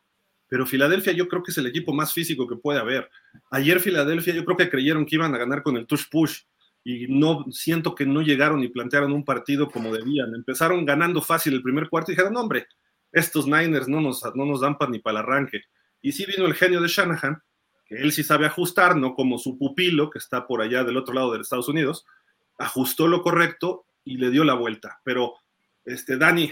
Pero 0.50 0.66
Filadelfia 0.66 1.14
yo 1.14 1.28
creo 1.28 1.44
que 1.44 1.52
es 1.52 1.58
el 1.58 1.68
equipo 1.68 1.94
más 1.94 2.14
físico 2.14 2.48
que 2.48 2.56
puede 2.56 2.80
haber. 2.80 3.10
Ayer 3.52 3.80
Filadelfia 3.80 4.34
yo 4.34 4.46
creo 4.46 4.58
que 4.58 4.70
creyeron 4.70 5.06
que 5.06 5.16
iban 5.16 5.34
a 5.36 5.38
ganar 5.38 5.62
con 5.64 5.76
el 5.78 5.86
touch 5.86 6.10
push 6.10 6.42
y 6.84 7.08
no 7.08 7.46
siento 7.52 7.96
que 7.96 8.06
no 8.06 8.22
llegaron 8.22 8.64
y 8.64 8.70
plantearon 8.70 9.12
un 9.12 9.26
partido 9.26 9.70
como 9.70 9.94
debían. 9.94 10.34
Empezaron 10.34 10.86
ganando 10.86 11.22
fácil 11.22 11.54
el 11.54 11.62
primer 11.62 11.90
cuarto 11.90 12.12
y 12.12 12.16
dijeron, 12.16 12.34
no, 12.34 12.42
hombre, 12.42 12.68
estos 13.12 13.46
Niners 13.46 13.90
no 13.90 14.00
nos, 14.00 14.24
no 14.36 14.46
nos 14.46 14.62
dan 14.62 14.78
para 14.78 14.92
ni 14.92 15.00
para 15.00 15.20
el 15.20 15.26
arranque. 15.26 15.64
Y 16.02 16.14
sí 16.14 16.26
vino 16.26 16.46
el 16.46 16.54
genio 16.54 16.80
de 16.80 16.88
Shanahan, 16.88 17.42
que 17.88 17.96
él 17.96 18.12
sí 18.12 18.24
sabe 18.24 18.46
ajustar, 18.46 18.96
no 18.96 19.16
como 19.16 19.38
su 19.38 19.58
pupilo, 19.58 20.10
que 20.10 20.20
está 20.20 20.48
por 20.48 20.62
allá 20.62 20.84
del 20.84 20.98
otro 20.98 21.14
lado 21.14 21.34
de 21.34 21.42
Estados 21.42 21.70
Unidos, 21.70 22.06
ajustó 22.58 23.08
lo 23.08 23.22
correcto 23.22 23.86
y 24.04 24.18
le 24.18 24.30
dio 24.30 24.44
la 24.44 24.54
vuelta. 24.54 25.00
Pero, 25.04 25.36
este, 25.86 26.18
Dani, 26.18 26.52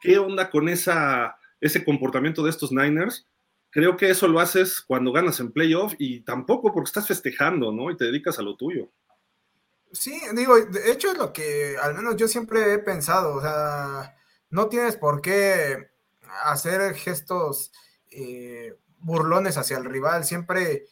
¿qué 0.00 0.18
onda 0.18 0.50
con 0.50 0.68
esa, 0.68 1.36
ese 1.60 1.84
comportamiento 1.84 2.42
de 2.42 2.50
estos 2.50 2.72
Niners? 2.72 3.26
Creo 3.70 3.96
que 3.96 4.10
eso 4.10 4.28
lo 4.28 4.40
haces 4.40 4.80
cuando 4.80 5.12
ganas 5.12 5.40
en 5.40 5.52
playoff 5.52 5.94
y 5.98 6.20
tampoco 6.20 6.72
porque 6.72 6.88
estás 6.88 7.08
festejando, 7.08 7.72
¿no? 7.72 7.90
Y 7.90 7.96
te 7.96 8.04
dedicas 8.04 8.38
a 8.38 8.42
lo 8.42 8.56
tuyo. 8.56 8.88
Sí, 9.92 10.20
digo, 10.34 10.58
de 10.60 10.90
hecho 10.90 11.12
es 11.12 11.18
lo 11.18 11.32
que 11.32 11.76
al 11.80 11.94
menos 11.94 12.16
yo 12.16 12.26
siempre 12.26 12.72
he 12.72 12.78
pensado, 12.78 13.36
o 13.36 13.40
sea, 13.40 14.16
no 14.50 14.68
tienes 14.68 14.96
por 14.96 15.20
qué 15.20 15.90
hacer 16.44 16.94
gestos 16.94 17.72
eh, 18.10 18.76
burlones 19.04 19.56
hacia 19.56 19.76
el 19.76 19.84
rival, 19.84 20.24
siempre 20.24 20.86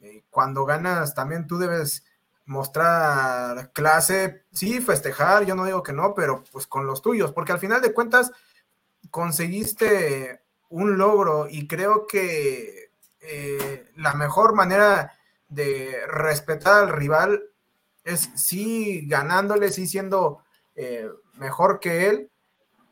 eh, 0.00 0.22
cuando 0.30 0.64
ganas 0.64 1.14
también 1.14 1.46
tú 1.46 1.58
debes 1.58 2.04
mostrar 2.46 3.72
clase, 3.72 4.44
sí, 4.52 4.80
festejar, 4.80 5.44
yo 5.44 5.54
no 5.54 5.66
digo 5.66 5.82
que 5.82 5.92
no, 5.92 6.14
pero 6.14 6.44
pues 6.50 6.66
con 6.66 6.86
los 6.86 7.02
tuyos, 7.02 7.32
porque 7.32 7.52
al 7.52 7.58
final 7.58 7.82
de 7.82 7.92
cuentas 7.92 8.32
conseguiste 9.10 10.40
un 10.70 10.96
logro 10.96 11.46
y 11.48 11.66
creo 11.66 12.06
que 12.06 12.90
eh, 13.20 13.90
la 13.96 14.14
mejor 14.14 14.54
manera 14.54 15.12
de 15.48 16.00
respetar 16.06 16.84
al 16.84 16.88
rival 16.90 17.42
es 18.04 18.30
sí 18.34 19.06
ganándole, 19.08 19.70
sí 19.70 19.86
siendo 19.86 20.42
eh, 20.74 21.08
mejor 21.34 21.80
que 21.80 22.08
él, 22.08 22.30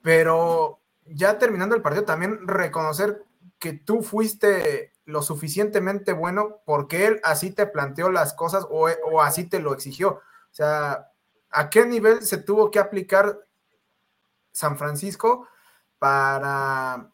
pero 0.02 0.80
ya 1.06 1.38
terminando 1.38 1.74
el 1.74 1.82
partido 1.82 2.04
también 2.04 2.46
reconocer 2.46 3.25
tú 3.72 4.02
fuiste 4.02 4.92
lo 5.04 5.22
suficientemente 5.22 6.12
bueno 6.12 6.60
porque 6.64 7.06
él 7.06 7.20
así 7.22 7.50
te 7.50 7.66
planteó 7.66 8.10
las 8.10 8.34
cosas 8.34 8.66
o, 8.68 8.88
así 9.22 9.44
te 9.44 9.60
lo 9.60 9.72
exigió. 9.72 10.10
O 10.10 10.54
sea, 10.54 11.10
¿a 11.50 11.70
qué 11.70 11.86
nivel 11.86 12.22
se 12.22 12.38
tuvo 12.38 12.70
que 12.70 12.78
aplicar 12.78 13.38
San 14.52 14.76
Francisco 14.78 15.48
para, 15.98 17.10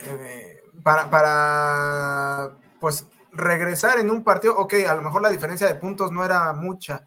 eh, 0.00 0.62
para, 0.82 1.08
para 1.08 2.56
pues 2.80 3.06
regresar 3.32 3.98
en 3.98 4.10
un 4.10 4.22
partido, 4.22 4.56
ok, 4.56 4.74
a 4.86 4.94
lo 4.94 5.02
mejor 5.02 5.22
la 5.22 5.30
diferencia 5.30 5.66
de 5.66 5.74
puntos 5.74 6.12
no 6.12 6.24
era 6.24 6.52
mucha, 6.52 7.04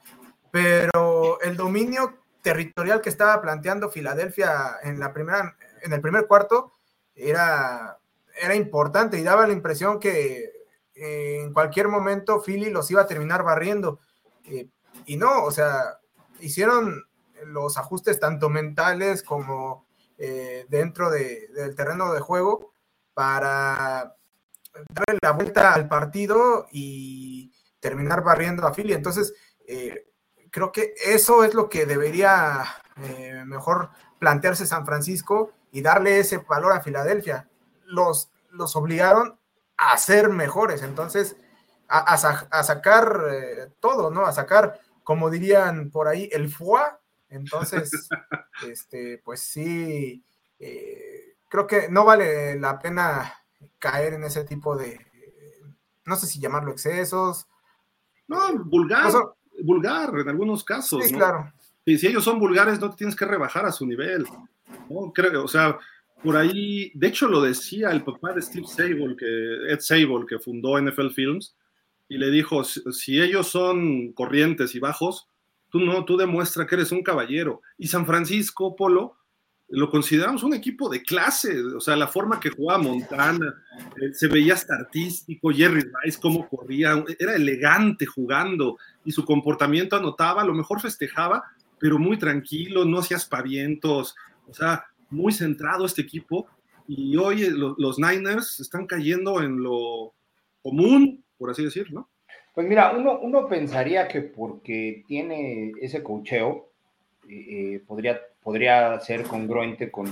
pero 0.51 1.39
el 1.41 1.55
dominio 1.55 2.19
territorial 2.41 3.01
que 3.01 3.09
estaba 3.09 3.41
planteando 3.41 3.89
Filadelfia 3.89 4.77
en 4.83 4.99
la 4.99 5.13
primera, 5.13 5.55
en 5.81 5.93
el 5.93 6.01
primer 6.01 6.27
cuarto 6.27 6.73
era, 7.13 7.99
era 8.39 8.55
importante 8.55 9.17
y 9.17 9.23
daba 9.23 9.47
la 9.47 9.53
impresión 9.53 9.99
que 9.99 10.51
eh, 10.95 11.41
en 11.41 11.53
cualquier 11.53 11.89
momento 11.89 12.41
Philly 12.41 12.69
los 12.69 12.89
iba 12.89 13.01
a 13.01 13.07
terminar 13.07 13.43
barriendo. 13.43 13.99
Eh, 14.45 14.69
y 15.05 15.17
no, 15.17 15.43
o 15.43 15.51
sea, 15.51 15.99
hicieron 16.39 17.03
los 17.45 17.77
ajustes 17.77 18.19
tanto 18.19 18.49
mentales 18.49 19.23
como 19.23 19.85
eh, 20.17 20.65
dentro 20.69 21.09
del 21.09 21.75
terreno 21.75 22.13
de 22.13 22.21
juego 22.21 22.71
para 23.13 24.15
darle 24.89 25.19
la 25.21 25.31
vuelta 25.31 25.73
al 25.73 25.87
partido 25.87 26.67
y 26.71 27.51
terminar 27.79 28.23
barriendo 28.23 28.65
a 28.65 28.73
Philly. 28.73 28.93
Entonces, 28.93 29.33
eh, 29.67 30.07
creo 30.49 30.71
que 30.71 30.93
eso 31.05 31.43
es 31.43 31.53
lo 31.53 31.69
que 31.69 31.85
debería 31.85 32.63
mejor 33.45 33.89
plantearse 34.19 34.65
San 34.65 34.85
Francisco 34.85 35.51
y 35.73 35.81
darle 35.81 36.19
ese 36.19 36.37
valor 36.37 36.71
a 36.71 36.79
Filadelfia. 36.79 37.49
Los, 37.85 38.29
los 38.49 38.75
obligaron 38.75 39.37
a 39.77 39.97
ser 39.97 40.29
mejores, 40.29 40.81
entonces 40.83 41.35
a, 41.87 42.63
sacar 42.63 43.21
eh, 43.31 43.71
todo, 43.79 44.09
¿no? 44.09 44.25
A 44.25 44.31
sacar, 44.31 44.79
como 45.03 45.29
dirían 45.29 45.91
por 45.91 46.07
ahí, 46.07 46.29
el 46.31 46.49
foie. 46.49 46.81
Entonces, 47.29 47.91
este, 48.67 49.21
pues 49.23 49.41
sí, 49.41 50.23
eh, 50.59 51.35
creo 51.49 51.67
que 51.67 51.89
no 51.89 52.05
vale 52.05 52.59
la 52.59 52.79
pena 52.79 53.33
caer 53.79 54.13
en 54.13 54.23
ese 54.23 54.43
tipo 54.45 54.75
de, 54.75 54.99
no 56.05 56.15
sé 56.15 56.27
si 56.27 56.39
llamarlo 56.39 56.71
excesos. 56.71 57.47
No, 58.27 58.39
vulgar, 58.65 59.11
vulgar 59.63 60.09
en 60.19 60.29
algunos 60.29 60.63
casos. 60.63 61.05
Sí, 61.05 61.13
claro. 61.13 61.51
Y 61.83 61.97
si 61.97 62.07
ellos 62.07 62.23
son 62.23 62.39
vulgares, 62.39 62.79
no 62.79 62.89
te 62.89 62.97
tienes 62.97 63.15
que 63.15 63.25
rebajar 63.25 63.65
a 63.65 63.71
su 63.71 63.85
nivel. 63.85 64.25
¿no? 64.89 65.11
Creo, 65.13 65.43
o 65.43 65.47
sea, 65.47 65.77
por 66.25 66.37
ahí, 66.37 66.91
de 66.95 67.07
hecho 67.07 67.27
lo 67.27 67.39
decía 67.39 67.91
el 67.91 68.03
papá 68.03 68.33
de 68.33 68.41
Steve 68.41 68.65
Sable, 68.65 69.15
que, 69.15 69.71
Ed 69.71 69.79
Sable, 69.79 70.25
que 70.27 70.39
fundó 70.39 70.81
NFL 70.81 71.11
Films, 71.11 71.55
y 72.09 72.17
le 72.17 72.31
dijo, 72.31 72.63
si 72.63 73.21
ellos 73.21 73.47
son 73.47 74.11
corrientes 74.13 74.73
y 74.73 74.79
bajos, 74.79 75.29
tú 75.69 75.79
no, 75.79 76.03
tú 76.03 76.17
demuestra 76.17 76.65
que 76.65 76.75
eres 76.75 76.91
un 76.91 77.03
caballero. 77.03 77.61
Y 77.77 77.87
San 77.87 78.07
Francisco, 78.07 78.75
Polo, 78.75 79.17
lo 79.67 79.89
consideramos 79.89 80.41
un 80.41 80.55
equipo 80.55 80.89
de 80.89 81.03
clase, 81.03 81.63
o 81.63 81.79
sea, 81.79 81.95
la 81.95 82.07
forma 82.07 82.39
que 82.39 82.49
jugaba 82.49 82.81
Montana, 82.81 83.53
eh, 84.01 84.13
se 84.13 84.27
veía 84.27 84.55
hasta 84.55 84.73
artístico, 84.73 85.51
Jerry 85.51 85.83
Rice, 86.03 86.19
cómo 86.19 86.49
corría, 86.49 87.03
era 87.19 87.35
elegante 87.35 88.07
jugando 88.07 88.77
y 89.03 89.11
su 89.11 89.23
comportamiento 89.25 89.95
anotaba, 89.95 90.41
a 90.41 90.45
lo 90.45 90.53
mejor 90.53 90.81
festejaba, 90.81 91.43
pero 91.79 91.99
muy 91.99 92.17
tranquilo, 92.17 92.83
no 92.83 92.99
hacía 92.99 93.17
aspavientos, 93.17 94.15
o 94.47 94.53
sea, 94.53 94.85
muy 95.15 95.31
centrado 95.31 95.85
este 95.85 96.01
equipo. 96.01 96.47
Y 96.87 97.17
hoy 97.17 97.43
eh, 97.43 97.51
los 97.51 97.97
Niners 97.97 98.59
están 98.59 98.85
cayendo 98.85 99.41
en 99.41 99.63
lo 99.63 100.13
común, 100.61 101.23
por 101.37 101.49
así 101.49 101.63
decirlo. 101.63 102.09
Pues 102.53 102.67
mira, 102.67 102.93
uno, 102.95 103.19
uno 103.19 103.47
pensaría 103.47 104.07
que 104.07 104.21
porque 104.21 105.03
tiene 105.07 105.73
ese 105.81 106.01
cocheo, 106.03 106.69
eh, 107.27 107.81
podría 107.85 108.21
podría 108.45 108.99
ser 108.99 109.23
congruente 109.23 109.89
con, 109.89 110.05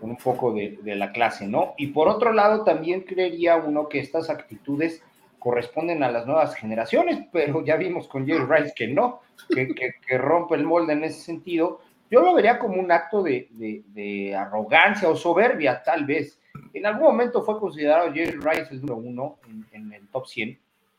un 0.00 0.16
poco 0.16 0.52
de, 0.52 0.76
la 0.96 1.12
clase, 1.12 1.46
¿no? 1.46 1.74
Y 1.78 1.88
por 1.88 2.08
otro 2.08 2.32
lado, 2.32 2.64
también 2.64 3.02
creería 3.02 3.56
uno 3.56 3.88
que 3.88 4.00
estas 4.00 4.28
actitudes 4.28 5.04
corresponden 5.38 6.02
a 6.02 6.10
las 6.10 6.26
nuevas 6.26 6.56
generaciones, 6.56 7.28
pero 7.32 7.64
ya 7.64 7.76
vimos 7.76 8.08
con 8.08 8.26
Jerry 8.26 8.44
Rice 8.44 8.72
que 8.74 8.88
no, 8.88 9.20
que, 9.48 10.18
rompe 10.18 10.56
el 10.56 10.64
molde 10.64 10.94
en 10.94 11.04
ese 11.04 11.20
sentido. 11.20 11.80
Yo 12.10 12.20
lo 12.20 12.34
vería 12.34 12.58
como 12.58 12.80
un 12.80 12.90
acto 12.90 13.22
de, 13.22 14.34
arrogancia 14.36 15.08
o 15.08 15.14
soberbia, 15.14 15.82
tal 15.82 16.04
vez. 16.04 16.38
En 16.74 16.84
algún 16.84 17.04
momento 17.04 17.42
fue 17.42 17.58
considerado 17.60 18.12
Jerry 18.12 18.38
Rice 18.38 18.68
el 18.72 18.80
número 18.80 18.96
uno 18.96 19.38
en, 19.72 19.92
el 19.92 20.08
top 20.08 20.26
100 20.26 20.58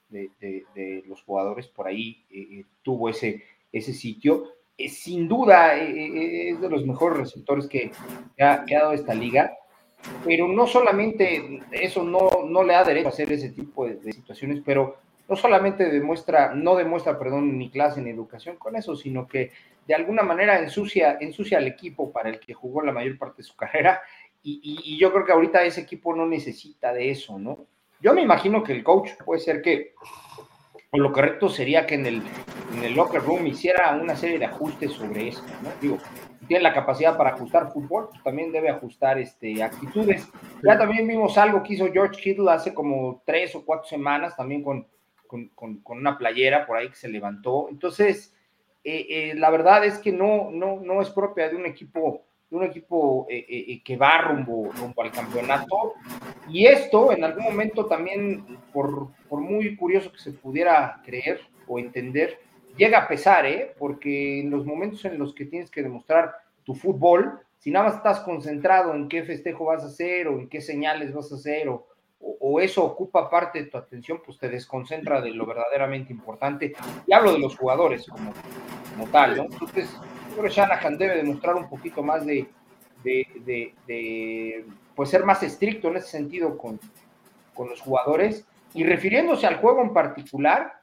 de, 0.10 1.04
los 1.08 1.22
jugadores, 1.24 1.68
por 1.68 1.88
ahí 1.88 2.24
eh, 2.32 2.60
eh, 2.60 2.66
tuvo 2.82 3.10
ese, 3.10 3.44
ese 3.72 3.94
sitio. 3.94 4.54
Eh, 4.78 4.88
sin 4.88 5.28
duda 5.28 5.76
es 5.76 6.60
de 6.60 6.70
los 6.70 6.86
mejores 6.86 7.20
receptores 7.20 7.68
que, 7.68 7.92
ha, 8.40 8.66
dado 8.70 8.94
esta 8.94 9.14
liga, 9.14 9.54
pero 10.24 10.48
no 10.48 10.66
solamente 10.66 11.60
eso 11.72 12.04
no, 12.04 12.30
no 12.48 12.64
le 12.64 12.74
da 12.74 12.86
derecho 12.86 13.08
a 13.08 13.12
hacer 13.12 13.32
ese 13.34 13.50
tipo 13.50 13.86
de, 13.86 14.14
situaciones, 14.14 14.62
pero 14.66 14.98
no 15.32 15.38
solamente 15.38 15.90
demuestra, 15.90 16.54
no 16.54 16.76
demuestra, 16.76 17.18
perdón, 17.18 17.58
ni 17.58 17.72
clase 17.72 18.02
ni 18.02 18.10
educación 18.10 18.58
con 18.58 18.76
eso, 18.76 18.98
sino 18.98 19.26
que 19.26 19.52
de 19.88 19.96
alguna 19.96 20.24
manera 20.24 20.60
ensucia, 20.60 21.18
ensucia 21.22 21.58
al 21.58 21.68
equipo 21.68 22.12
para 22.12 22.30
el 22.30 22.38
que 22.38 22.54
jugó 22.54 22.82
la 22.82 22.92
mayor 22.92 23.18
parte 23.18 23.38
de 23.38 23.44
su 23.44 23.56
carrera, 23.56 24.02
y, 24.44 24.98
yo 25.00 25.14
creo 25.14 25.24
que 25.24 25.32
ahorita 25.32 25.64
ese 25.64 25.82
equipo 25.82 26.14
no 26.14 26.26
necesita 26.26 26.92
de 26.92 27.12
eso, 27.12 27.40
¿no? 27.40 27.66
Yo 28.02 28.14
me 28.14 28.22
imagino 28.22 28.62
que 28.64 28.74
el 28.74 28.84
coach 28.84 29.12
puede 29.24 29.40
ser 29.40 29.62
que 29.62 29.94
o 30.90 30.98
lo 30.98 31.14
correcto 31.14 31.48
sería 31.48 31.86
que 31.86 31.96
en 31.96 32.06
el, 32.08 32.22
en 32.76 32.84
el 32.84 32.96
locker 32.96 33.22
room 33.22 33.48
hiciera 33.48 33.96
una 33.96 34.18
serie 34.18 34.40
de 34.40 34.46
ajustes 34.46 34.92
sobre 34.92 35.30
esto, 35.30 35.48
¿no? 35.64 35.70
Digo, 35.80 35.98
tiene 36.48 36.64
la 36.64 36.74
capacidad 36.74 37.16
para 37.16 37.30
ajustar 37.30 37.72
fútbol, 37.72 38.10
pues 38.10 38.22
también 38.24 38.52
debe 38.52 38.70
ajustar 38.70 39.18
este, 39.20 39.64
actitudes. 39.64 40.28
Ya 40.64 40.78
también 40.78 41.08
vimos 41.08 41.38
algo 41.38 41.64
que 41.64 41.76
hizo 41.76 41.90
George 41.94 42.20
Kittle 42.20 42.52
hace 42.52 42.74
como 42.74 43.22
tres 43.26 43.56
o 43.56 43.64
cuatro 43.64 43.88
semanas, 43.88 44.36
también 44.36 44.64
con, 44.64 44.86
con, 45.56 45.80
con, 45.80 45.98
una 45.98 46.18
playera 46.18 46.66
por 46.66 46.78
ahí 46.78 46.90
que 46.90 46.96
se 46.96 47.10
levantó. 47.10 47.68
Entonces, 47.70 48.36
eh, 48.84 49.06
eh, 49.10 49.34
la 49.36 49.50
verdad 49.50 49.86
es 49.86 50.00
que 50.00 50.12
no, 50.12 50.50
no, 50.52 50.80
no 50.82 51.02
es 51.02 51.10
propia 51.10 51.50
de 51.50 51.56
un 51.56 51.66
equipo 51.66 52.26
un 52.52 52.64
equipo 52.64 53.28
eh, 53.30 53.46
eh, 53.48 53.66
eh, 53.68 53.82
que 53.84 53.96
va 53.96 54.22
rumbo, 54.22 54.72
rumbo, 54.74 55.02
al 55.02 55.12
campeonato. 55.12 55.94
Y 56.50 56.66
esto, 56.66 57.12
en 57.12 57.24
algún 57.24 57.46
momento 57.46 57.86
también, 57.86 58.46
por, 58.74 59.08
por, 59.30 59.40
muy 59.40 59.76
curioso 59.76 60.12
que 60.12 60.20
se 60.20 60.34
pudiera 60.34 61.02
creer 61.06 61.40
o 61.68 61.80
entender, 61.80 62.40
llega 62.76 63.00
a 63.00 63.08
pesar, 63.08 63.46
¿eh? 63.46 63.74
porque 63.78 64.42
en 64.42 64.50
los 64.50 64.66
momentos 64.66 65.04
en 65.06 65.18
los 65.18 65.34
que 65.34 65.46
tienes 65.46 65.72
que 65.72 65.82
demostrar 65.82 66.34
tu 66.64 66.76
fútbol, 66.76 67.40
si 67.58 67.72
nada 67.72 67.86
más 67.86 67.96
estás 67.96 68.20
concentrado 68.20 68.94
en 68.94 69.08
qué 69.08 69.24
festejo 69.24 69.66
vas 69.66 69.84
a 69.84 69.88
hacer 69.88 70.28
o 70.28 70.40
en 70.40 70.50
qué 70.50 70.62
señales 70.62 71.14
vas 71.14 71.32
a 71.32 71.36
hacer 71.36 71.70
o, 71.70 71.88
o, 72.22 72.60
eso 72.60 72.84
ocupa 72.84 73.30
parte 73.30 73.64
de 73.64 73.70
tu 73.70 73.78
atención, 73.78 74.22
pues 74.26 74.38
te 74.38 74.50
desconcentra 74.50 75.22
de 75.22 75.32
lo 75.32 75.46
verdaderamente 75.46 76.14
importante. 76.14 76.74
Y 77.08 77.14
hablo 77.14 77.34
de 77.34 77.40
los 77.40 77.58
jugadores 77.58 78.08
como, 78.08 79.08
tal, 79.08 79.38
¿no? 79.38 79.44
Entonces, 79.44 79.90
creo 80.32 80.44
que 80.44 80.50
Shanahan 80.50 80.98
debe 80.98 81.18
demostrar 81.18 81.56
un 81.56 81.70
poquito 81.70 82.04
más 82.04 82.26
de, 82.26 82.48
de, 83.04 84.66
pues 84.96 85.10
ser 85.10 85.26
más 85.26 85.42
estricto 85.44 85.88
en 85.90 85.98
ese 85.98 86.08
sentido 86.08 86.58
con, 86.58 86.80
con 87.54 87.70
los 87.70 87.82
jugadores. 87.82 88.46
Y 88.74 88.84
refiriéndose 88.84 89.48
al 89.48 89.58
juego 89.58 89.82
en 89.82 89.94
particular, 89.94 90.82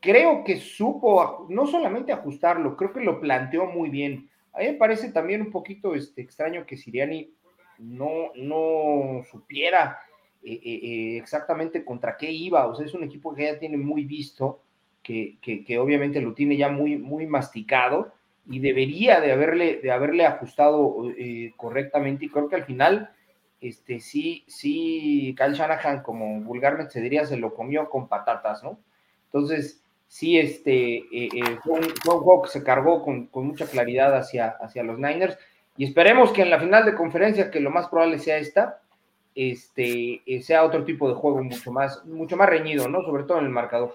creo 0.00 0.44
que 0.44 0.56
supo 0.56 1.46
no 1.48 1.66
solamente 1.66 2.12
ajustarlo, 2.12 2.76
creo 2.76 2.92
que 2.92 3.00
lo 3.00 3.20
planteó 3.20 3.66
muy 3.66 3.90
bien. 3.90 4.28
A 4.52 4.60
mí 4.60 4.66
me 4.66 4.74
parece 4.74 5.10
también 5.12 5.42
un 5.42 5.50
poquito 5.50 5.94
este, 5.94 6.22
extraño 6.22 6.66
que 6.66 6.76
Siriani 6.76 7.32
no, 7.78 8.32
no 8.34 9.22
supiera 9.30 9.98
eh, 10.44 10.60
eh, 10.62 11.16
exactamente 11.18 11.84
contra 11.84 12.16
qué 12.16 12.30
iba. 12.30 12.66
O 12.66 12.74
sea, 12.74 12.84
es 12.84 12.94
un 12.94 13.04
equipo 13.04 13.34
que 13.34 13.44
ya 13.44 13.58
tiene 13.58 13.76
muy 13.76 14.04
visto, 14.04 14.60
que, 15.02 15.38
que 15.40 15.78
obviamente 15.78 16.20
lo 16.20 16.32
tiene 16.32 16.56
ya 16.56 16.68
muy, 16.68 16.96
muy 16.96 17.26
masticado 17.26 18.12
y 18.48 18.58
debería 18.58 19.20
de 19.20 19.32
haberle, 19.32 19.80
de 19.80 19.90
haberle 19.90 20.26
ajustado 20.26 21.10
eh, 21.16 21.52
correctamente 21.56 22.24
y 22.24 22.28
creo 22.28 22.48
que 22.48 22.56
al 22.56 22.64
final 22.64 23.10
este, 23.60 24.00
sí, 24.00 24.44
sí, 24.48 25.34
Kyle 25.36 25.54
Shanahan, 25.54 26.02
como 26.02 26.40
vulgarmente 26.40 26.92
se 26.92 27.00
diría, 27.00 27.24
se 27.24 27.36
lo 27.36 27.54
comió 27.54 27.88
con 27.88 28.08
patatas, 28.08 28.62
¿no? 28.64 28.78
Entonces, 29.26 29.82
sí, 30.08 30.38
este, 30.38 31.04
fue, 31.62 31.80
un, 31.80 31.88
juego 32.04 32.42
que 32.42 32.50
se 32.50 32.64
cargó 32.64 33.02
con, 33.02 33.28
mucha 33.32 33.66
claridad 33.66 34.16
hacia, 34.16 34.48
hacia 34.60 34.82
los 34.82 34.98
Niners 34.98 35.38
y 35.76 35.84
esperemos 35.84 36.32
que 36.32 36.42
en 36.42 36.50
la 36.50 36.60
final 36.60 36.84
de 36.84 36.94
conferencia, 36.94 37.50
que 37.50 37.60
lo 37.60 37.70
más 37.70 37.88
probable 37.88 38.18
sea 38.18 38.38
esta, 38.38 38.81
este, 39.34 40.22
sea 40.42 40.64
otro 40.64 40.84
tipo 40.84 41.08
de 41.08 41.14
juego 41.14 41.42
mucho 41.42 41.72
más, 41.72 42.04
mucho 42.04 42.36
más 42.36 42.48
reñido, 42.48 42.88
¿no? 42.88 43.02
Sobre 43.02 43.24
todo 43.24 43.38
en 43.38 43.46
el 43.46 43.50
marcador. 43.50 43.94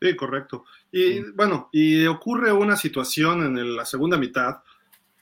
Sí, 0.00 0.14
correcto. 0.14 0.64
Y 0.92 1.20
bueno, 1.32 1.68
y 1.72 2.06
ocurre 2.06 2.52
una 2.52 2.76
situación 2.76 3.58
en 3.58 3.76
la 3.76 3.84
segunda 3.84 4.18
mitad. 4.18 4.58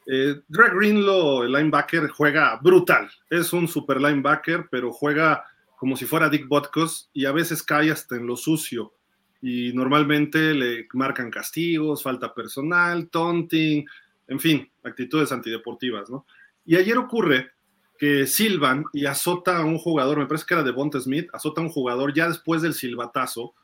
Eh, 0.06 0.40
Greg 0.48 0.74
Greenlow, 0.74 1.44
el 1.44 1.52
linebacker, 1.52 2.08
juega 2.08 2.58
brutal. 2.62 3.08
Es 3.30 3.52
un 3.52 3.68
super 3.68 4.00
linebacker, 4.00 4.68
pero 4.70 4.92
juega 4.92 5.44
como 5.76 5.96
si 5.96 6.06
fuera 6.06 6.28
Dick 6.28 6.48
Butkus 6.48 7.10
y 7.12 7.24
a 7.26 7.32
veces 7.32 7.62
cae 7.62 7.90
hasta 7.90 8.16
en 8.16 8.26
lo 8.26 8.36
sucio. 8.36 8.92
Y 9.40 9.72
normalmente 9.74 10.54
le 10.54 10.88
marcan 10.94 11.30
castigos, 11.30 12.02
falta 12.02 12.34
personal, 12.34 13.08
taunting, 13.10 13.86
en 14.26 14.40
fin, 14.40 14.70
actitudes 14.82 15.30
antideportivas, 15.32 16.08
¿no? 16.10 16.26
Y 16.64 16.76
ayer 16.76 16.96
ocurre 16.96 17.50
que 17.98 18.26
silban 18.26 18.84
y 18.92 19.06
azota 19.06 19.58
a 19.58 19.64
un 19.64 19.78
jugador, 19.78 20.18
me 20.18 20.26
parece 20.26 20.46
que 20.46 20.54
era 20.54 20.62
de 20.62 20.72
Bonte 20.72 21.00
Smith, 21.00 21.28
azota 21.32 21.60
a 21.60 21.64
un 21.64 21.70
jugador 21.70 22.12
ya 22.12 22.28
después 22.28 22.62
del 22.62 22.74
silbatazo 22.74 23.54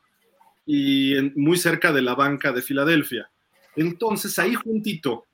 y 0.65 1.15
muy 1.35 1.57
cerca 1.57 1.91
de 1.91 2.01
la 2.01 2.15
banca 2.15 2.51
de 2.51 2.61
Filadelfia. 2.61 3.29
Entonces 3.75 4.37
ahí 4.39 4.55
juntito 4.55 5.25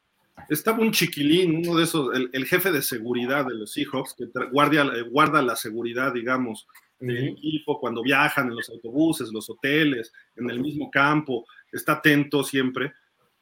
estaba 0.50 0.80
un 0.80 0.92
chiquilín, 0.92 1.58
uno 1.58 1.78
de 1.78 1.84
esos, 1.84 2.10
el, 2.32 2.46
jefe 2.46 2.72
de 2.72 2.82
seguridad 2.82 3.46
de 3.46 3.56
los 3.56 3.72
Seahawks, 3.72 4.14
que 4.14 4.26
guardia, 4.52 4.84
eh, 4.84 5.02
guarda 5.02 5.42
la 5.42 5.56
seguridad, 5.56 6.14
digamos, 6.14 6.68
del 7.00 7.30
equipo 7.30 7.80
cuando 7.80 8.02
viajan 8.02 8.48
en 8.48 8.56
los 8.56 8.70
autobuses, 8.70 9.32
los 9.32 9.50
hoteles, 9.50 10.14
en 10.36 10.50
el 10.50 10.60
mismo 10.60 10.90
campo, 10.90 11.46
está 11.72 11.94
atento 11.94 12.44
siempre. 12.44 12.94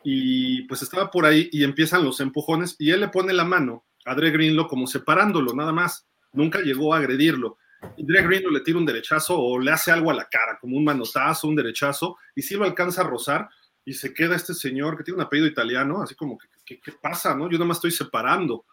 Y 0.04 0.64
pues 0.64 0.82
estaba 0.82 1.10
por 1.10 1.26
ahí 1.26 1.50
y 1.52 1.64
empiezan 1.64 2.04
los 2.04 2.20
empujones 2.20 2.76
y 2.78 2.92
él 2.92 3.00
le 3.02 3.08
pone 3.08 3.34
la 3.34 3.46
mano 3.46 3.84
a 4.06 4.16
Dre 4.16 4.32
Greenlow 4.32 4.68
como 4.68 4.88
separándolo, 4.88 5.54
nada 5.54 5.74
más. 5.74 6.08
Nunca 6.32 6.60
llegó 6.62 6.94
a 6.94 6.98
agredirlo 6.98 7.58
y 7.98 8.06
Greg 8.06 8.26
Green 8.26 8.44
le 8.52 8.60
tira 8.62 8.78
un 8.78 8.86
derechazo 8.86 9.40
o 9.40 9.60
le 9.60 9.72
hace 9.72 9.92
algo 9.92 10.12
a 10.12 10.14
la 10.14 10.26
cara, 10.26 10.58
como 10.60 10.78
un 10.78 10.84
manotazo, 10.84 11.48
un 11.48 11.56
derechazo, 11.56 12.18
y 12.36 12.42
si 12.42 12.56
lo 12.56 12.64
alcanza 12.64 13.02
a 13.02 13.06
rozar, 13.06 13.50
y 13.84 13.94
se 13.94 14.14
queda 14.14 14.36
este 14.36 14.54
señor 14.54 14.98
que 14.98 15.04
tiene 15.04 15.18
un 15.20 15.26
apellido 15.26 15.48
italiano, 15.48 16.02
así 16.02 16.16
como 16.16 16.38
que 16.38 16.48
¿qué, 16.84 16.92
pasa? 17.00 17.36
¿no? 17.36 17.50
Yo 17.50 17.60
no 17.60 17.66
me 17.66 17.74
estoy 17.74 17.92
separando. 17.92 18.66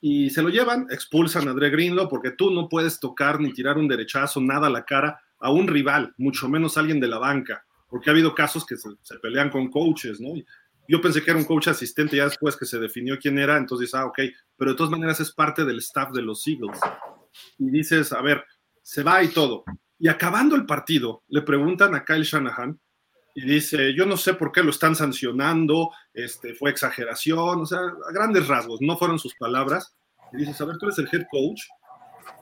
Y 0.00 0.28
se 0.28 0.42
lo 0.42 0.50
llevan, 0.50 0.86
expulsan 0.90 1.48
a 1.48 1.54
Dre 1.54 1.70
Greenlow 1.70 2.08
porque 2.08 2.32
tú 2.32 2.50
no 2.50 2.68
puedes 2.68 3.00
tocar 3.00 3.40
ni 3.40 3.52
tirar 3.52 3.78
un 3.78 3.88
derechazo, 3.88 4.40
nada 4.42 4.66
a 4.66 4.70
la 4.70 4.84
cara 4.84 5.20
a 5.38 5.50
un 5.50 5.66
rival, 5.66 6.14
mucho 6.18 6.48
menos 6.48 6.76
alguien 6.76 7.00
de 7.00 7.08
la 7.08 7.18
banca, 7.18 7.64
porque 7.88 8.10
ha 8.10 8.12
habido 8.12 8.34
casos 8.34 8.66
que 8.66 8.76
se, 8.76 9.18
pelean 9.20 9.48
con 9.48 9.70
coaches, 9.70 10.20
¿no? 10.20 10.34
Yo 10.88 11.00
pensé 11.00 11.22
que 11.22 11.30
era 11.30 11.38
un 11.38 11.44
coach 11.44 11.68
asistente 11.68 12.16
ya 12.16 12.24
después 12.24 12.56
que 12.56 12.66
se 12.66 12.78
definió 12.78 13.18
quién 13.18 13.38
era, 13.38 13.56
entonces, 13.56 13.94
ah, 13.94 14.06
ok, 14.06 14.18
pero 14.56 14.72
de 14.72 14.76
todas 14.76 14.90
maneras 14.90 15.20
es 15.20 15.32
parte 15.32 15.64
del 15.64 15.78
staff 15.78 16.12
de 16.12 16.22
los 16.22 16.46
Eagles. 16.46 16.78
Y 17.58 17.70
dices, 17.70 18.12
a 18.12 18.22
ver, 18.22 18.44
se 18.82 19.02
va 19.02 19.22
y 19.22 19.28
todo. 19.28 19.64
Y 19.98 20.08
acabando 20.08 20.56
el 20.56 20.66
partido, 20.66 21.24
le 21.28 21.42
preguntan 21.42 21.94
a 21.94 22.04
Kyle 22.04 22.22
Shanahan 22.22 22.78
y 23.34 23.44
dice, 23.44 23.94
yo 23.94 24.06
no 24.06 24.16
sé 24.16 24.34
por 24.34 24.52
qué 24.52 24.62
lo 24.62 24.70
están 24.70 24.94
sancionando, 24.94 25.90
este, 26.14 26.54
fue 26.54 26.70
exageración, 26.70 27.60
o 27.60 27.66
sea, 27.66 27.80
a 27.80 28.12
grandes 28.12 28.48
rasgos, 28.48 28.80
no 28.80 28.96
fueron 28.96 29.18
sus 29.18 29.34
palabras. 29.34 29.94
Y 30.32 30.38
dices, 30.38 30.60
a 30.60 30.64
ver, 30.64 30.78
tú 30.78 30.86
eres 30.86 30.98
el 30.98 31.08
head 31.12 31.26
coach, 31.30 31.62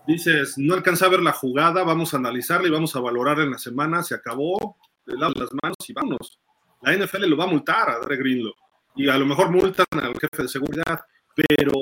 dices, 0.06 0.54
no 0.56 0.74
alcanza 0.74 1.06
a 1.06 1.10
ver 1.10 1.20
la 1.20 1.32
jugada, 1.32 1.82
vamos 1.82 2.14
a 2.14 2.18
analizarla 2.18 2.68
y 2.68 2.70
vamos 2.70 2.94
a 2.94 3.00
valorar 3.00 3.40
en 3.40 3.50
la 3.50 3.58
semana, 3.58 4.02
se 4.02 4.14
acabó, 4.14 4.76
le 5.06 5.16
lavo 5.16 5.34
las 5.36 5.50
manos 5.62 5.76
y 5.88 5.92
vámonos. 5.92 6.40
La 6.84 6.94
NFL 6.96 7.26
lo 7.26 7.36
va 7.36 7.44
a 7.44 7.48
multar 7.48 7.90
a 7.90 7.98
Dre 7.98 8.16
Greenlow 8.16 8.52
y 8.96 9.08
a 9.08 9.16
lo 9.16 9.26
mejor 9.26 9.50
multan 9.50 9.86
al 9.92 10.14
jefe 10.14 10.42
de 10.42 10.48
seguridad, 10.48 11.00
pero 11.34 11.80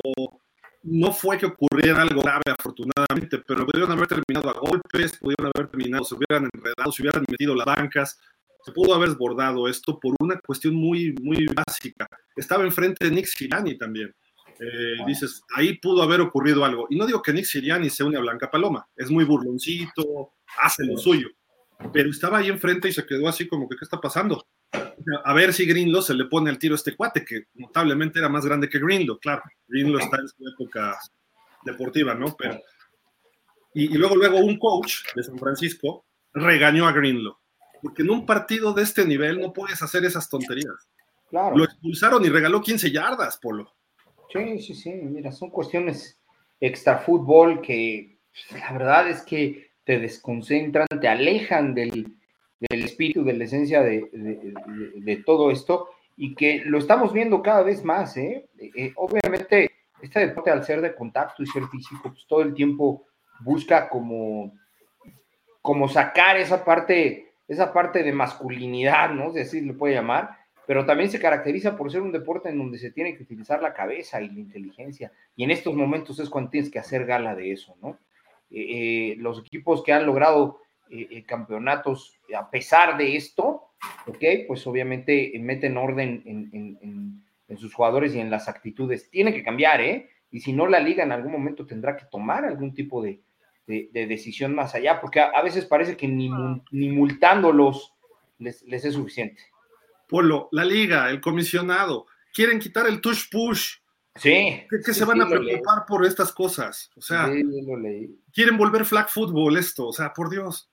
no 0.85 1.13
fue 1.13 1.39
que 1.39 1.47
ocurriera 1.47 2.03
algo 2.03 2.23
grave, 2.23 2.43
afortunadamente, 2.59 3.39
pero 3.47 3.67
pudieron 3.67 3.93
haber 3.93 4.09
terminado 4.09 4.51
a 4.51 4.59
golpes, 4.59 5.19
pudieron 5.19 5.51
haber 5.55 5.69
terminado, 5.69 6.05
se 6.05 6.15
hubieran 6.15 6.49
enredado, 6.53 6.93
se 6.93 7.03
hubieran 7.03 7.25
metido 7.29 7.55
las 7.55 7.67
bancas, 7.67 8.19
se 8.65 8.73
pudo 8.73 8.95
haber 8.95 9.11
desbordado 9.11 9.69
esto 9.69 9.99
por 9.99 10.15
una 10.21 10.39
cuestión 10.39 10.75
muy, 10.75 11.15
muy 11.21 11.47
básica. 11.47 12.07
Estaba 12.37 12.65
enfrente 12.65 13.05
de 13.05 13.11
Nick 13.11 13.27
Siriani 13.27 13.77
también. 13.77 14.15
Eh, 14.61 14.97
dices, 15.07 15.43
ahí 15.57 15.79
pudo 15.79 16.03
haber 16.03 16.21
ocurrido 16.21 16.65
algo. 16.65 16.87
Y 16.89 16.97
no 16.97 17.07
digo 17.07 17.21
que 17.23 17.33
Nick 17.33 17.47
Siriani 17.47 17.91
sea 17.91 18.07
una 18.07 18.21
Blanca 18.21 18.51
Paloma, 18.51 18.87
es 18.97 19.11
muy 19.11 19.25
burloncito, 19.25 20.33
hace 20.63 20.85
lo 20.85 20.97
suyo, 20.97 21.29
pero 21.93 22.11
estaba 22.11 22.39
ahí 22.39 22.49
enfrente 22.49 22.89
y 22.89 22.93
se 22.93 23.05
quedó 23.05 23.29
así 23.29 23.49
como 23.49 23.69
que, 23.69 23.77
¿qué 23.77 23.85
está 23.85 24.01
pasando? 24.01 24.47
A 25.25 25.35
ver 25.35 25.53
si 25.53 25.67
Greenlow 25.67 26.03
se 26.03 26.15
le 26.15 26.27
pone 26.27 26.49
al 26.49 26.59
tiro 26.59 26.75
a 26.75 26.77
este 26.77 26.97
cuate, 26.97 27.25
que 27.25 27.47
notablemente 27.55 28.19
era 28.19 28.29
más 28.29 28.45
grande 28.45 28.69
que 28.69 28.79
Greenlow, 28.79 29.19
claro. 29.19 29.43
Greenlow 29.69 29.99
está 29.99 30.19
en 30.19 30.29
su 30.29 30.49
época 30.49 30.99
deportiva, 31.65 32.15
¿no? 32.15 32.35
Pero, 32.37 32.61
y, 33.75 33.85
y 33.95 33.99
luego, 33.99 34.17
luego 34.17 34.39
un 34.39 34.59
coach 34.59 34.99
de 35.15 35.23
San 35.23 35.39
Francisco 35.39 36.05
regañó 36.33 36.87
a 36.87 36.93
Greenlow, 36.93 37.37
porque 37.83 38.03
en 38.03 38.11
un 38.11 38.25
partido 38.25 38.73
de 38.73 38.83
este 38.83 39.05
nivel 39.05 39.41
no 39.41 39.53
puedes 39.53 39.83
hacer 39.83 40.05
esas 40.05 40.29
tonterías. 40.29 40.89
Claro. 41.29 41.57
Lo 41.57 41.65
expulsaron 41.65 42.25
y 42.25 42.29
regaló 42.29 42.61
15 42.61 42.91
yardas, 42.91 43.39
Polo. 43.39 43.75
Sí, 44.33 44.59
sí, 44.61 44.75
sí, 44.75 44.91
mira, 44.93 45.33
son 45.33 45.51
cuestiones 45.51 46.19
extra 46.61 46.99
fútbol 46.99 47.61
que 47.61 48.19
la 48.53 48.73
verdad 48.73 49.09
es 49.09 49.23
que 49.23 49.73
te 49.85 49.99
desconcentran, 49.99 50.87
te 51.01 51.09
alejan 51.09 51.75
del, 51.75 52.17
espíritu, 52.71 53.25
de 53.25 53.33
la 53.35 53.45
esencia 53.45 53.83
de, 53.83 55.23
todo 55.25 55.51
esto 55.51 55.89
y 56.17 56.35
que 56.35 56.63
lo 56.65 56.79
estamos 56.79 57.13
viendo 57.13 57.43
cada 57.43 57.63
vez 57.63 57.85
más. 57.85 58.17
¿eh? 58.17 58.49
¿eh? 58.59 58.93
obviamente, 58.97 59.71
este 60.01 60.21
deporte 60.21 60.51
al 60.51 60.65
ser 60.65 60.81
de 60.81 60.95
contacto 60.95 61.43
y 61.43 61.47
ser 61.47 61.65
físico, 61.67 62.03
pues 62.05 62.27
todo 62.27 62.43
el 62.43 62.55
tiempo 62.55 63.07
busca 63.41 63.89
como, 63.89 64.55
como 65.61 65.89
sacar 65.89 66.37
esa 66.37 66.65
parte, 66.65 67.33
esa 67.49 67.73
parte 67.73 68.03
de 68.03 68.13
masculinidad, 68.13 69.11
¿no? 69.11 69.33
Si 69.33 69.41
así 69.41 69.61
lo 69.61 69.77
puede 69.77 69.95
llamar, 69.95 70.31
pero 70.67 70.87
también 70.87 71.11
se 71.11 71.21
caracteriza 71.21 71.77
por 71.77 71.91
ser 71.91 72.03
un 72.03 72.13
deporte 72.13 72.49
en 72.49 72.59
donde 72.59 72.79
se 72.79 72.93
tiene 72.93 73.17
que 73.17 73.25
utilizar 73.25 73.63
la 73.63 73.75
cabeza 73.75 74.21
y 74.21 74.29
la 74.29 74.41
inteligencia. 74.41 75.13
Y 75.35 75.45
en 75.45 75.51
estos 75.51 75.75
momentos 75.75 76.19
es 76.19 76.31
cuando 76.31 76.51
tienes 76.51 76.71
que 76.71 76.79
hacer 76.79 77.05
gala 77.05 77.35
de 77.35 77.53
eso, 77.53 77.77
¿no? 77.83 77.99
Eh, 78.51 79.13
eh, 79.13 79.17
los 79.19 79.41
equipos 79.41 79.83
que 79.83 79.93
han 79.93 80.07
logrado 80.07 80.61
eh, 80.95 81.25
campeonatos 81.27 82.19
a 82.37 82.51
pesar 82.51 82.99
de 82.99 83.17
esto, 83.17 83.71
¿ok? 84.07 84.25
Pues 84.47 84.67
obviamente 84.67 85.33
meten 85.41 85.77
orden 85.77 86.23
en, 86.27 87.57
sus 87.57 87.75
jugadores 87.75 88.15
y 88.15 88.21
en 88.21 88.31
las 88.31 88.49
actitudes. 88.49 89.11
Tiene 89.11 89.33
que 89.33 89.43
cambiar, 89.43 89.81
¿eh? 89.81 90.11
Y 90.31 90.41
si 90.41 90.53
no, 90.53 90.67
la 90.67 90.81
liga 90.81 91.03
en 91.03 91.13
algún 91.13 91.33
momento 91.33 91.67
tendrá 91.67 91.97
que 91.97 92.07
tomar 92.07 92.45
algún 92.45 92.75
tipo 92.75 93.03
de, 93.03 93.21
decisión 93.67 94.55
más 94.55 94.75
allá, 94.75 95.01
porque 95.01 95.21
a, 95.21 95.41
veces 95.43 95.65
parece 95.65 95.97
que 95.97 96.09
ni, 96.09 96.31
ni 96.71 96.89
multándolos 96.91 97.95
les 98.39 98.85
es 98.85 98.95
suficiente. 98.95 99.43
Polo, 100.09 100.49
la 100.53 100.65
liga, 100.65 101.09
el 101.09 101.21
comisionado, 101.21 102.07
quieren 102.33 102.59
quitar 102.59 102.87
el 102.87 103.01
touch 103.01 103.31
push. 103.31 103.77
Sí. 104.17 104.63
¿Qué, 104.85 104.93
se 104.93 105.05
van 105.05 105.23
a 105.23 105.27
preocupar 105.29 105.87
por 105.87 106.05
estas 106.05 106.33
cosas? 106.33 106.91
O 106.97 107.01
sea, 107.01 107.31
quieren 108.33 108.59
volver 108.59 108.85
flag 108.85 109.09
football 109.09 109.57
esto, 109.57 109.87
o 109.87 109.93
sea, 109.93 110.13
por 110.13 110.29
Dios. 110.29 110.71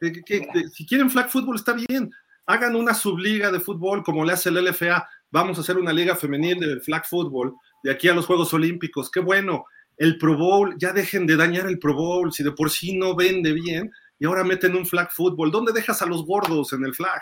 Si 0.00 0.86
quieren 0.86 1.10
flag 1.10 1.30
football 1.30 1.56
está 1.56 1.72
bien. 1.72 2.10
Hagan 2.46 2.74
una 2.74 2.94
subliga 2.94 3.50
de 3.50 3.60
fútbol 3.60 4.02
como 4.02 4.24
le 4.24 4.32
hace 4.32 4.48
el 4.48 4.64
LFA. 4.64 5.08
Vamos 5.30 5.58
a 5.58 5.60
hacer 5.60 5.76
una 5.76 5.92
liga 5.92 6.16
femenil 6.16 6.58
de 6.58 6.80
flag 6.80 7.06
football 7.06 7.54
de 7.82 7.92
aquí 7.92 8.08
a 8.08 8.14
los 8.14 8.26
Juegos 8.26 8.52
Olímpicos. 8.54 9.10
Qué 9.10 9.20
bueno. 9.20 9.64
El 9.96 10.16
Pro 10.16 10.36
Bowl, 10.36 10.76
ya 10.78 10.92
dejen 10.94 11.26
de 11.26 11.36
dañar 11.36 11.66
el 11.66 11.78
Pro 11.78 11.94
Bowl, 11.94 12.32
si 12.32 12.42
de 12.42 12.52
por 12.52 12.70
sí 12.70 12.96
no 12.96 13.14
vende 13.14 13.52
bien, 13.52 13.92
y 14.18 14.24
ahora 14.24 14.44
meten 14.44 14.74
un 14.74 14.86
flag 14.86 15.12
football. 15.12 15.50
¿Dónde 15.50 15.72
dejas 15.72 16.00
a 16.00 16.06
los 16.06 16.24
gordos 16.24 16.72
en 16.72 16.84
el 16.84 16.94
flag? 16.94 17.20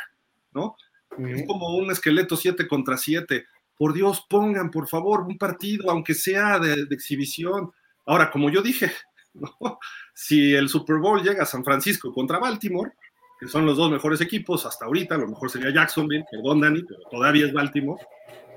¿No? 0.52 0.76
Es 1.18 1.44
como 1.46 1.76
un 1.76 1.90
esqueleto 1.90 2.36
7 2.36 2.68
contra 2.68 2.96
7. 2.96 3.46
Por 3.76 3.92
Dios, 3.92 4.24
pongan, 4.28 4.70
por 4.70 4.88
favor, 4.88 5.22
un 5.22 5.38
partido, 5.38 5.90
aunque 5.90 6.14
sea 6.14 6.58
de, 6.58 6.86
exhibición. 6.90 7.72
Ahora, 8.06 8.30
como 8.30 8.50
yo 8.50 8.62
dije, 8.62 8.92
si 10.14 10.54
el 10.54 10.68
Super 10.68 10.96
Bowl 10.96 11.22
llega 11.22 11.42
a 11.42 11.46
San 11.46 11.64
Francisco 11.64 12.12
contra 12.12 12.38
Baltimore, 12.38 12.92
que 13.38 13.48
son 13.48 13.66
los 13.66 13.76
dos 13.76 13.90
mejores 13.90 14.20
equipos 14.20 14.66
hasta 14.66 14.86
ahorita, 14.86 15.14
a 15.14 15.18
lo 15.18 15.28
mejor 15.28 15.50
sería 15.50 15.72
Jacksonville, 15.72 16.24
perdón 16.30 16.60
Dani, 16.60 16.82
pero 16.82 17.00
todavía 17.10 17.46
es 17.46 17.52
Baltimore. 17.52 18.02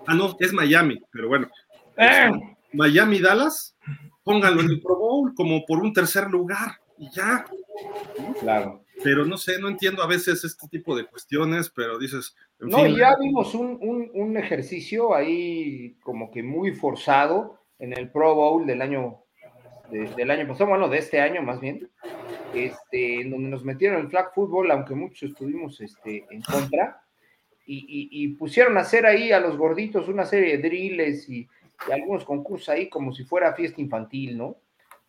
Ah, 0.07 0.15
no, 0.15 0.36
es 0.39 0.53
Miami, 0.53 0.99
pero 1.11 1.27
bueno. 1.27 1.47
Eh. 1.97 2.32
Miami-Dallas, 2.73 3.75
pónganlo 4.23 4.61
en 4.61 4.69
el 4.69 4.82
Pro 4.82 4.97
Bowl 4.97 5.34
como 5.36 5.65
por 5.65 5.79
un 5.79 5.93
tercer 5.93 6.29
lugar 6.29 6.79
y 6.97 7.09
ya. 7.11 7.45
Claro 8.39 8.84
pero 9.03 9.25
no 9.25 9.38
sé, 9.38 9.59
no 9.59 9.67
entiendo 9.67 10.03
a 10.03 10.07
veces 10.07 10.43
este 10.43 10.67
tipo 10.67 10.95
de 10.95 11.05
cuestiones, 11.05 11.69
pero 11.69 11.97
dices... 11.97 12.36
no, 12.59 12.86
ya 12.88 13.15
vimos 13.19 13.53
un, 13.53 14.38
ejercicio 14.38 15.13
ahí 15.13 15.97
como 16.01 16.32
que 16.32 16.41
muy 16.41 16.73
forzado 16.73 17.59
en 17.79 17.97
el 17.97 18.09
Pro 18.09 18.36
Bowl 18.36 18.65
del 18.65 18.82
año, 18.82 19.23
del 19.91 20.31
año 20.31 20.47
pasado, 20.47 20.69
bueno, 20.69 20.87
de 20.87 20.99
este 20.99 21.19
año 21.19 21.41
más 21.41 21.59
bien, 21.59 21.89
este, 22.53 23.21
en 23.21 23.31
donde 23.31 23.49
nos 23.49 23.63
metieron 23.63 24.01
el 24.01 24.09
flag 24.09 24.33
football, 24.33 24.71
aunque 24.71 24.95
muchos 24.95 25.31
estuvimos 25.31 25.79
este, 25.81 26.25
en 26.29 26.41
contra, 26.41 27.01
y, 27.65 28.27
pusieron 28.35 28.77
a 28.77 28.81
hacer 28.81 29.05
ahí 29.05 29.31
a 29.31 29.39
los 29.39 29.55
gorditos 29.55 30.09
una 30.09 30.25
serie 30.25 30.57
de 30.57 30.67
drills 30.67 31.29
y 31.29 31.47
algunos 31.91 32.25
concursos 32.25 32.67
ahí 32.69 32.89
como 32.89 33.13
si 33.13 33.23
fuera 33.23 33.53
fiesta 33.53 33.79
infantil, 33.79 34.37
¿no? 34.37 34.57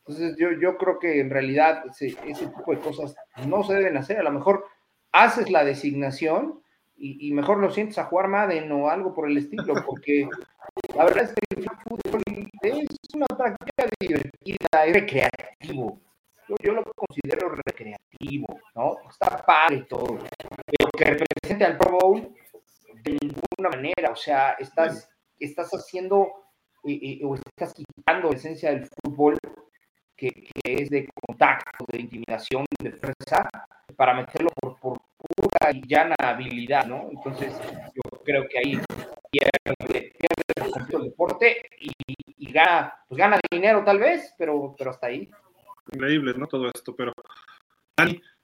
Entonces 0.07 0.37
yo, 0.39 0.53
yo 0.53 0.77
creo 0.77 0.99
que 0.99 1.21
en 1.21 1.31
realidad 1.31 1.85
ese, 1.87 2.15
tipo 2.15 2.73
de 2.73 2.79
cosas 2.79 3.15
no 3.47 3.63
se 3.65 3.75
deben 3.75 3.97
hacer. 3.97 4.19
A 4.19 4.23
lo 4.23 4.33
mejor 4.33 4.67
haces 5.13 5.51
la 5.51 5.65
designación 5.65 6.61
y, 6.97 7.33
mejor 7.33 7.59
lo 7.59 7.71
sientes 7.71 7.99
a 7.99 8.05
jugar 8.05 8.29
Madden 8.29 8.71
o 8.71 8.89
algo 8.89 9.13
por 9.13 9.29
el 9.29 9.37
estilo, 9.37 9.75
porque 9.85 10.29
la 10.95 11.05
verdad 11.05 11.25
es 11.25 11.33
que 11.35 11.61
el 11.61 11.71
fútbol 11.83 12.23
es 12.63 13.15
una 13.15 13.27
práctica 13.27 13.87
divertida, 14.01 14.85
es 14.85 14.93
recreativo. 14.93 16.01
Yo, 16.63 16.73
lo 16.73 16.85
considero 16.85 17.49
recreativo, 17.49 18.47
¿no? 18.75 18.97
Está 19.09 19.45
padre 19.45 19.85
todo. 19.89 20.19
Pero 20.19 20.91
que 20.97 21.05
represente 21.05 21.65
al 21.65 21.79
Pro 21.79 21.99
Bowl 21.99 22.35
de 23.03 23.19
ninguna 23.21 23.71
manera, 23.71 24.11
o 24.11 24.17
sea, 24.17 24.53
estás, 24.53 25.09
estás 25.39 25.71
haciendo 25.71 26.31
eh, 26.85 26.99
eh, 27.03 27.21
o 27.25 27.35
estás 27.35 27.73
quitando 27.75 28.31
la 28.31 28.37
esencia 28.37 28.71
del 28.71 28.87
fútbol 28.87 29.39
que, 30.17 30.51
es 30.65 30.91
de 30.91 31.09
contacto, 31.27 31.85
de 31.91 32.01
intimidación, 32.01 32.65
de 32.81 32.93
fuerza, 32.93 33.49
para 33.97 34.15
meterlo 34.15 34.51
por 34.81 34.99
pura 35.37 35.73
y 35.73 35.87
llana 35.87 36.15
habilidad, 36.19 36.87
¿no? 36.87 37.09
Entonces, 37.11 37.53
yo 37.95 38.19
creo 38.25 38.47
que 38.49 38.59
ahí 38.59 38.81
pierde, 39.31 40.13
el 40.93 41.03
deporte 41.05 41.63
y, 41.79 42.53
gana, 42.53 42.95
pues 43.09 43.19
gana 43.19 43.41
dinero 43.51 43.83
tal 43.85 43.99
vez, 43.99 44.35
pero, 44.39 44.75
pero 44.77 44.91
hasta 44.91 45.07
ahí. 45.07 45.31
Increíble, 45.93 46.35
¿no? 46.37 46.47
Todo 46.47 46.71
esto, 46.75 46.95
pero 46.95 47.13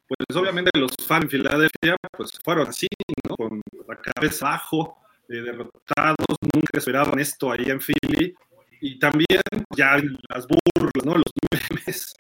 pues 0.09 0.37
obviamente 0.37 0.71
los 0.79 0.93
fans 1.07 1.25
en 1.25 1.31
Filadelfia 1.31 1.97
pues 2.17 2.39
fueron 2.43 2.69
así, 2.69 2.87
¿no? 3.29 3.37
Con 3.37 3.61
la 3.87 3.97
cabeza 3.97 4.49
abajo, 4.49 4.97
eh, 5.29 5.43
derrotados, 5.43 6.37
nunca 6.55 6.79
esperaban 6.79 7.19
esto 7.19 7.53
ahí 7.53 7.65
en 7.67 7.81
Philly 7.81 8.35
y 8.81 8.99
también 8.99 9.43
ya 9.77 9.97
las 10.31 10.47
burlas, 10.47 11.05
¿no? 11.05 11.15
Los 11.15 11.33
memes. 11.71 12.15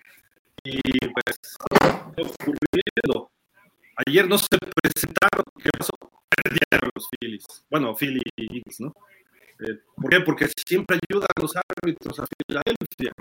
Y 0.65 0.81
pues, 1.09 1.57
ocurriendo. 2.17 3.18
Ayer 4.07 4.29
no 4.29 4.39
se 4.39 4.47
presentaron, 4.83 5.45
¿qué 5.63 5.71
pasó? 5.77 5.93
Perdieron 6.45 6.91
los 6.95 7.09
Phillies. 7.11 7.45
Bueno, 7.69 7.97
Philly 7.97 8.21
Eagles, 8.37 8.81
¿no? 8.81 8.95
Eh, 9.59 9.81
¿Por 9.97 10.11
qué? 10.11 10.21
Porque 10.21 10.49
siempre 10.67 10.99
ayudan 11.11 11.29
los 11.41 11.53
árbitros 11.57 12.21
a 12.21 12.27
Filadelfia. 12.47 13.13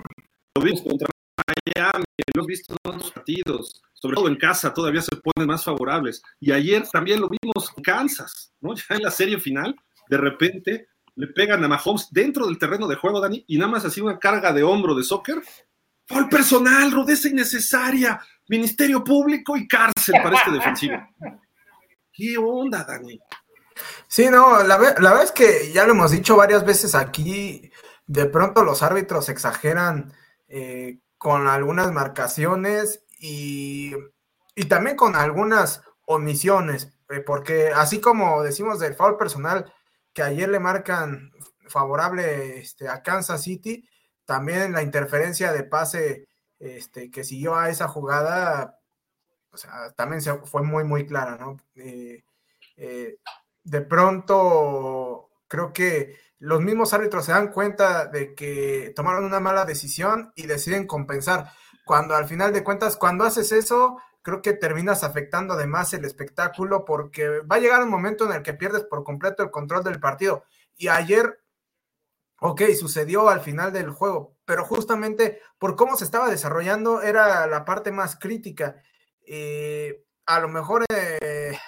Lo 0.54 0.62
vimos 0.62 0.82
contra 0.82 1.08
Miami, 1.46 2.04
lo 2.34 2.40
hemos 2.40 2.46
visto 2.46 2.72
en 2.72 2.90
otros 2.94 3.10
partidos, 3.10 3.82
sobre 3.92 4.14
todo 4.16 4.28
en 4.28 4.36
casa, 4.36 4.72
todavía 4.72 5.02
se 5.02 5.16
ponen 5.16 5.48
más 5.48 5.64
favorables. 5.64 6.22
Y 6.38 6.52
ayer 6.52 6.86
también 6.88 7.20
lo 7.20 7.28
vimos 7.28 7.72
en 7.76 7.82
Kansas, 7.82 8.52
¿no? 8.60 8.74
Ya 8.88 8.94
en 8.94 9.02
la 9.02 9.10
serie 9.10 9.40
final, 9.40 9.74
de 10.08 10.16
repente 10.16 10.88
le 11.16 11.26
pegan 11.26 11.64
a 11.64 11.68
Mahomes 11.68 12.08
dentro 12.12 12.46
del 12.46 12.58
terreno 12.58 12.86
de 12.86 12.94
juego, 12.94 13.20
Dani, 13.20 13.44
y 13.48 13.58
nada 13.58 13.72
más 13.72 13.84
así 13.84 14.00
una 14.00 14.20
carga 14.20 14.52
de 14.52 14.62
hombro 14.62 14.94
de 14.94 15.02
soccer. 15.02 15.42
el 16.10 16.28
personal, 16.28 16.92
rudeza 16.92 17.28
innecesaria, 17.28 18.20
ministerio 18.48 19.04
público 19.04 19.56
y 19.56 19.66
cárcel 19.68 20.16
para 20.22 20.36
este 20.36 20.50
defensivo. 20.50 20.96
¿Qué 22.12 22.36
onda, 22.36 22.84
Dani? 22.84 23.20
Sí, 24.08 24.28
no, 24.28 24.62
la, 24.64 24.76
verdad 24.76 25.22
es 25.22 25.32
que 25.32 25.70
ya 25.72 25.84
lo 25.84 25.92
hemos 25.92 26.10
dicho 26.10 26.36
varias 26.36 26.64
veces 26.64 26.94
aquí, 26.94 27.70
de 28.06 28.26
pronto 28.26 28.64
los 28.64 28.82
árbitros 28.82 29.28
exageran 29.28 30.12
eh, 30.48 30.98
con 31.16 31.46
algunas 31.46 31.92
marcaciones 31.92 33.04
y, 33.20 33.94
también 34.68 34.96
con 34.96 35.14
algunas 35.14 35.82
omisiones, 36.06 36.92
eh, 37.10 37.20
porque 37.20 37.70
así 37.74 38.00
como 38.00 38.42
decimos 38.42 38.80
del 38.80 38.94
foul 38.94 39.16
personal, 39.16 39.72
que 40.12 40.22
ayer 40.22 40.48
le 40.48 40.58
marcan 40.58 41.30
favorable 41.68 42.58
este, 42.58 42.88
a 42.88 43.02
Kansas 43.02 43.42
City, 43.42 43.88
también 44.24 44.72
la 44.72 44.82
interferencia 44.82 45.52
de 45.52 45.64
pase 45.64 46.27
este, 46.58 47.10
que 47.10 47.24
siguió 47.24 47.56
a 47.56 47.68
esa 47.68 47.88
jugada, 47.88 48.80
o 49.50 49.56
sea, 49.56 49.92
también 49.92 50.20
se, 50.20 50.34
fue 50.38 50.62
muy, 50.62 50.84
muy 50.84 51.06
clara, 51.06 51.36
¿no? 51.36 51.56
Eh, 51.76 52.24
de 53.64 53.80
pronto 53.82 55.30
creo 55.48 55.72
que 55.72 56.16
los 56.38 56.60
mismos 56.60 56.92
árbitros 56.94 57.24
se 57.24 57.32
dan 57.32 57.48
cuenta 57.48 58.06
de 58.06 58.34
que 58.34 58.92
tomaron 58.94 59.24
una 59.24 59.40
mala 59.40 59.64
decisión 59.64 60.32
y 60.36 60.46
deciden 60.46 60.86
compensar. 60.86 61.50
Cuando 61.84 62.14
al 62.14 62.26
final 62.26 62.52
de 62.52 62.62
cuentas, 62.62 62.96
cuando 62.96 63.24
haces 63.24 63.50
eso, 63.50 63.98
creo 64.22 64.42
que 64.42 64.52
terminas 64.52 65.04
afectando 65.04 65.54
además 65.54 65.92
el 65.94 66.04
espectáculo 66.04 66.84
porque 66.84 67.40
va 67.40 67.56
a 67.56 67.60
llegar 67.60 67.82
un 67.82 67.90
momento 67.90 68.26
en 68.26 68.32
el 68.32 68.42
que 68.42 68.54
pierdes 68.54 68.84
por 68.84 69.02
completo 69.02 69.42
el 69.42 69.50
control 69.50 69.82
del 69.82 69.98
partido. 69.98 70.44
Y 70.76 70.88
ayer, 70.88 71.40
ok, 72.40 72.62
sucedió 72.78 73.28
al 73.28 73.40
final 73.40 73.72
del 73.72 73.90
juego, 73.90 74.36
pero 74.44 74.64
justamente 74.64 75.40
por 75.58 75.76
cómo 75.76 75.96
se 75.96 76.04
estaba 76.04 76.30
desarrollando 76.30 77.02
era 77.02 77.46
la 77.46 77.64
parte 77.64 77.92
más 77.92 78.16
crítica. 78.16 78.82
Eh, 79.26 80.04
a 80.26 80.40
lo 80.40 80.48
mejor 80.48 80.84
eh, 80.88 81.58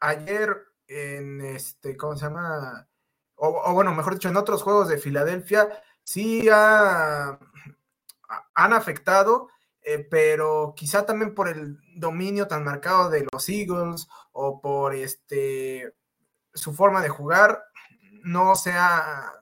ayer 0.00 0.56
en 0.86 1.40
este, 1.40 1.96
¿cómo 1.96 2.16
se 2.16 2.26
llama? 2.26 2.88
O, 3.36 3.72
bueno, 3.74 3.94
mejor 3.94 4.14
dicho, 4.14 4.28
en 4.28 4.36
otros 4.36 4.62
juegos 4.62 4.88
de 4.88 4.98
Filadelfia, 4.98 5.68
sí 6.02 6.48
han 6.48 7.38
afectado, 8.72 9.48
eh, 9.82 9.98
pero 10.10 10.74
quizá 10.76 11.04
también 11.04 11.34
por 11.34 11.48
el 11.48 11.78
dominio 11.96 12.46
tan 12.48 12.64
marcado 12.64 13.10
de 13.10 13.26
los 13.30 13.48
Eagles 13.48 14.08
o 14.32 14.60
por 14.60 14.94
este 14.94 15.94
su 16.54 16.72
forma 16.72 17.02
de 17.02 17.08
jugar, 17.08 17.64
no, 18.24 18.56
se 18.56 18.72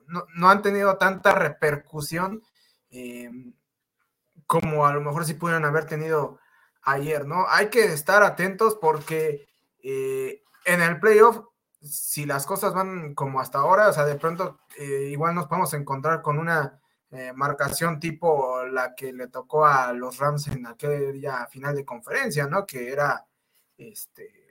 no, 0.07 0.49
han 0.49 0.61
tenido 0.61 0.97
tanta 0.97 1.33
repercusión 1.33 2.43
eh, 2.91 3.31
como 4.45 4.85
a 4.85 4.93
lo 4.93 5.01
mejor 5.01 5.25
sí 5.25 5.33
pudieran 5.33 5.65
haber 5.65 5.85
tenido 5.85 6.39
ayer, 6.83 7.25
¿no? 7.25 7.45
Hay 7.49 7.69
que 7.69 7.85
estar 7.85 8.23
atentos 8.23 8.77
porque 8.79 9.47
eh, 9.81 10.43
en 10.65 10.81
el 10.81 10.99
playoff, 10.99 11.39
si 11.81 12.25
las 12.25 12.45
cosas 12.45 12.73
van 12.73 13.15
como 13.15 13.39
hasta 13.39 13.59
ahora, 13.59 13.89
o 13.89 13.93
sea, 13.93 14.05
de 14.05 14.15
pronto 14.15 14.59
eh, 14.77 15.09
igual 15.11 15.33
nos 15.33 15.47
podemos 15.47 15.73
encontrar 15.73 16.21
con 16.21 16.37
una 16.37 16.79
marcación 17.35 17.99
tipo 17.99 18.65
la 18.65 18.95
que 18.95 19.13
le 19.13 19.27
tocó 19.27 19.67
a 19.67 19.93
los 19.93 20.17
Rams 20.17 20.47
en 20.47 20.65
aquella 20.65 21.45
final 21.45 21.75
de 21.75 21.85
conferencia, 21.85 22.47
¿no? 22.47 22.65
Que 22.65 22.91
era, 22.91 23.27
este, 23.77 24.42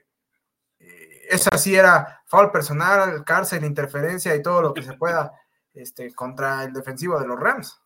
esa 1.29 1.57
sí 1.57 1.75
era 1.75 2.21
foul 2.25 2.51
personal, 2.51 3.23
cárcel, 3.23 3.65
interferencia 3.65 4.35
y 4.35 4.41
todo 4.41 4.61
lo 4.61 4.73
que 4.73 4.83
se 4.83 4.93
pueda 4.93 5.31
este, 5.73 6.13
contra 6.13 6.63
el 6.63 6.73
defensivo 6.73 7.19
de 7.19 7.27
los 7.27 7.39
Rams. 7.39 7.79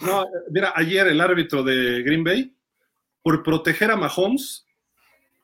No, 0.00 0.26
mira, 0.50 0.72
ayer 0.76 1.06
el 1.06 1.20
árbitro 1.20 1.62
de 1.62 2.02
Green 2.02 2.22
Bay, 2.22 2.54
por 3.22 3.42
proteger 3.42 3.90
a 3.90 3.96
Mahomes, 3.96 4.66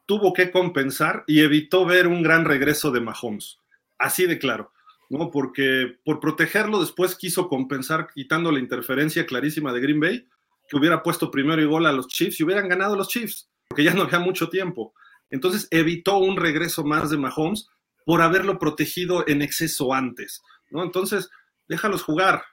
tuvo 0.07 0.33
que 0.33 0.51
compensar 0.51 1.25
y 1.27 1.41
evitó 1.41 1.87
ver 1.87 2.07
un 2.07 2.23
gran 2.23 2.45
regreso 2.45 2.91
de 2.91 3.01
Mahomes. 3.01 3.59
Así 3.99 4.27
de 4.27 4.39
claro, 4.39 4.73
¿no? 5.09 5.31
Porque 5.31 5.99
por 6.05 6.21
protegerlo 6.21 6.81
después 6.81 7.15
quiso 7.15 7.49
compensar 7.49 8.09
quitando 8.13 8.53
la 8.53 8.59
interferencia 8.59 9.27
clarísima 9.27 9.73
de 9.73 9.81
Green 9.81 10.01
Bay, 10.01 10.29
que 10.69 10.77
hubiera 10.77 11.03
puesto 11.03 11.31
primero 11.31 11.61
y 11.63 11.67
gol 11.67 11.87
a 11.87 11.93
los 11.93 12.09
Chiefs 12.09 12.41
y 12.41 12.45
hubieran 12.45 12.69
ganado 12.69 12.95
los 12.97 13.09
Chiefs, 13.09 13.49
porque 13.69 13.85
ya 13.85 13.95
no 13.95 14.03
había 14.03 14.19
mucho 14.19 14.49
tiempo. 14.49 14.95
Entonces 15.33 15.67
evitó 15.71 16.19
un 16.19 16.37
regreso 16.37 16.85
más 16.85 17.11
de 17.11 17.17
Mahomes 17.17 17.67
por 18.05 18.21
haberlo 18.21 18.59
protegido 18.59 19.25
en 19.27 19.41
exceso 19.41 19.95
antes, 19.95 20.43
¿no? 20.71 20.85
Entonces, 20.85 21.31
déjalos 21.69 22.03
jugar, 22.03 22.45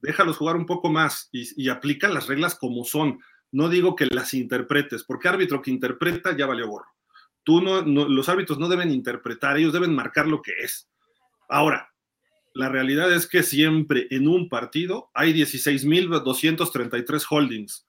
déjalos 0.00 0.36
jugar 0.36 0.56
un 0.56 0.66
poco 0.66 0.90
más 0.90 1.28
y, 1.32 1.68
aplica 1.68 2.08
las 2.08 2.26
reglas 2.26 2.56
como 2.56 2.84
son. 2.84 3.20
No 3.52 3.68
digo 3.68 3.94
que 3.94 4.06
las 4.06 4.34
interpretes, 4.34 5.04
porque 5.04 5.28
árbitro 5.28 5.62
que 5.62 5.70
interpreta 5.70 6.36
ya 6.36 6.46
valió 6.46 6.66
gorro. 6.68 6.88
Tú 7.44 7.60
no, 7.60 7.82
los 7.82 8.28
árbitros 8.28 8.58
no 8.58 8.68
deben 8.68 8.90
interpretar, 8.90 9.56
ellos 9.56 9.72
deben 9.72 9.94
marcar 9.94 10.26
lo 10.26 10.42
que 10.42 10.52
es. 10.60 10.88
Ahora, 11.48 11.92
la 12.52 12.68
realidad 12.68 13.12
es 13.12 13.28
que 13.28 13.44
siempre 13.44 14.08
en 14.10 14.26
un 14.26 14.48
partido 14.48 15.10
hay 15.14 15.32
16.233 15.34 17.24
holdings. 17.30 17.86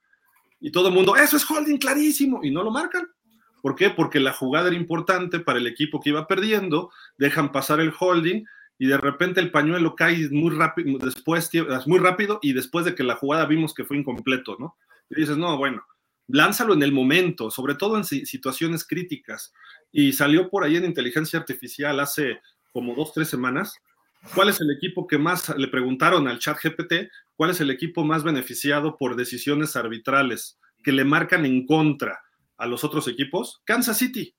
Y 0.59 0.71
todo 0.71 0.89
el 0.89 0.93
mundo, 0.93 1.15
eso 1.15 1.35
es 1.35 1.49
holding 1.49 1.77
clarísimo, 1.77 2.41
y 2.43 2.51
no 2.51 2.61
lo 2.63 2.69
marcan. 2.69 3.07
¿Por 3.65 3.75
qué? 3.75 3.89
Porque 3.89 4.19
la 4.19 4.31
jugada 4.31 4.67
era 4.67 4.77
importante 4.77 5.39
para 5.39 5.57
el 5.57 5.65
equipo 5.65 5.99
que 5.99 6.11
iba 6.11 6.27
perdiendo, 6.27 6.91
dejan 7.17 7.51
pasar 7.51 7.79
el 7.79 7.91
holding 7.99 8.45
y 8.77 8.85
de 8.85 8.95
repente 8.95 9.39
el 9.39 9.49
pañuelo 9.49 9.95
cae 9.95 10.29
muy 10.29 10.53
rápido, 10.53 10.99
después, 10.99 11.49
muy 11.87 11.97
rápido 11.97 12.37
y 12.43 12.53
después 12.53 12.85
de 12.85 12.93
que 12.93 13.01
la 13.01 13.15
jugada 13.15 13.47
vimos 13.47 13.73
que 13.73 13.83
fue 13.83 13.97
incompleto, 13.97 14.55
¿no? 14.59 14.77
Y 15.09 15.15
dices, 15.15 15.37
no, 15.37 15.57
bueno, 15.57 15.83
lánzalo 16.27 16.75
en 16.75 16.83
el 16.83 16.91
momento, 16.91 17.49
sobre 17.49 17.73
todo 17.73 17.97
en 17.97 18.03
situaciones 18.03 18.85
críticas. 18.85 19.51
Y 19.91 20.13
salió 20.13 20.47
por 20.51 20.63
ahí 20.63 20.75
en 20.75 20.85
inteligencia 20.85 21.39
artificial 21.39 21.99
hace 21.99 22.41
como 22.71 22.93
dos, 22.93 23.13
tres 23.13 23.29
semanas. 23.29 23.79
¿Cuál 24.35 24.49
es 24.49 24.61
el 24.61 24.69
equipo 24.69 25.07
que 25.07 25.17
más, 25.17 25.57
le 25.57 25.69
preguntaron 25.69 26.27
al 26.27 26.37
chat 26.37 26.59
GPT, 26.63 27.09
cuál 27.35 27.49
es 27.49 27.59
el 27.61 27.71
equipo 27.71 28.05
más 28.05 28.23
beneficiado 28.23 28.95
por 28.95 29.15
decisiones 29.15 29.75
arbitrales 29.75 30.59
que 30.83 30.91
le 30.91 31.03
marcan 31.03 31.47
en 31.47 31.65
contra 31.65 32.24
a 32.57 32.67
los 32.67 32.83
otros 32.83 33.07
equipos? 33.07 33.61
Kansas 33.65 33.97
City. 33.97 34.35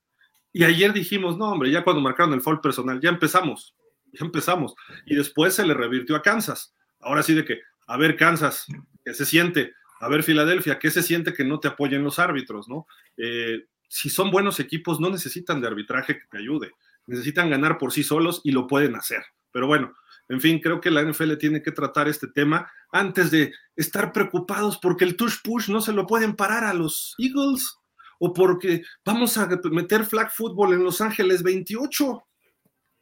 Y 0.53 0.65
ayer 0.65 0.93
dijimos, 0.93 1.37
no, 1.37 1.51
hombre, 1.51 1.71
ya 1.71 1.85
cuando 1.85 2.01
marcaron 2.01 2.33
el 2.33 2.41
foul 2.41 2.61
personal, 2.61 3.01
ya 3.01 3.11
empezamos, 3.11 3.75
ya 4.13 4.25
empezamos. 4.25 4.75
Y 5.05 5.15
después 5.15 5.55
se 5.55 5.67
le 5.67 5.75
revirtió 5.75 6.17
a 6.17 6.23
Kansas. 6.23 6.75
Ahora 7.01 7.23
sí 7.23 7.35
de 7.35 7.45
que, 7.45 7.61
a 7.87 7.97
ver, 7.97 8.17
Kansas, 8.17 8.67
¿qué 9.05 9.13
se 9.13 9.27
siente? 9.27 9.75
A 10.01 10.09
ver, 10.09 10.23
Filadelfia, 10.23 10.79
¿qué 10.79 10.91
se 10.91 11.03
siente 11.03 11.33
que 11.33 11.45
no 11.45 11.61
te 11.61 11.69
apoyen 11.69 12.05
los 12.05 12.19
árbitros, 12.19 12.69
no? 12.69 12.87
Eh, 13.17 13.65
si 13.89 14.11
son 14.11 14.31
buenos 14.31 14.61
equipos, 14.61 15.01
no 15.01 15.11
necesitan 15.11 15.61
de 15.61 15.69
arbitraje 15.69 16.19
que 16.19 16.27
te 16.31 16.39
ayude. 16.39 16.73
Necesitan 17.07 17.51
ganar 17.51 17.79
por 17.79 17.93
sí 17.93 18.03
solos 18.03 18.41
y 18.43 18.53
lo 18.53 18.67
pueden 18.67 18.97
hacer. 18.97 19.23
Pero 19.53 19.67
bueno, 19.67 19.95
en 20.29 20.41
fin, 20.41 20.61
creo 20.61 20.81
que 20.81 20.91
la 20.91 21.03
NFL 21.03 21.37
tiene 21.37 21.63
que 21.63 21.73
tratar 21.73 22.09
este 22.09 22.27
tema 22.27 22.71
antes 22.91 23.31
de 23.31 23.53
estar 23.77 24.13
preocupados 24.13 24.79
porque 24.79 25.05
el 25.05 25.17
touch 25.17 25.43
push 25.43 25.69
no 25.69 25.81
se 25.81 25.93
lo 25.93 26.07
pueden 26.07 26.35
parar 26.35 26.65
a 26.65 26.75
los 26.75 27.15
Eagles 27.19 27.79
o 28.19 28.33
porque 28.33 28.83
vamos 29.05 29.37
a 29.37 29.49
meter 29.71 30.05
flag 30.05 30.31
football 30.33 30.75
en 30.75 30.85
Los 30.85 31.01
Ángeles 31.01 31.43
28. 31.43 32.23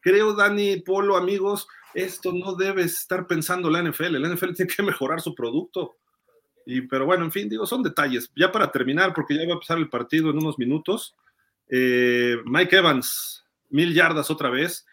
Creo, 0.01 0.35
Dani, 0.35 0.81
Polo, 0.81 1.17
amigos, 1.17 1.67
esto 1.95 2.33
no 2.33 2.55
debe 2.55 2.83
estar 2.83 3.27
pensando 3.27 3.71
la 3.71 3.83
NFL. 3.83 4.21
La 4.21 4.29
NFL 4.29 4.53
tiene 4.55 4.73
que 4.75 4.83
mejorar 4.83 5.21
su 5.21 5.35
producto. 5.35 5.97
Y, 6.67 6.83
pero 6.83 7.07
bueno, 7.07 7.25
en 7.25 7.33
fin, 7.33 7.49
digo, 7.49 7.67
son 7.67 7.83
detalles. 7.83 8.31
Ya 8.37 8.51
para 8.51 8.71
terminar, 8.71 9.15
porque 9.15 9.35
ya 9.35 9.43
va 9.47 9.51
a 9.51 9.55
empezar 9.55 9.79
el 9.79 9.89
partido 9.89 10.31
en 10.31 10.39
unos 10.39 10.59
minutos. 10.59 11.15
Eh, 11.69 12.37
Mike 12.45 12.77
Evans, 12.77 13.45
mil 13.71 13.95
yardas 13.95 14.31
otra 14.31 14.51
vez, 14.51 14.87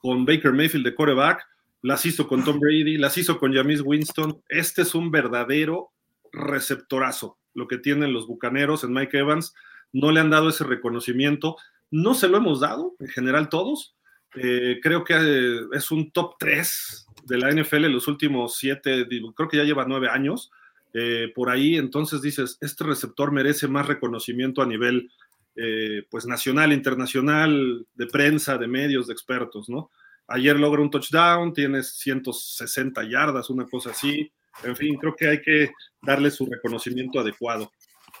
con 0.00 0.24
Baker 0.24 0.52
Mayfield 0.52 0.84
de 0.84 0.94
quarterback. 0.94 1.46
Las 1.82 2.04
hizo 2.06 2.26
con 2.26 2.42
Tom 2.42 2.58
Brady, 2.58 2.96
las 2.96 3.16
hizo 3.18 3.38
con 3.38 3.54
Jamis 3.54 3.82
Winston. 3.82 4.42
Este 4.48 4.82
es 4.82 4.94
un 4.94 5.10
verdadero 5.10 5.92
receptorazo, 6.32 7.38
lo 7.56 7.66
que 7.66 7.78
tienen 7.78 8.12
los 8.12 8.28
bucaneros 8.28 8.84
en 8.84 8.92
Mike 8.92 9.18
Evans. 9.18 9.54
No 9.92 10.12
le 10.12 10.20
han 10.20 10.30
dado 10.30 10.48
ese 10.48 10.62
reconocimiento. 10.62 11.56
No 11.90 12.14
se 12.14 12.28
lo 12.28 12.36
hemos 12.36 12.60
dado, 12.60 12.94
en 13.00 13.08
general 13.08 13.48
todos. 13.48 13.96
Eh, 14.36 14.78
creo 14.82 15.02
que 15.02 15.14
eh, 15.18 15.60
es 15.72 15.90
un 15.90 16.12
top 16.12 16.34
3 16.38 17.06
de 17.26 17.38
la 17.38 17.50
NFL 17.50 17.86
en 17.86 17.92
los 17.92 18.08
últimos 18.08 18.56
siete, 18.56 19.06
creo 19.34 19.48
que 19.48 19.56
ya 19.56 19.64
lleva 19.64 19.84
nueve 19.86 20.08
años. 20.08 20.50
Eh, 20.94 21.30
por 21.34 21.50
ahí, 21.50 21.76
entonces 21.76 22.22
dices, 22.22 22.56
este 22.60 22.84
receptor 22.84 23.32
merece 23.32 23.68
más 23.68 23.86
reconocimiento 23.86 24.62
a 24.62 24.66
nivel 24.66 25.10
eh, 25.56 26.04
pues 26.10 26.26
nacional, 26.26 26.72
internacional, 26.72 27.86
de 27.94 28.06
prensa, 28.06 28.56
de 28.56 28.68
medios, 28.68 29.06
de 29.06 29.12
expertos, 29.12 29.68
¿no? 29.68 29.90
Ayer 30.28 30.58
logra 30.58 30.82
un 30.82 30.90
touchdown, 30.90 31.52
tiene 31.52 31.82
160 31.82 33.04
yardas, 33.04 33.50
una 33.50 33.66
cosa 33.66 33.90
así. 33.90 34.30
En 34.62 34.76
fin, 34.76 34.96
creo 34.96 35.14
que 35.14 35.28
hay 35.28 35.42
que 35.42 35.70
darle 36.02 36.30
su 36.30 36.46
reconocimiento 36.46 37.20
adecuado. 37.20 37.70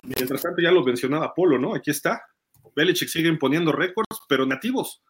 Mientras 0.02 0.42
tanto, 0.42 0.60
ya 0.62 0.70
lo 0.70 0.84
mencionaba 0.84 1.34
Polo, 1.34 1.58
¿no? 1.58 1.74
Aquí 1.74 1.90
está. 1.90 2.22
Belichick 2.74 3.08
sigue 3.08 3.28
imponiendo 3.28 3.72
récords, 3.72 4.20
pero 4.28 4.46
nativos. 4.46 5.02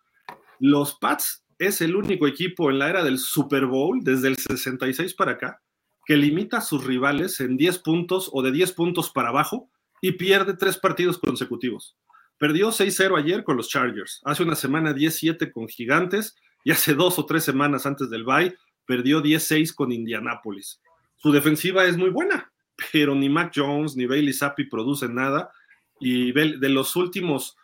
Los 0.59 0.97
Pats 0.99 1.45
es 1.59 1.81
el 1.81 1.97
único 1.97 2.27
equipo 2.27 2.71
en 2.71 2.79
la 2.79 2.89
era 2.89 3.03
del 3.03 3.19
Super 3.19 3.67
Bowl, 3.67 4.01
desde 4.03 4.29
el 4.29 4.37
66 4.37 5.15
para 5.15 5.33
acá, 5.33 5.61
que 6.05 6.17
limita 6.17 6.59
a 6.59 6.63
sus 6.63 6.85
rivales 6.85 7.41
en 7.41 7.57
10 7.57 7.79
puntos 7.81 8.31
o 8.33 8.43
de 8.43 8.53
10 8.53 8.73
puntos 8.73 9.11
para 9.11 9.31
abajo 9.31 9.71
y 10.01 10.13
pierde 10.13 10.55
tres 10.55 10.79
partidos 10.79 11.19
consecutivos. 11.19 11.97
Perdió 12.39 12.69
6-0 12.69 13.19
ayer 13.19 13.45
con 13.45 13.57
los 13.57 13.69
Chargers, 13.69 14.21
hace 14.25 14.43
una 14.43 14.55
semana 14.55 14.93
10-7 14.93 15.51
con 15.51 15.69
Gigantes 15.69 16.37
y 16.65 16.71
hace 16.71 16.95
dos 16.95 17.19
o 17.19 17.25
tres 17.25 17.45
semanas 17.45 17.87
antes 17.87 18.11
del 18.11 18.25
bye 18.25 18.55
perdió 18.87 19.23
10-6 19.23 19.75
con 19.75 19.93
Indianápolis. 19.93 20.81
Su 21.27 21.33
defensiva 21.33 21.85
es 21.85 21.97
muy 21.97 22.11
buena, 22.11 22.53
pero 22.93 23.17
ni 23.17 23.29
Mac 23.29 23.51
Jones 23.53 23.97
ni 23.97 24.07
Bailey 24.07 24.33
Zappi 24.33 24.63
producen 24.67 25.17
nada 25.17 25.51
y 25.99 26.31
de 26.31 26.69
los 26.69 26.95
últimos 26.95 27.57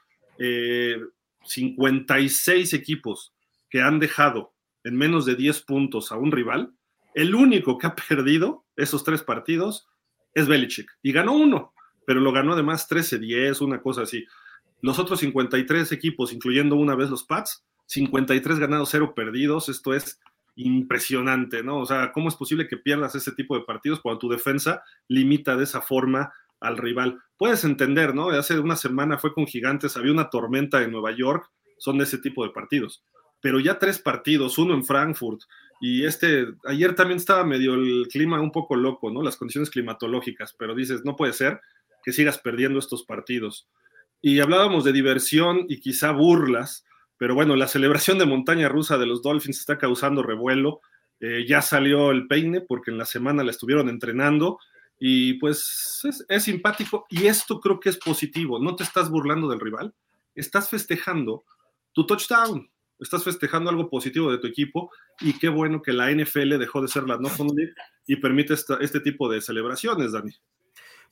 56 1.45 2.73
eh, 2.73 2.77
equipos 2.77 3.33
que 3.71 3.81
han 3.81 4.01
dejado 4.01 4.53
en 4.83 4.97
menos 4.97 5.27
de 5.27 5.37
10 5.37 5.61
puntos 5.61 6.11
a 6.11 6.17
un 6.17 6.33
rival, 6.33 6.73
el 7.15 7.37
único 7.37 7.79
que 7.79 7.87
ha 7.87 7.95
perdido 8.09 8.65
esos 8.75 9.05
tres 9.05 9.23
partidos 9.23 9.87
es 10.35 10.49
Belichick. 10.49 10.91
Y 11.01 11.13
ganó 11.13 11.35
uno, 11.35 11.73
pero 12.05 12.19
lo 12.19 12.33
ganó 12.33 12.55
además 12.55 12.91
13-10, 12.91 13.61
una 13.61 13.81
cosa 13.81 14.03
así. 14.03 14.27
Los 14.81 14.99
otros 14.99 15.21
53 15.21 15.93
equipos, 15.93 16.33
incluyendo 16.33 16.75
una 16.75 16.97
vez 16.97 17.11
los 17.11 17.23
Pats, 17.23 17.65
53 17.87 18.59
ganados, 18.59 18.89
0 18.91 19.15
perdidos. 19.15 19.69
Esto 19.69 19.95
es 19.95 20.19
impresionante, 20.57 21.63
¿no? 21.63 21.79
O 21.79 21.87
sea, 21.87 22.13
¿cómo 22.13 22.29
es 22.29 22.37
posible 22.37 22.69
que 22.69 22.77
pierdas 22.77 23.15
ese 23.15 23.33
tipo 23.33 23.57
de 23.57 23.65
partidos 23.65 24.01
cuando 24.01 24.19
tu 24.19 24.29
defensa 24.29 24.83
limita 25.09 25.57
de 25.57 25.65
esa 25.65 25.81
forma 25.81 26.33
al 26.61 26.77
rival? 26.77 27.19
Puedes 27.37 27.65
entender, 27.65 28.15
¿no? 28.15 28.31
Hace 28.31 28.59
una 28.59 28.77
semana 28.77 29.19
fue 29.19 29.35
con 29.35 29.47
Gigantes, 29.47 29.97
había 29.97 30.13
una 30.13 30.31
tormenta 30.31 30.83
en 30.83 30.93
Nueva 30.93 31.13
York, 31.13 31.51
son 31.79 31.99
de 31.99 32.05
ese 32.05 32.19
tipo 32.19 32.45
de 32.45 32.51
partidos. 32.51 33.05
Pero 33.41 33.59
ya 33.59 33.79
tres 33.79 33.99
partidos, 33.99 34.59
uno 34.59 34.75
en 34.75 34.85
Frankfurt, 34.85 35.41
y 35.81 36.05
este, 36.05 36.47
ayer 36.65 36.95
también 36.95 37.17
estaba 37.17 37.43
medio 37.43 37.75
el 37.75 38.07
clima 38.09 38.41
un 38.41 38.53
poco 38.53 38.77
loco, 38.77 39.11
¿no? 39.11 39.21
Las 39.21 39.37
condiciones 39.37 39.69
climatológicas, 39.69 40.55
pero 40.57 40.77
dices, 40.77 41.05
no 41.05 41.17
puede 41.17 41.33
ser 41.33 41.61
que 42.05 42.13
sigas 42.13 42.39
perdiendo 42.39 42.79
estos 42.79 43.03
partidos. 43.03 43.69
Y 44.21 44.39
hablábamos 44.39 44.85
de 44.85 44.93
diversión 44.93 45.67
y 45.69 45.81
quizá 45.81 46.13
burlas, 46.13 46.85
pero 47.17 47.35
bueno, 47.35 47.57
la 47.57 47.69
celebración 47.69 48.19
de 48.19 48.27
montaña 48.27 48.69
rusa 48.69 48.99
de 48.99 49.07
los 49.07 49.23
Dolphins 49.23 49.61
está 49.61 49.79
causando 49.79 50.23
revuelo. 50.23 50.81
Eh, 51.21 51.45
ya 51.47 51.63
salió 51.63 52.11
el 52.11 52.27
peine 52.27 52.61
porque 52.61 52.91
en 52.91 52.99
la 52.99 53.05
semana 53.05 53.45
la 53.45 53.53
estuvieron 53.53 53.89
entrenando 53.89 54.59
y 54.99 55.35
pues 55.35 56.01
es, 56.29 56.43
simpático 56.43 57.07
y 57.09 57.27
esto 57.27 57.61
creo 57.61 57.79
que 57.79 57.91
es 57.91 57.99
positivo. 57.99 58.59
No 58.59 58.75
te 58.75 58.83
estás 58.83 59.09
burlando 59.11 59.49
del 59.49 59.61
rival, 59.61 59.95
estás 60.35 60.69
festejando 60.69 61.45
tu 61.93 62.07
touchdown 62.07 62.69
estás 63.03 63.25
festejando 63.25 63.69
algo 63.69 63.91
positivo 63.91 64.31
de 64.31 64.39
tu 64.39 64.47
equipo 64.47 64.91
y 65.21 65.39
qué 65.39 65.49
bueno 65.49 65.83
que 65.83 65.93
la 65.93 66.11
NFL 66.11 66.59
dejó 66.59 66.81
de 66.81 66.89
ser 66.89 67.05
la 67.05 67.19
no 67.19 67.29
League 67.55 67.75
y 68.07 68.17
permite 68.17 68.55
este 68.55 69.01
tipo 69.01 69.29
de 69.29 69.41
celebraciones, 69.41 70.13
Dani. 70.13 70.33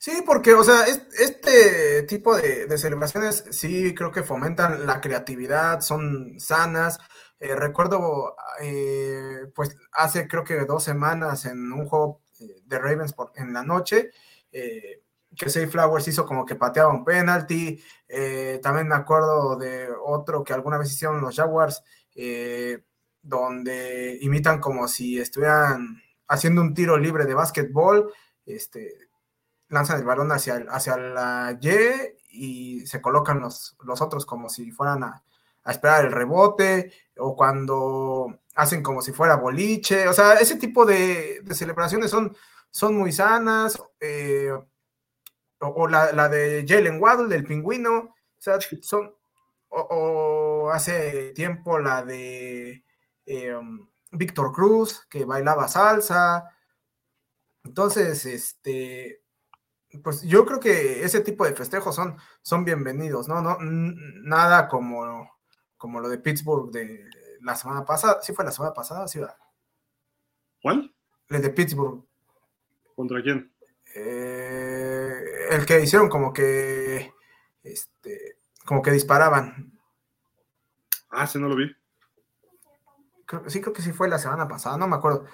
Sí, 0.03 0.23
porque, 0.25 0.53
o 0.55 0.63
sea, 0.63 0.85
este 0.87 2.01
tipo 2.03 2.35
de, 2.35 2.75
celebraciones 2.79 3.45
sí 3.51 3.93
creo 3.93 4.11
que 4.11 4.23
fomentan 4.23 4.87
la 4.87 4.99
creatividad, 4.99 5.81
son 5.81 6.39
sanas. 6.39 6.97
Eh, 7.39 7.55
recuerdo, 7.55 8.35
eh, 8.61 9.45
pues 9.53 9.77
hace 9.91 10.27
creo 10.27 10.43
que 10.43 10.65
dos 10.65 10.83
semanas 10.83 11.45
en 11.45 11.71
un 11.71 11.85
juego 11.87 12.21
eh, 12.39 12.63
de 12.65 12.79
Ravens 12.79 13.13
en 13.35 13.53
la 13.53 13.63
noche, 13.63 14.09
que 14.51 15.49
Say 15.49 15.67
Flowers 15.67 16.07
hizo 16.07 16.25
como 16.25 16.45
que 16.45 16.55
pateaba 16.55 16.91
un 16.91 17.05
penalty. 17.05 17.79
Eh, 18.07 18.59
también 18.63 18.87
me 18.87 18.95
acuerdo 18.95 19.55
de 19.55 19.87
otro 20.03 20.43
que 20.43 20.53
alguna 20.53 20.79
vez 20.79 20.91
hicieron 20.91 21.21
los 21.21 21.35
Jaguars, 21.35 21.83
eh, 22.15 22.83
donde 23.21 24.17
imitan 24.21 24.59
como 24.59 24.87
si 24.87 25.19
estuvieran 25.19 26.01
haciendo 26.27 26.61
un 26.61 26.73
tiro 26.73 26.97
libre 26.97 27.25
de 27.25 27.35
básquetbol. 27.35 28.11
Este, 28.45 29.10
lanzan 29.71 29.99
el 29.99 30.05
balón 30.05 30.31
hacia, 30.31 30.65
hacia 30.69 30.97
la 30.97 31.57
Y 31.61 32.21
y 32.33 32.85
se 32.87 33.01
colocan 33.01 33.39
los, 33.39 33.75
los 33.83 34.01
otros 34.01 34.25
como 34.25 34.49
si 34.49 34.71
fueran 34.71 35.03
a, 35.03 35.23
esperar 35.65 36.05
el 36.05 36.11
rebote, 36.11 36.91
o 37.17 37.35
cuando 37.35 38.39
hacen 38.55 38.81
como 38.81 39.01
si 39.01 39.11
fuera 39.11 39.35
boliche. 39.35 40.07
O 40.07 40.13
sea, 40.13 40.33
ese 40.33 40.55
tipo 40.55 40.85
de, 40.85 41.43
celebraciones 41.51 42.09
son, 42.09 42.35
son 42.71 42.95
muy 42.95 43.11
sanas. 43.11 43.79
Eh, 43.99 44.51
o, 45.59 45.87
la, 45.87 46.29
de 46.29 46.65
Jalen 46.67 46.99
Waddle, 46.99 47.27
del 47.27 47.43
pingüino, 47.43 48.15
o 49.69 50.71
hace 50.73 51.31
tiempo 51.33 51.77
la 51.77 52.03
de 52.03 52.83
um, 53.59 53.87
Víctor 54.11 54.51
Cruz, 54.51 55.05
que 55.07 55.25
bailaba 55.25 55.67
salsa. 55.67 56.49
Entonces, 57.63 58.25
este, 58.25 59.20
pues 59.99 60.21
yo 60.23 60.45
creo 60.45 60.59
que 60.59 61.03
ese 61.03 61.21
tipo 61.21 61.45
de 61.45 61.53
festejos 61.53 61.95
son, 61.95 62.17
son 62.41 62.63
bienvenidos, 62.63 63.27
¿no? 63.27 63.41
no 63.41 63.57
nada 63.59 64.67
como, 64.67 65.29
como 65.77 65.99
lo 65.99 66.09
de 66.09 66.17
Pittsburgh 66.17 66.71
de 66.71 67.09
la 67.41 67.55
semana 67.55 67.85
pasada. 67.85 68.21
¿Sí 68.21 68.33
fue 68.33 68.45
la 68.45 68.51
semana 68.51 68.73
pasada? 68.73 69.07
¿Sí, 69.07 69.19
¿Cuál? 70.61 70.93
El 71.29 71.41
de 71.41 71.49
Pittsburgh. 71.49 72.05
¿Contra 72.95 73.21
quién? 73.21 73.51
Eh, 73.95 75.47
el 75.49 75.65
que 75.65 75.81
hicieron 75.81 76.07
como 76.07 76.31
que 76.31 77.13
este, 77.63 78.37
como 78.65 78.81
que 78.81 78.91
disparaban. 78.91 79.77
Ah, 81.09 81.27
sí, 81.27 81.39
no 81.39 81.49
lo 81.49 81.55
vi. 81.55 81.75
sí, 83.47 83.61
creo 83.61 83.73
que 83.73 83.81
sí 83.81 83.91
fue 83.91 84.07
la 84.07 84.19
semana 84.19 84.47
pasada, 84.47 84.77
no 84.77 84.87
me 84.87 84.95
acuerdo. 84.95 85.25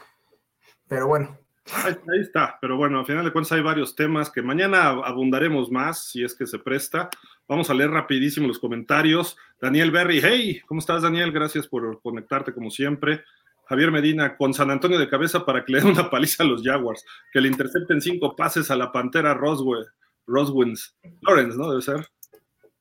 Pero 0.87 1.07
bueno. 1.07 1.37
Ahí, 1.73 1.95
está, 2.21 2.57
pero 2.61 2.77
bueno, 2.77 2.99
al 2.99 3.05
final 3.05 3.25
de 3.25 3.31
cuentas 3.31 3.51
hay 3.51 3.61
varios 3.61 3.95
temas 3.95 4.29
que 4.29 4.41
mañana 4.41 4.87
abundaremos 4.87 5.69
más 5.69 6.05
si 6.05 6.23
es 6.23 6.33
que 6.33 6.47
se 6.47 6.59
presta. 6.59 7.09
Vamos 7.47 7.69
a 7.69 7.73
leer 7.73 7.91
rapidísimo 7.91 8.47
los 8.47 8.59
comentarios. 8.59 9.37
Daniel 9.59 9.91
Berry, 9.91 10.21
hey, 10.23 10.61
¿cómo 10.65 10.79
estás 10.79 11.03
Daniel? 11.03 11.31
Gracias 11.31 11.67
por 11.67 12.01
conectarte 12.01 12.53
como 12.53 12.71
siempre. 12.71 13.23
Javier 13.67 13.91
Medina 13.91 14.37
con 14.37 14.53
San 14.53 14.71
Antonio 14.71 14.97
de 14.97 15.09
cabeza 15.09 15.45
para 15.45 15.65
que 15.65 15.73
le 15.73 15.79
den 15.79 15.89
una 15.89 16.09
paliza 16.09 16.43
a 16.43 16.47
los 16.47 16.63
Jaguars, 16.63 17.03
que 17.33 17.41
le 17.41 17.49
intercepten 17.49 18.01
cinco 18.01 18.35
pases 18.35 18.71
a 18.71 18.77
la 18.77 18.91
Pantera 18.91 19.33
Roswell, 19.33 19.85
Roswins, 20.25 20.95
Lawrence, 21.21 21.57
¿no? 21.57 21.69
Debe 21.69 21.81
ser. 21.81 22.07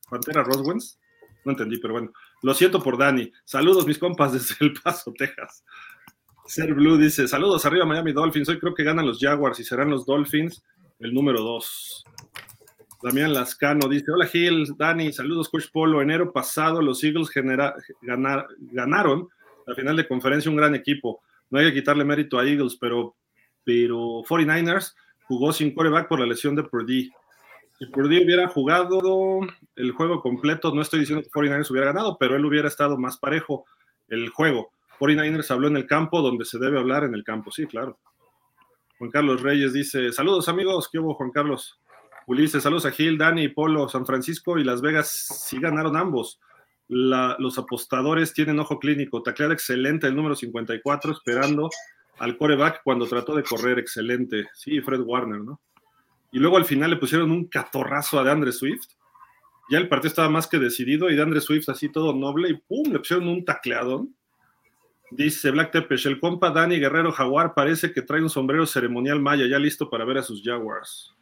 Pantera 0.09 0.43
Roswins. 0.43 0.97
No 1.43 1.51
entendí, 1.51 1.77
pero 1.77 1.93
bueno. 1.93 2.11
Lo 2.41 2.53
siento 2.53 2.81
por 2.81 2.97
Dani. 2.97 3.31
Saludos, 3.43 3.85
mis 3.85 3.97
compas, 3.97 4.33
desde 4.33 4.55
El 4.59 4.73
Paso, 4.73 5.13
Texas. 5.17 5.63
Ser 6.47 6.73
Blue 6.73 6.97
dice: 6.97 7.27
Saludos 7.27 7.65
arriba, 7.65 7.85
Miami 7.85 8.13
Dolphins. 8.13 8.47
Hoy 8.47 8.57
creo 8.57 8.73
que 8.73 8.83
ganan 8.83 9.05
los 9.05 9.19
Jaguars 9.19 9.59
y 9.59 9.65
serán 9.65 9.89
los 9.89 10.05
Dolphins 10.05 10.63
el 10.99 11.13
número 11.13 11.41
dos. 11.41 12.05
Damián 13.03 13.33
Lascano 13.33 13.89
dice: 13.89 14.11
Hola 14.11 14.27
Gil, 14.27 14.65
Dani, 14.77 15.11
saludos, 15.11 15.49
Coach 15.49 15.65
Polo. 15.71 16.01
Enero 16.01 16.31
pasado 16.31 16.81
los 16.81 17.03
Eagles 17.03 17.29
ganaron 18.71 19.27
al 19.67 19.75
final 19.75 19.97
de 19.97 20.07
conferencia 20.07 20.49
un 20.49 20.55
gran 20.55 20.73
equipo. 20.73 21.21
No 21.49 21.59
hay 21.59 21.67
que 21.67 21.73
quitarle 21.73 22.05
mérito 22.05 22.39
a 22.39 22.45
Eagles, 22.45 22.77
pero, 22.79 23.15
pero 23.65 24.23
49ers 24.23 24.95
jugó 25.27 25.51
sin 25.51 25.73
quarterback 25.73 26.07
por 26.07 26.21
la 26.21 26.25
lesión 26.25 26.55
de 26.55 26.63
Purdy. 26.63 27.11
Si 27.77 27.85
Purdy 27.87 28.23
hubiera 28.23 28.47
jugado 28.47 29.41
el 29.75 29.91
juego 29.91 30.21
completo, 30.21 30.73
no 30.73 30.81
estoy 30.81 31.01
diciendo 31.01 31.23
que 31.23 31.29
49ers 31.29 31.69
hubiera 31.69 31.87
ganado, 31.87 32.17
pero 32.17 32.37
él 32.37 32.45
hubiera 32.45 32.69
estado 32.69 32.97
más 32.97 33.17
parejo 33.17 33.65
el 34.07 34.29
juego. 34.29 34.71
49ers 34.99 35.51
habló 35.51 35.67
en 35.67 35.77
el 35.77 35.87
campo 35.87 36.21
donde 36.21 36.45
se 36.45 36.59
debe 36.59 36.79
hablar 36.79 37.03
en 37.03 37.13
el 37.13 37.23
campo, 37.23 37.51
sí, 37.51 37.65
claro. 37.65 37.99
Juan 38.97 39.11
Carlos 39.11 39.41
Reyes 39.41 39.73
dice, 39.73 40.11
saludos 40.11 40.49
amigos, 40.49 40.89
¿qué 40.91 40.99
hubo 40.99 41.13
Juan 41.13 41.31
Carlos? 41.31 41.79
Ulises, 42.25 42.63
saludos 42.63 42.85
a 42.85 42.91
Gil, 42.91 43.17
Dani, 43.17 43.47
Polo, 43.49 43.87
San 43.87 44.05
Francisco 44.05 44.57
y 44.57 44.63
Las 44.63 44.81
Vegas, 44.81 45.09
sí 45.09 45.59
ganaron 45.59 45.95
ambos 45.95 46.39
los 46.87 47.57
apostadores 47.57 48.33
tienen 48.33 48.59
ojo 48.59 48.79
clínico. 48.79 49.21
Tacleada 49.21 49.53
excelente 49.53 50.07
el 50.07 50.15
número 50.15 50.35
54, 50.35 51.11
esperando 51.11 51.69
al 52.19 52.37
coreback 52.37 52.81
cuando 52.83 53.05
trató 53.07 53.35
de 53.35 53.43
correr 53.43 53.79
excelente. 53.79 54.47
Sí, 54.53 54.79
Fred 54.81 55.01
Warner, 55.01 55.41
¿no? 55.41 55.61
Y 56.31 56.39
luego 56.39 56.57
al 56.57 56.65
final 56.65 56.91
le 56.91 56.97
pusieron 56.97 57.31
un 57.31 57.47
catorrazo 57.47 58.19
a 58.19 58.23
DeAndre 58.23 58.51
Swift. 58.51 58.87
Ya 59.69 59.77
el 59.77 59.89
partido 59.89 60.09
estaba 60.09 60.29
más 60.29 60.47
que 60.47 60.59
decidido 60.59 61.09
y 61.09 61.15
DeAndre 61.15 61.41
Swift 61.41 61.69
así 61.69 61.89
todo 61.89 62.13
noble 62.13 62.49
y 62.49 62.53
¡pum! 62.53 62.91
Le 62.91 62.99
pusieron 62.99 63.27
un 63.27 63.43
tacleadón. 63.43 64.15
Dice 65.09 65.51
Black 65.51 65.71
Tepes, 65.71 66.05
el 66.05 66.19
compa 66.19 66.49
Dani 66.49 66.79
Guerrero 66.79 67.13
Jaguar 67.13 67.53
parece 67.53 67.93
que 67.93 68.01
trae 68.01 68.21
un 68.21 68.29
sombrero 68.29 68.65
ceremonial 68.65 69.21
maya 69.21 69.47
ya 69.47 69.57
listo 69.57 69.89
para 69.89 70.03
ver 70.03 70.17
a 70.17 70.23
sus 70.23 70.43
Jaguars. 70.43 71.13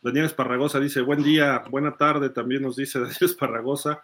Daniel 0.00 0.26
Esparragosa 0.26 0.80
dice, 0.80 1.02
buen 1.02 1.22
día, 1.22 1.62
buena 1.70 1.96
tarde, 1.96 2.30
también 2.30 2.62
nos 2.62 2.76
dice 2.76 2.98
Daniel 3.00 3.18
Esparragosa. 3.20 4.02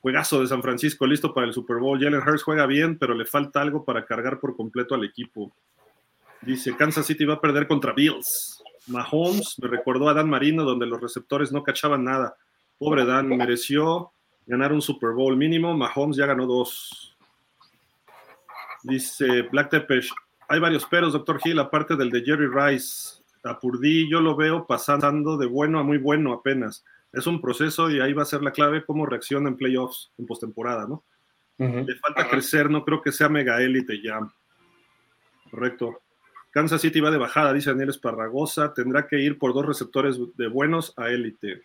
Juegazo 0.00 0.40
de 0.40 0.48
San 0.48 0.60
Francisco, 0.60 1.06
listo 1.06 1.32
para 1.32 1.46
el 1.46 1.54
Super 1.54 1.78
Bowl. 1.78 1.98
Jalen 1.98 2.20
Hurts 2.20 2.42
juega 2.42 2.66
bien, 2.66 2.98
pero 2.98 3.14
le 3.14 3.24
falta 3.24 3.62
algo 3.62 3.84
para 3.84 4.04
cargar 4.04 4.38
por 4.38 4.54
completo 4.54 4.94
al 4.94 5.04
equipo. 5.04 5.54
Dice, 6.42 6.76
Kansas 6.76 7.06
City 7.06 7.24
va 7.24 7.34
a 7.34 7.40
perder 7.40 7.66
contra 7.66 7.94
Bills. 7.94 8.62
Mahomes 8.86 9.58
me 9.62 9.68
recordó 9.68 10.10
a 10.10 10.14
Dan 10.14 10.28
Marino, 10.28 10.62
donde 10.64 10.84
los 10.84 11.00
receptores 11.00 11.52
no 11.52 11.62
cachaban 11.62 12.04
nada. 12.04 12.36
Pobre 12.76 13.06
Dan, 13.06 13.28
mereció 13.28 14.12
ganar 14.46 14.72
un 14.72 14.82
Super 14.82 15.10
Bowl 15.10 15.36
mínimo. 15.36 15.76
Mahomes 15.76 16.16
ya 16.16 16.26
ganó 16.26 16.46
dos. 16.46 17.16
Dice 18.82 19.42
Black 19.42 19.70
Tepes, 19.70 20.10
hay 20.48 20.60
varios 20.60 20.84
peros, 20.86 21.14
doctor 21.14 21.40
Hill, 21.42 21.58
aparte 21.58 21.96
del 21.96 22.10
de 22.10 22.22
Jerry 22.22 22.48
Rice. 22.48 23.22
A 23.44 23.58
Purdy 23.58 24.10
yo 24.10 24.20
lo 24.20 24.36
veo 24.36 24.66
pasando 24.66 25.36
de 25.36 25.46
bueno 25.46 25.78
a 25.78 25.82
muy 25.82 25.98
bueno 25.98 26.32
apenas 26.32 26.82
es 27.14 27.26
un 27.26 27.40
proceso 27.40 27.90
y 27.90 28.00
ahí 28.00 28.12
va 28.12 28.22
a 28.22 28.26
ser 28.26 28.42
la 28.42 28.50
clave 28.50 28.84
cómo 28.84 29.06
reacciona 29.06 29.48
en 29.48 29.56
playoffs, 29.56 30.10
en 30.18 30.26
postemporada, 30.26 30.86
¿no? 30.86 31.04
Le 31.56 31.94
falta 31.96 32.28
crecer, 32.28 32.68
no 32.68 32.84
creo 32.84 33.00
que 33.00 33.12
sea 33.12 33.28
mega 33.28 33.62
élite 33.62 34.02
ya. 34.02 34.18
Correcto. 35.50 36.00
Kansas 36.50 36.80
City 36.80 37.00
va 37.00 37.12
de 37.12 37.18
bajada, 37.18 37.52
dice 37.52 37.70
Daniel 37.70 37.90
Esparragosa, 37.90 38.74
tendrá 38.74 39.06
que 39.06 39.20
ir 39.20 39.38
por 39.38 39.54
dos 39.54 39.64
receptores 39.64 40.18
de 40.36 40.48
buenos 40.48 40.92
a 40.96 41.10
élite. 41.10 41.62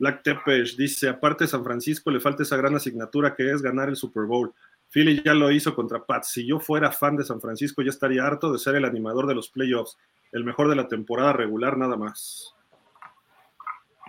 Black 0.00 0.24
Tepes 0.24 0.76
dice, 0.76 1.08
aparte 1.08 1.46
San 1.46 1.62
Francisco 1.62 2.10
le 2.10 2.18
falta 2.18 2.42
esa 2.42 2.56
gran 2.56 2.74
asignatura 2.74 3.36
que 3.36 3.48
es 3.52 3.62
ganar 3.62 3.88
el 3.88 3.94
Super 3.94 4.24
Bowl. 4.24 4.52
Philly 4.88 5.22
ya 5.24 5.34
lo 5.34 5.52
hizo 5.52 5.76
contra 5.76 6.04
Pat. 6.04 6.24
Si 6.24 6.44
yo 6.44 6.58
fuera 6.58 6.90
fan 6.90 7.16
de 7.16 7.22
San 7.22 7.40
Francisco, 7.40 7.82
ya 7.82 7.90
estaría 7.90 8.26
harto 8.26 8.52
de 8.52 8.58
ser 8.58 8.74
el 8.74 8.84
animador 8.84 9.28
de 9.28 9.36
los 9.36 9.48
playoffs, 9.48 9.96
el 10.32 10.42
mejor 10.42 10.68
de 10.68 10.74
la 10.74 10.88
temporada 10.88 11.32
regular 11.32 11.78
nada 11.78 11.96
más 11.96 12.56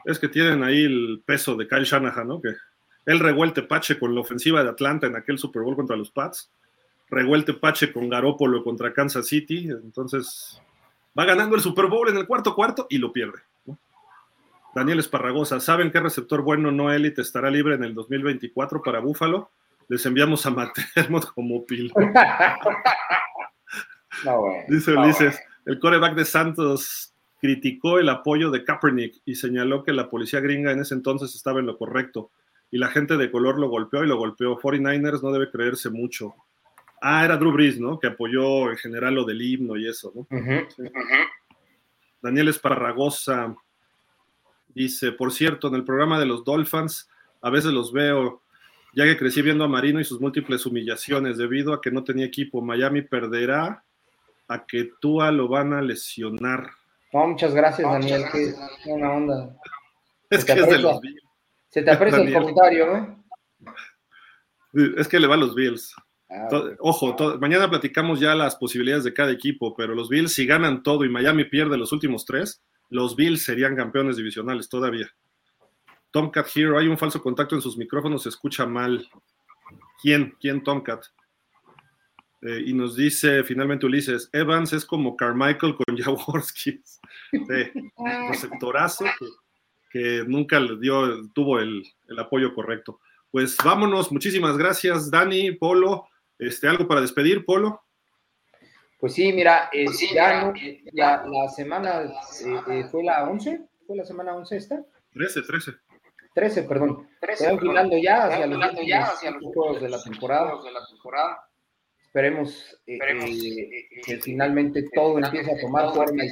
es 0.05 0.19
que 0.19 0.27
tienen 0.27 0.63
ahí 0.63 0.83
el 0.83 1.21
peso 1.25 1.55
de 1.55 1.67
Kyle 1.67 1.83
Shanahan, 1.83 2.27
¿no? 2.27 2.41
Que 2.41 2.55
él 3.05 3.19
revuelte 3.19 3.63
Pache 3.63 3.97
con 3.99 4.13
la 4.13 4.21
ofensiva 4.21 4.63
de 4.63 4.69
Atlanta 4.69 5.07
en 5.07 5.15
aquel 5.15 5.37
Super 5.37 5.63
Bowl 5.63 5.75
contra 5.75 5.95
los 5.95 6.11
Pats, 6.11 6.51
revuelte 7.09 7.53
Pache 7.53 7.91
con 7.91 8.09
Garópolo 8.09 8.63
contra 8.63 8.93
Kansas 8.93 9.27
City, 9.27 9.69
entonces 9.69 10.61
va 11.17 11.25
ganando 11.25 11.55
el 11.55 11.61
Super 11.61 11.87
Bowl 11.87 12.09
en 12.09 12.17
el 12.17 12.27
cuarto 12.27 12.55
cuarto 12.55 12.87
y 12.89 12.97
lo 12.97 13.11
pierde. 13.11 13.39
Daniel 14.73 14.99
Esparragosa, 14.99 15.59
¿saben 15.59 15.91
qué 15.91 15.99
receptor 15.99 16.43
bueno 16.43 16.71
no 16.71 16.91
élite 16.91 17.21
estará 17.21 17.51
libre 17.51 17.75
en 17.75 17.83
el 17.83 17.93
2024 17.93 18.81
para 18.81 18.99
Búfalo? 18.99 19.51
Les 19.89 20.05
enviamos 20.05 20.45
a 20.45 20.51
Matermo 20.51 21.19
como 21.35 21.65
pilo. 21.65 21.93
Dice 24.67 24.93
Ulises, 24.93 25.41
el 25.65 25.79
coreback 25.79 26.15
de 26.15 26.25
Santos 26.25 27.13
criticó 27.41 27.99
el 27.99 28.07
apoyo 28.07 28.51
de 28.51 28.63
Kaepernick 28.63 29.21
y 29.25 29.35
señaló 29.35 29.83
que 29.83 29.93
la 29.93 30.09
policía 30.09 30.39
gringa 30.39 30.71
en 30.71 30.79
ese 30.79 30.93
entonces 30.93 31.35
estaba 31.35 31.59
en 31.59 31.65
lo 31.65 31.77
correcto 31.77 32.31
y 32.69 32.77
la 32.77 32.87
gente 32.87 33.17
de 33.17 33.31
color 33.31 33.59
lo 33.59 33.67
golpeó 33.67 34.03
y 34.03 34.07
lo 34.07 34.17
golpeó. 34.17 34.57
49ers 34.57 35.21
no 35.21 35.31
debe 35.31 35.51
creerse 35.51 35.89
mucho. 35.89 36.35
Ah, 37.01 37.25
era 37.25 37.35
Drew 37.35 37.51
Brees, 37.51 37.79
¿no? 37.79 37.99
Que 37.99 38.07
apoyó 38.07 38.69
en 38.69 38.77
general 38.77 39.15
lo 39.15 39.25
del 39.25 39.41
himno 39.41 39.75
y 39.75 39.87
eso, 39.87 40.13
¿no? 40.15 40.27
Daniel 42.21 42.49
Esparragosa 42.49 43.55
dice, 44.75 45.11
por 45.11 45.31
cierto, 45.31 45.67
en 45.67 45.75
el 45.75 45.83
programa 45.83 46.19
de 46.19 46.25
los 46.25 46.43
Dolphins 46.43 47.09
a 47.41 47.49
veces 47.49 47.71
los 47.71 47.91
veo, 47.91 48.41
ya 48.93 49.05
que 49.05 49.17
crecí 49.17 49.41
viendo 49.41 49.63
a 49.63 49.67
Marino 49.67 49.99
y 49.99 50.03
sus 50.03 50.21
múltiples 50.21 50.65
humillaciones 50.65 51.37
debido 51.37 51.73
a 51.73 51.81
que 51.81 51.91
no 51.91 52.03
tenía 52.03 52.25
equipo. 52.25 52.61
Miami 52.61 53.01
perderá 53.01 53.83
a 54.47 54.65
que 54.65 54.91
Tua 54.99 55.31
lo 55.31 55.47
van 55.47 55.73
a 55.73 55.81
lesionar. 55.81 56.69
No, 57.13 57.27
muchas 57.27 57.53
gracias, 57.53 57.89
Daniel. 57.89 58.23
Qué 58.31 58.53
buena 58.85 59.11
onda. 59.11 59.57
Es 60.29 60.45
que 60.45 60.53
es 60.53 60.67
de 60.67 60.79
los 60.79 61.01
Bills. 61.01 61.21
Se 61.69 61.81
te 61.81 61.91
aprecia 61.91 62.21
el 62.21 62.33
comentario, 62.33 62.97
¿eh? 62.97 63.07
Es 64.97 65.07
que 65.07 65.19
le 65.19 65.27
va 65.27 65.35
a 65.35 65.37
los 65.37 65.55
Bills. 65.55 65.93
Ah, 66.29 66.47
ojo, 66.79 67.15
mañana 67.39 67.69
platicamos 67.69 68.19
ya 68.19 68.33
las 68.35 68.55
posibilidades 68.55 69.03
de 69.03 69.13
cada 69.13 69.31
equipo, 69.31 69.75
pero 69.75 69.93
los 69.93 70.07
Bills, 70.07 70.33
si 70.33 70.45
ganan 70.45 70.81
todo 70.81 71.03
y 71.03 71.09
Miami 71.09 71.43
pierde 71.43 71.77
los 71.77 71.91
últimos 71.91 72.25
tres, 72.25 72.63
los 72.91 73.15
Bills 73.15 73.43
serían 73.43 73.75
campeones 73.75 74.17
divisionales 74.17 74.69
todavía. 74.69 75.09
Tomcat 76.11 76.47
Hero, 76.53 76.77
hay 76.77 76.87
un 76.87 76.97
falso 76.97 77.21
contacto 77.21 77.55
en 77.55 77.61
sus 77.61 77.77
micrófonos, 77.77 78.23
se 78.23 78.29
escucha 78.29 78.65
mal. 78.65 79.09
¿Quién? 80.01 80.35
¿Quién 80.39 80.61
Tomcat? 80.61 81.05
Eh, 82.41 82.63
y 82.65 82.73
nos 82.73 82.95
dice 82.95 83.43
finalmente 83.43 83.85
Ulises, 83.85 84.29
Evans 84.33 84.73
es 84.73 84.83
como 84.85 85.15
Carmichael 85.15 85.75
con 85.75 85.97
Jaworski. 85.97 86.81
Sí, 86.83 87.41
receptorazo 88.29 89.05
que, 89.89 90.23
nunca 90.27 90.59
le 90.59 90.77
dio, 90.77 91.29
tuvo 91.33 91.59
el, 91.59 91.83
apoyo 92.17 92.53
correcto. 92.53 92.99
Pues 93.29 93.55
vámonos, 93.63 94.11
muchísimas 94.11 94.57
gracias, 94.57 95.09
Dani, 95.09 95.51
Polo. 95.53 96.07
Este, 96.37 96.67
¿Algo 96.67 96.87
para 96.87 96.99
despedir, 96.99 97.45
Polo? 97.45 97.81
Pues 99.01 99.15
sí, 99.15 99.33
mira, 99.33 99.71
eh, 99.73 99.85
ya, 100.93 101.23
la 101.25 101.49
semana 101.49 102.03
eh, 102.03 102.83
fue 102.91 103.03
la 103.03 103.23
11, 103.27 103.59
fue 103.87 103.97
la 103.97 104.05
semana 104.05 104.35
11 104.35 104.55
esta. 104.55 104.85
13, 105.13 105.41
13. 105.41 105.71
13, 106.35 106.63
perdón. 106.63 107.09
13, 107.19 107.53
Están 107.55 107.89
ya 107.99 108.25
hacia 108.27 108.45
los, 108.45 108.87
ya 108.87 109.03
hacia 109.05 109.31
los 109.31 109.43
juegos 109.53 109.81
de 109.81 109.89
la 109.89 110.03
temporada. 110.03 110.61
De 110.63 110.71
la 110.71 110.85
temporada. 110.87 111.47
Esperemos, 111.99 112.77
eh, 112.85 112.99
eh, 113.01 114.01
que 114.05 114.17
finalmente 114.21 114.85
todo 114.93 115.17
empiece 115.17 115.51
a 115.51 115.59
tomar 115.61 115.93
forma 115.93 116.23
y, 116.23 116.29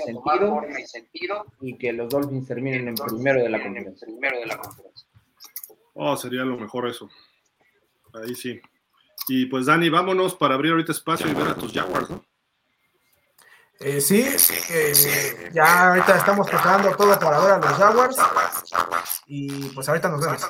sentido, 0.85 1.45
y 1.61 1.75
que 1.75 1.91
los 1.91 2.09
Dolphins 2.09 2.47
terminen 2.47 2.89
en 2.89 2.95
primero 2.95 3.41
de 3.41 3.49
la 3.49 3.63
conferencia. 3.63 4.07
Oh, 5.93 6.15
sería 6.17 6.43
lo 6.43 6.55
mejor 6.57 6.87
eso. 6.87 7.09
Ahí 8.13 8.35
sí. 8.35 8.61
Y 9.27 9.47
pues 9.47 9.65
Dani, 9.65 9.89
vámonos 9.89 10.35
para 10.35 10.53
abrir 10.53 10.73
ahorita 10.73 10.91
espacio 10.91 11.27
y 11.31 11.33
ver 11.33 11.47
a 11.47 11.55
tus 11.55 11.73
Jaguars, 11.73 12.09
¿no? 12.11 12.28
Eh, 13.81 14.01
sí, 14.01 14.25
ya 15.53 15.87
ahorita 15.87 16.17
estamos 16.17 16.49
preparando 16.49 16.93
todo 16.97 17.17
para 17.17 17.39
ver 17.39 17.51
a 17.51 17.57
los 17.59 17.77
Jaguars. 17.77 18.17
Y 19.25 19.69
pues 19.69 19.87
ahorita 19.87 20.09
nos 20.09 20.19
vemos. 20.19 20.45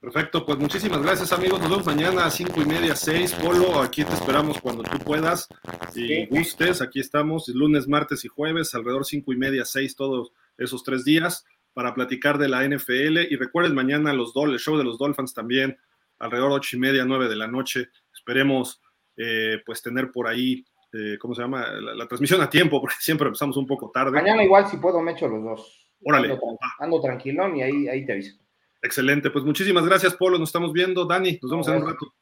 Perfecto, 0.00 0.46
pues 0.46 0.58
muchísimas 0.58 1.02
gracias 1.02 1.32
amigos. 1.34 1.60
Nos 1.60 1.68
vemos 1.68 1.84
mañana 1.84 2.24
a 2.24 2.30
cinco 2.30 2.62
y 2.62 2.64
media, 2.64 2.96
seis. 2.96 3.34
Polo, 3.34 3.78
aquí 3.82 4.04
te 4.04 4.14
esperamos 4.14 4.58
cuando 4.58 4.82
tú 4.82 4.98
puedas 5.00 5.48
y 5.94 6.24
gustes. 6.26 6.80
Aquí 6.80 6.98
estamos 6.98 7.48
lunes, 7.48 7.86
martes 7.88 8.24
y 8.24 8.28
jueves, 8.28 8.74
alrededor 8.74 9.04
cinco 9.04 9.34
y 9.34 9.36
media, 9.36 9.66
seis, 9.66 9.94
todos 9.94 10.32
esos 10.56 10.82
tres 10.82 11.04
días 11.04 11.44
para 11.74 11.92
platicar 11.92 12.38
de 12.38 12.48
la 12.48 12.66
NFL. 12.66 13.18
Y 13.30 13.36
recuerden 13.36 13.74
mañana 13.74 14.14
los 14.14 14.32
el 14.34 14.58
show 14.58 14.78
de 14.78 14.84
los 14.84 14.96
Dolphins 14.96 15.34
también, 15.34 15.76
alrededor 16.18 16.52
ocho 16.52 16.76
y 16.78 16.80
media, 16.80 17.04
nueve 17.04 17.28
de 17.28 17.36
la 17.36 17.48
noche. 17.48 17.90
Esperemos 18.14 18.80
eh, 19.18 19.60
pues 19.66 19.82
tener 19.82 20.10
por 20.10 20.26
ahí 20.26 20.64
este, 20.94 21.18
¿cómo 21.18 21.34
se 21.34 21.42
llama? 21.42 21.66
La, 21.80 22.06
transmisión 22.06 22.40
a 22.40 22.48
tiempo, 22.48 22.80
porque 22.80 22.96
siempre 23.00 23.26
empezamos 23.26 23.56
un 23.56 23.66
poco 23.66 23.90
tarde. 23.90 24.12
Mañana 24.12 24.44
igual 24.44 24.68
si 24.68 24.76
puedo 24.76 25.00
me 25.00 25.12
echo 25.12 25.28
los 25.28 25.42
dos. 25.42 25.90
Órale. 26.04 26.38
Ando, 26.78 27.00
tranquilón 27.00 27.56
y 27.56 27.62
ahí, 27.62 27.88
ahí 27.88 28.04
te 28.04 28.12
aviso. 28.12 28.38
Excelente, 28.82 29.30
pues 29.30 29.44
muchísimas 29.44 29.86
gracias, 29.86 30.14
Polo. 30.14 30.38
Nos 30.38 30.50
estamos 30.50 30.72
viendo. 30.72 31.06
Dani, 31.06 31.38
nos 31.40 31.50
vemos 31.50 31.68
en 31.68 31.76
un 31.76 31.86
rato. 31.88 32.12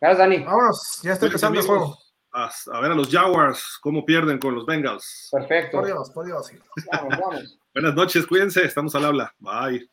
Gracias, 0.00 0.18
Dani. 0.18 0.38
Vámonos, 0.44 1.00
ya 1.02 1.12
está 1.12 1.26
empezando 1.26 1.60
el 1.60 1.66
juego. 1.66 1.98
A, 2.34 2.80
ver 2.80 2.92
a 2.92 2.94
los 2.94 3.10
Jaguars, 3.10 3.78
cómo 3.82 4.06
pierden 4.06 4.38
con 4.38 4.54
los 4.54 4.64
Bengals. 4.64 5.28
Perfecto. 5.30 5.78
Por 5.78 5.86
Dios, 5.86 6.10
por 6.10 6.24
Dios. 6.24 6.50
Vamos, 6.90 7.18
vamos. 7.18 7.58
Buenas 7.74 7.94
noches, 7.94 8.26
cuídense, 8.26 8.64
estamos 8.64 8.94
al 8.94 9.04
habla. 9.04 9.34
Bye. 9.38 9.86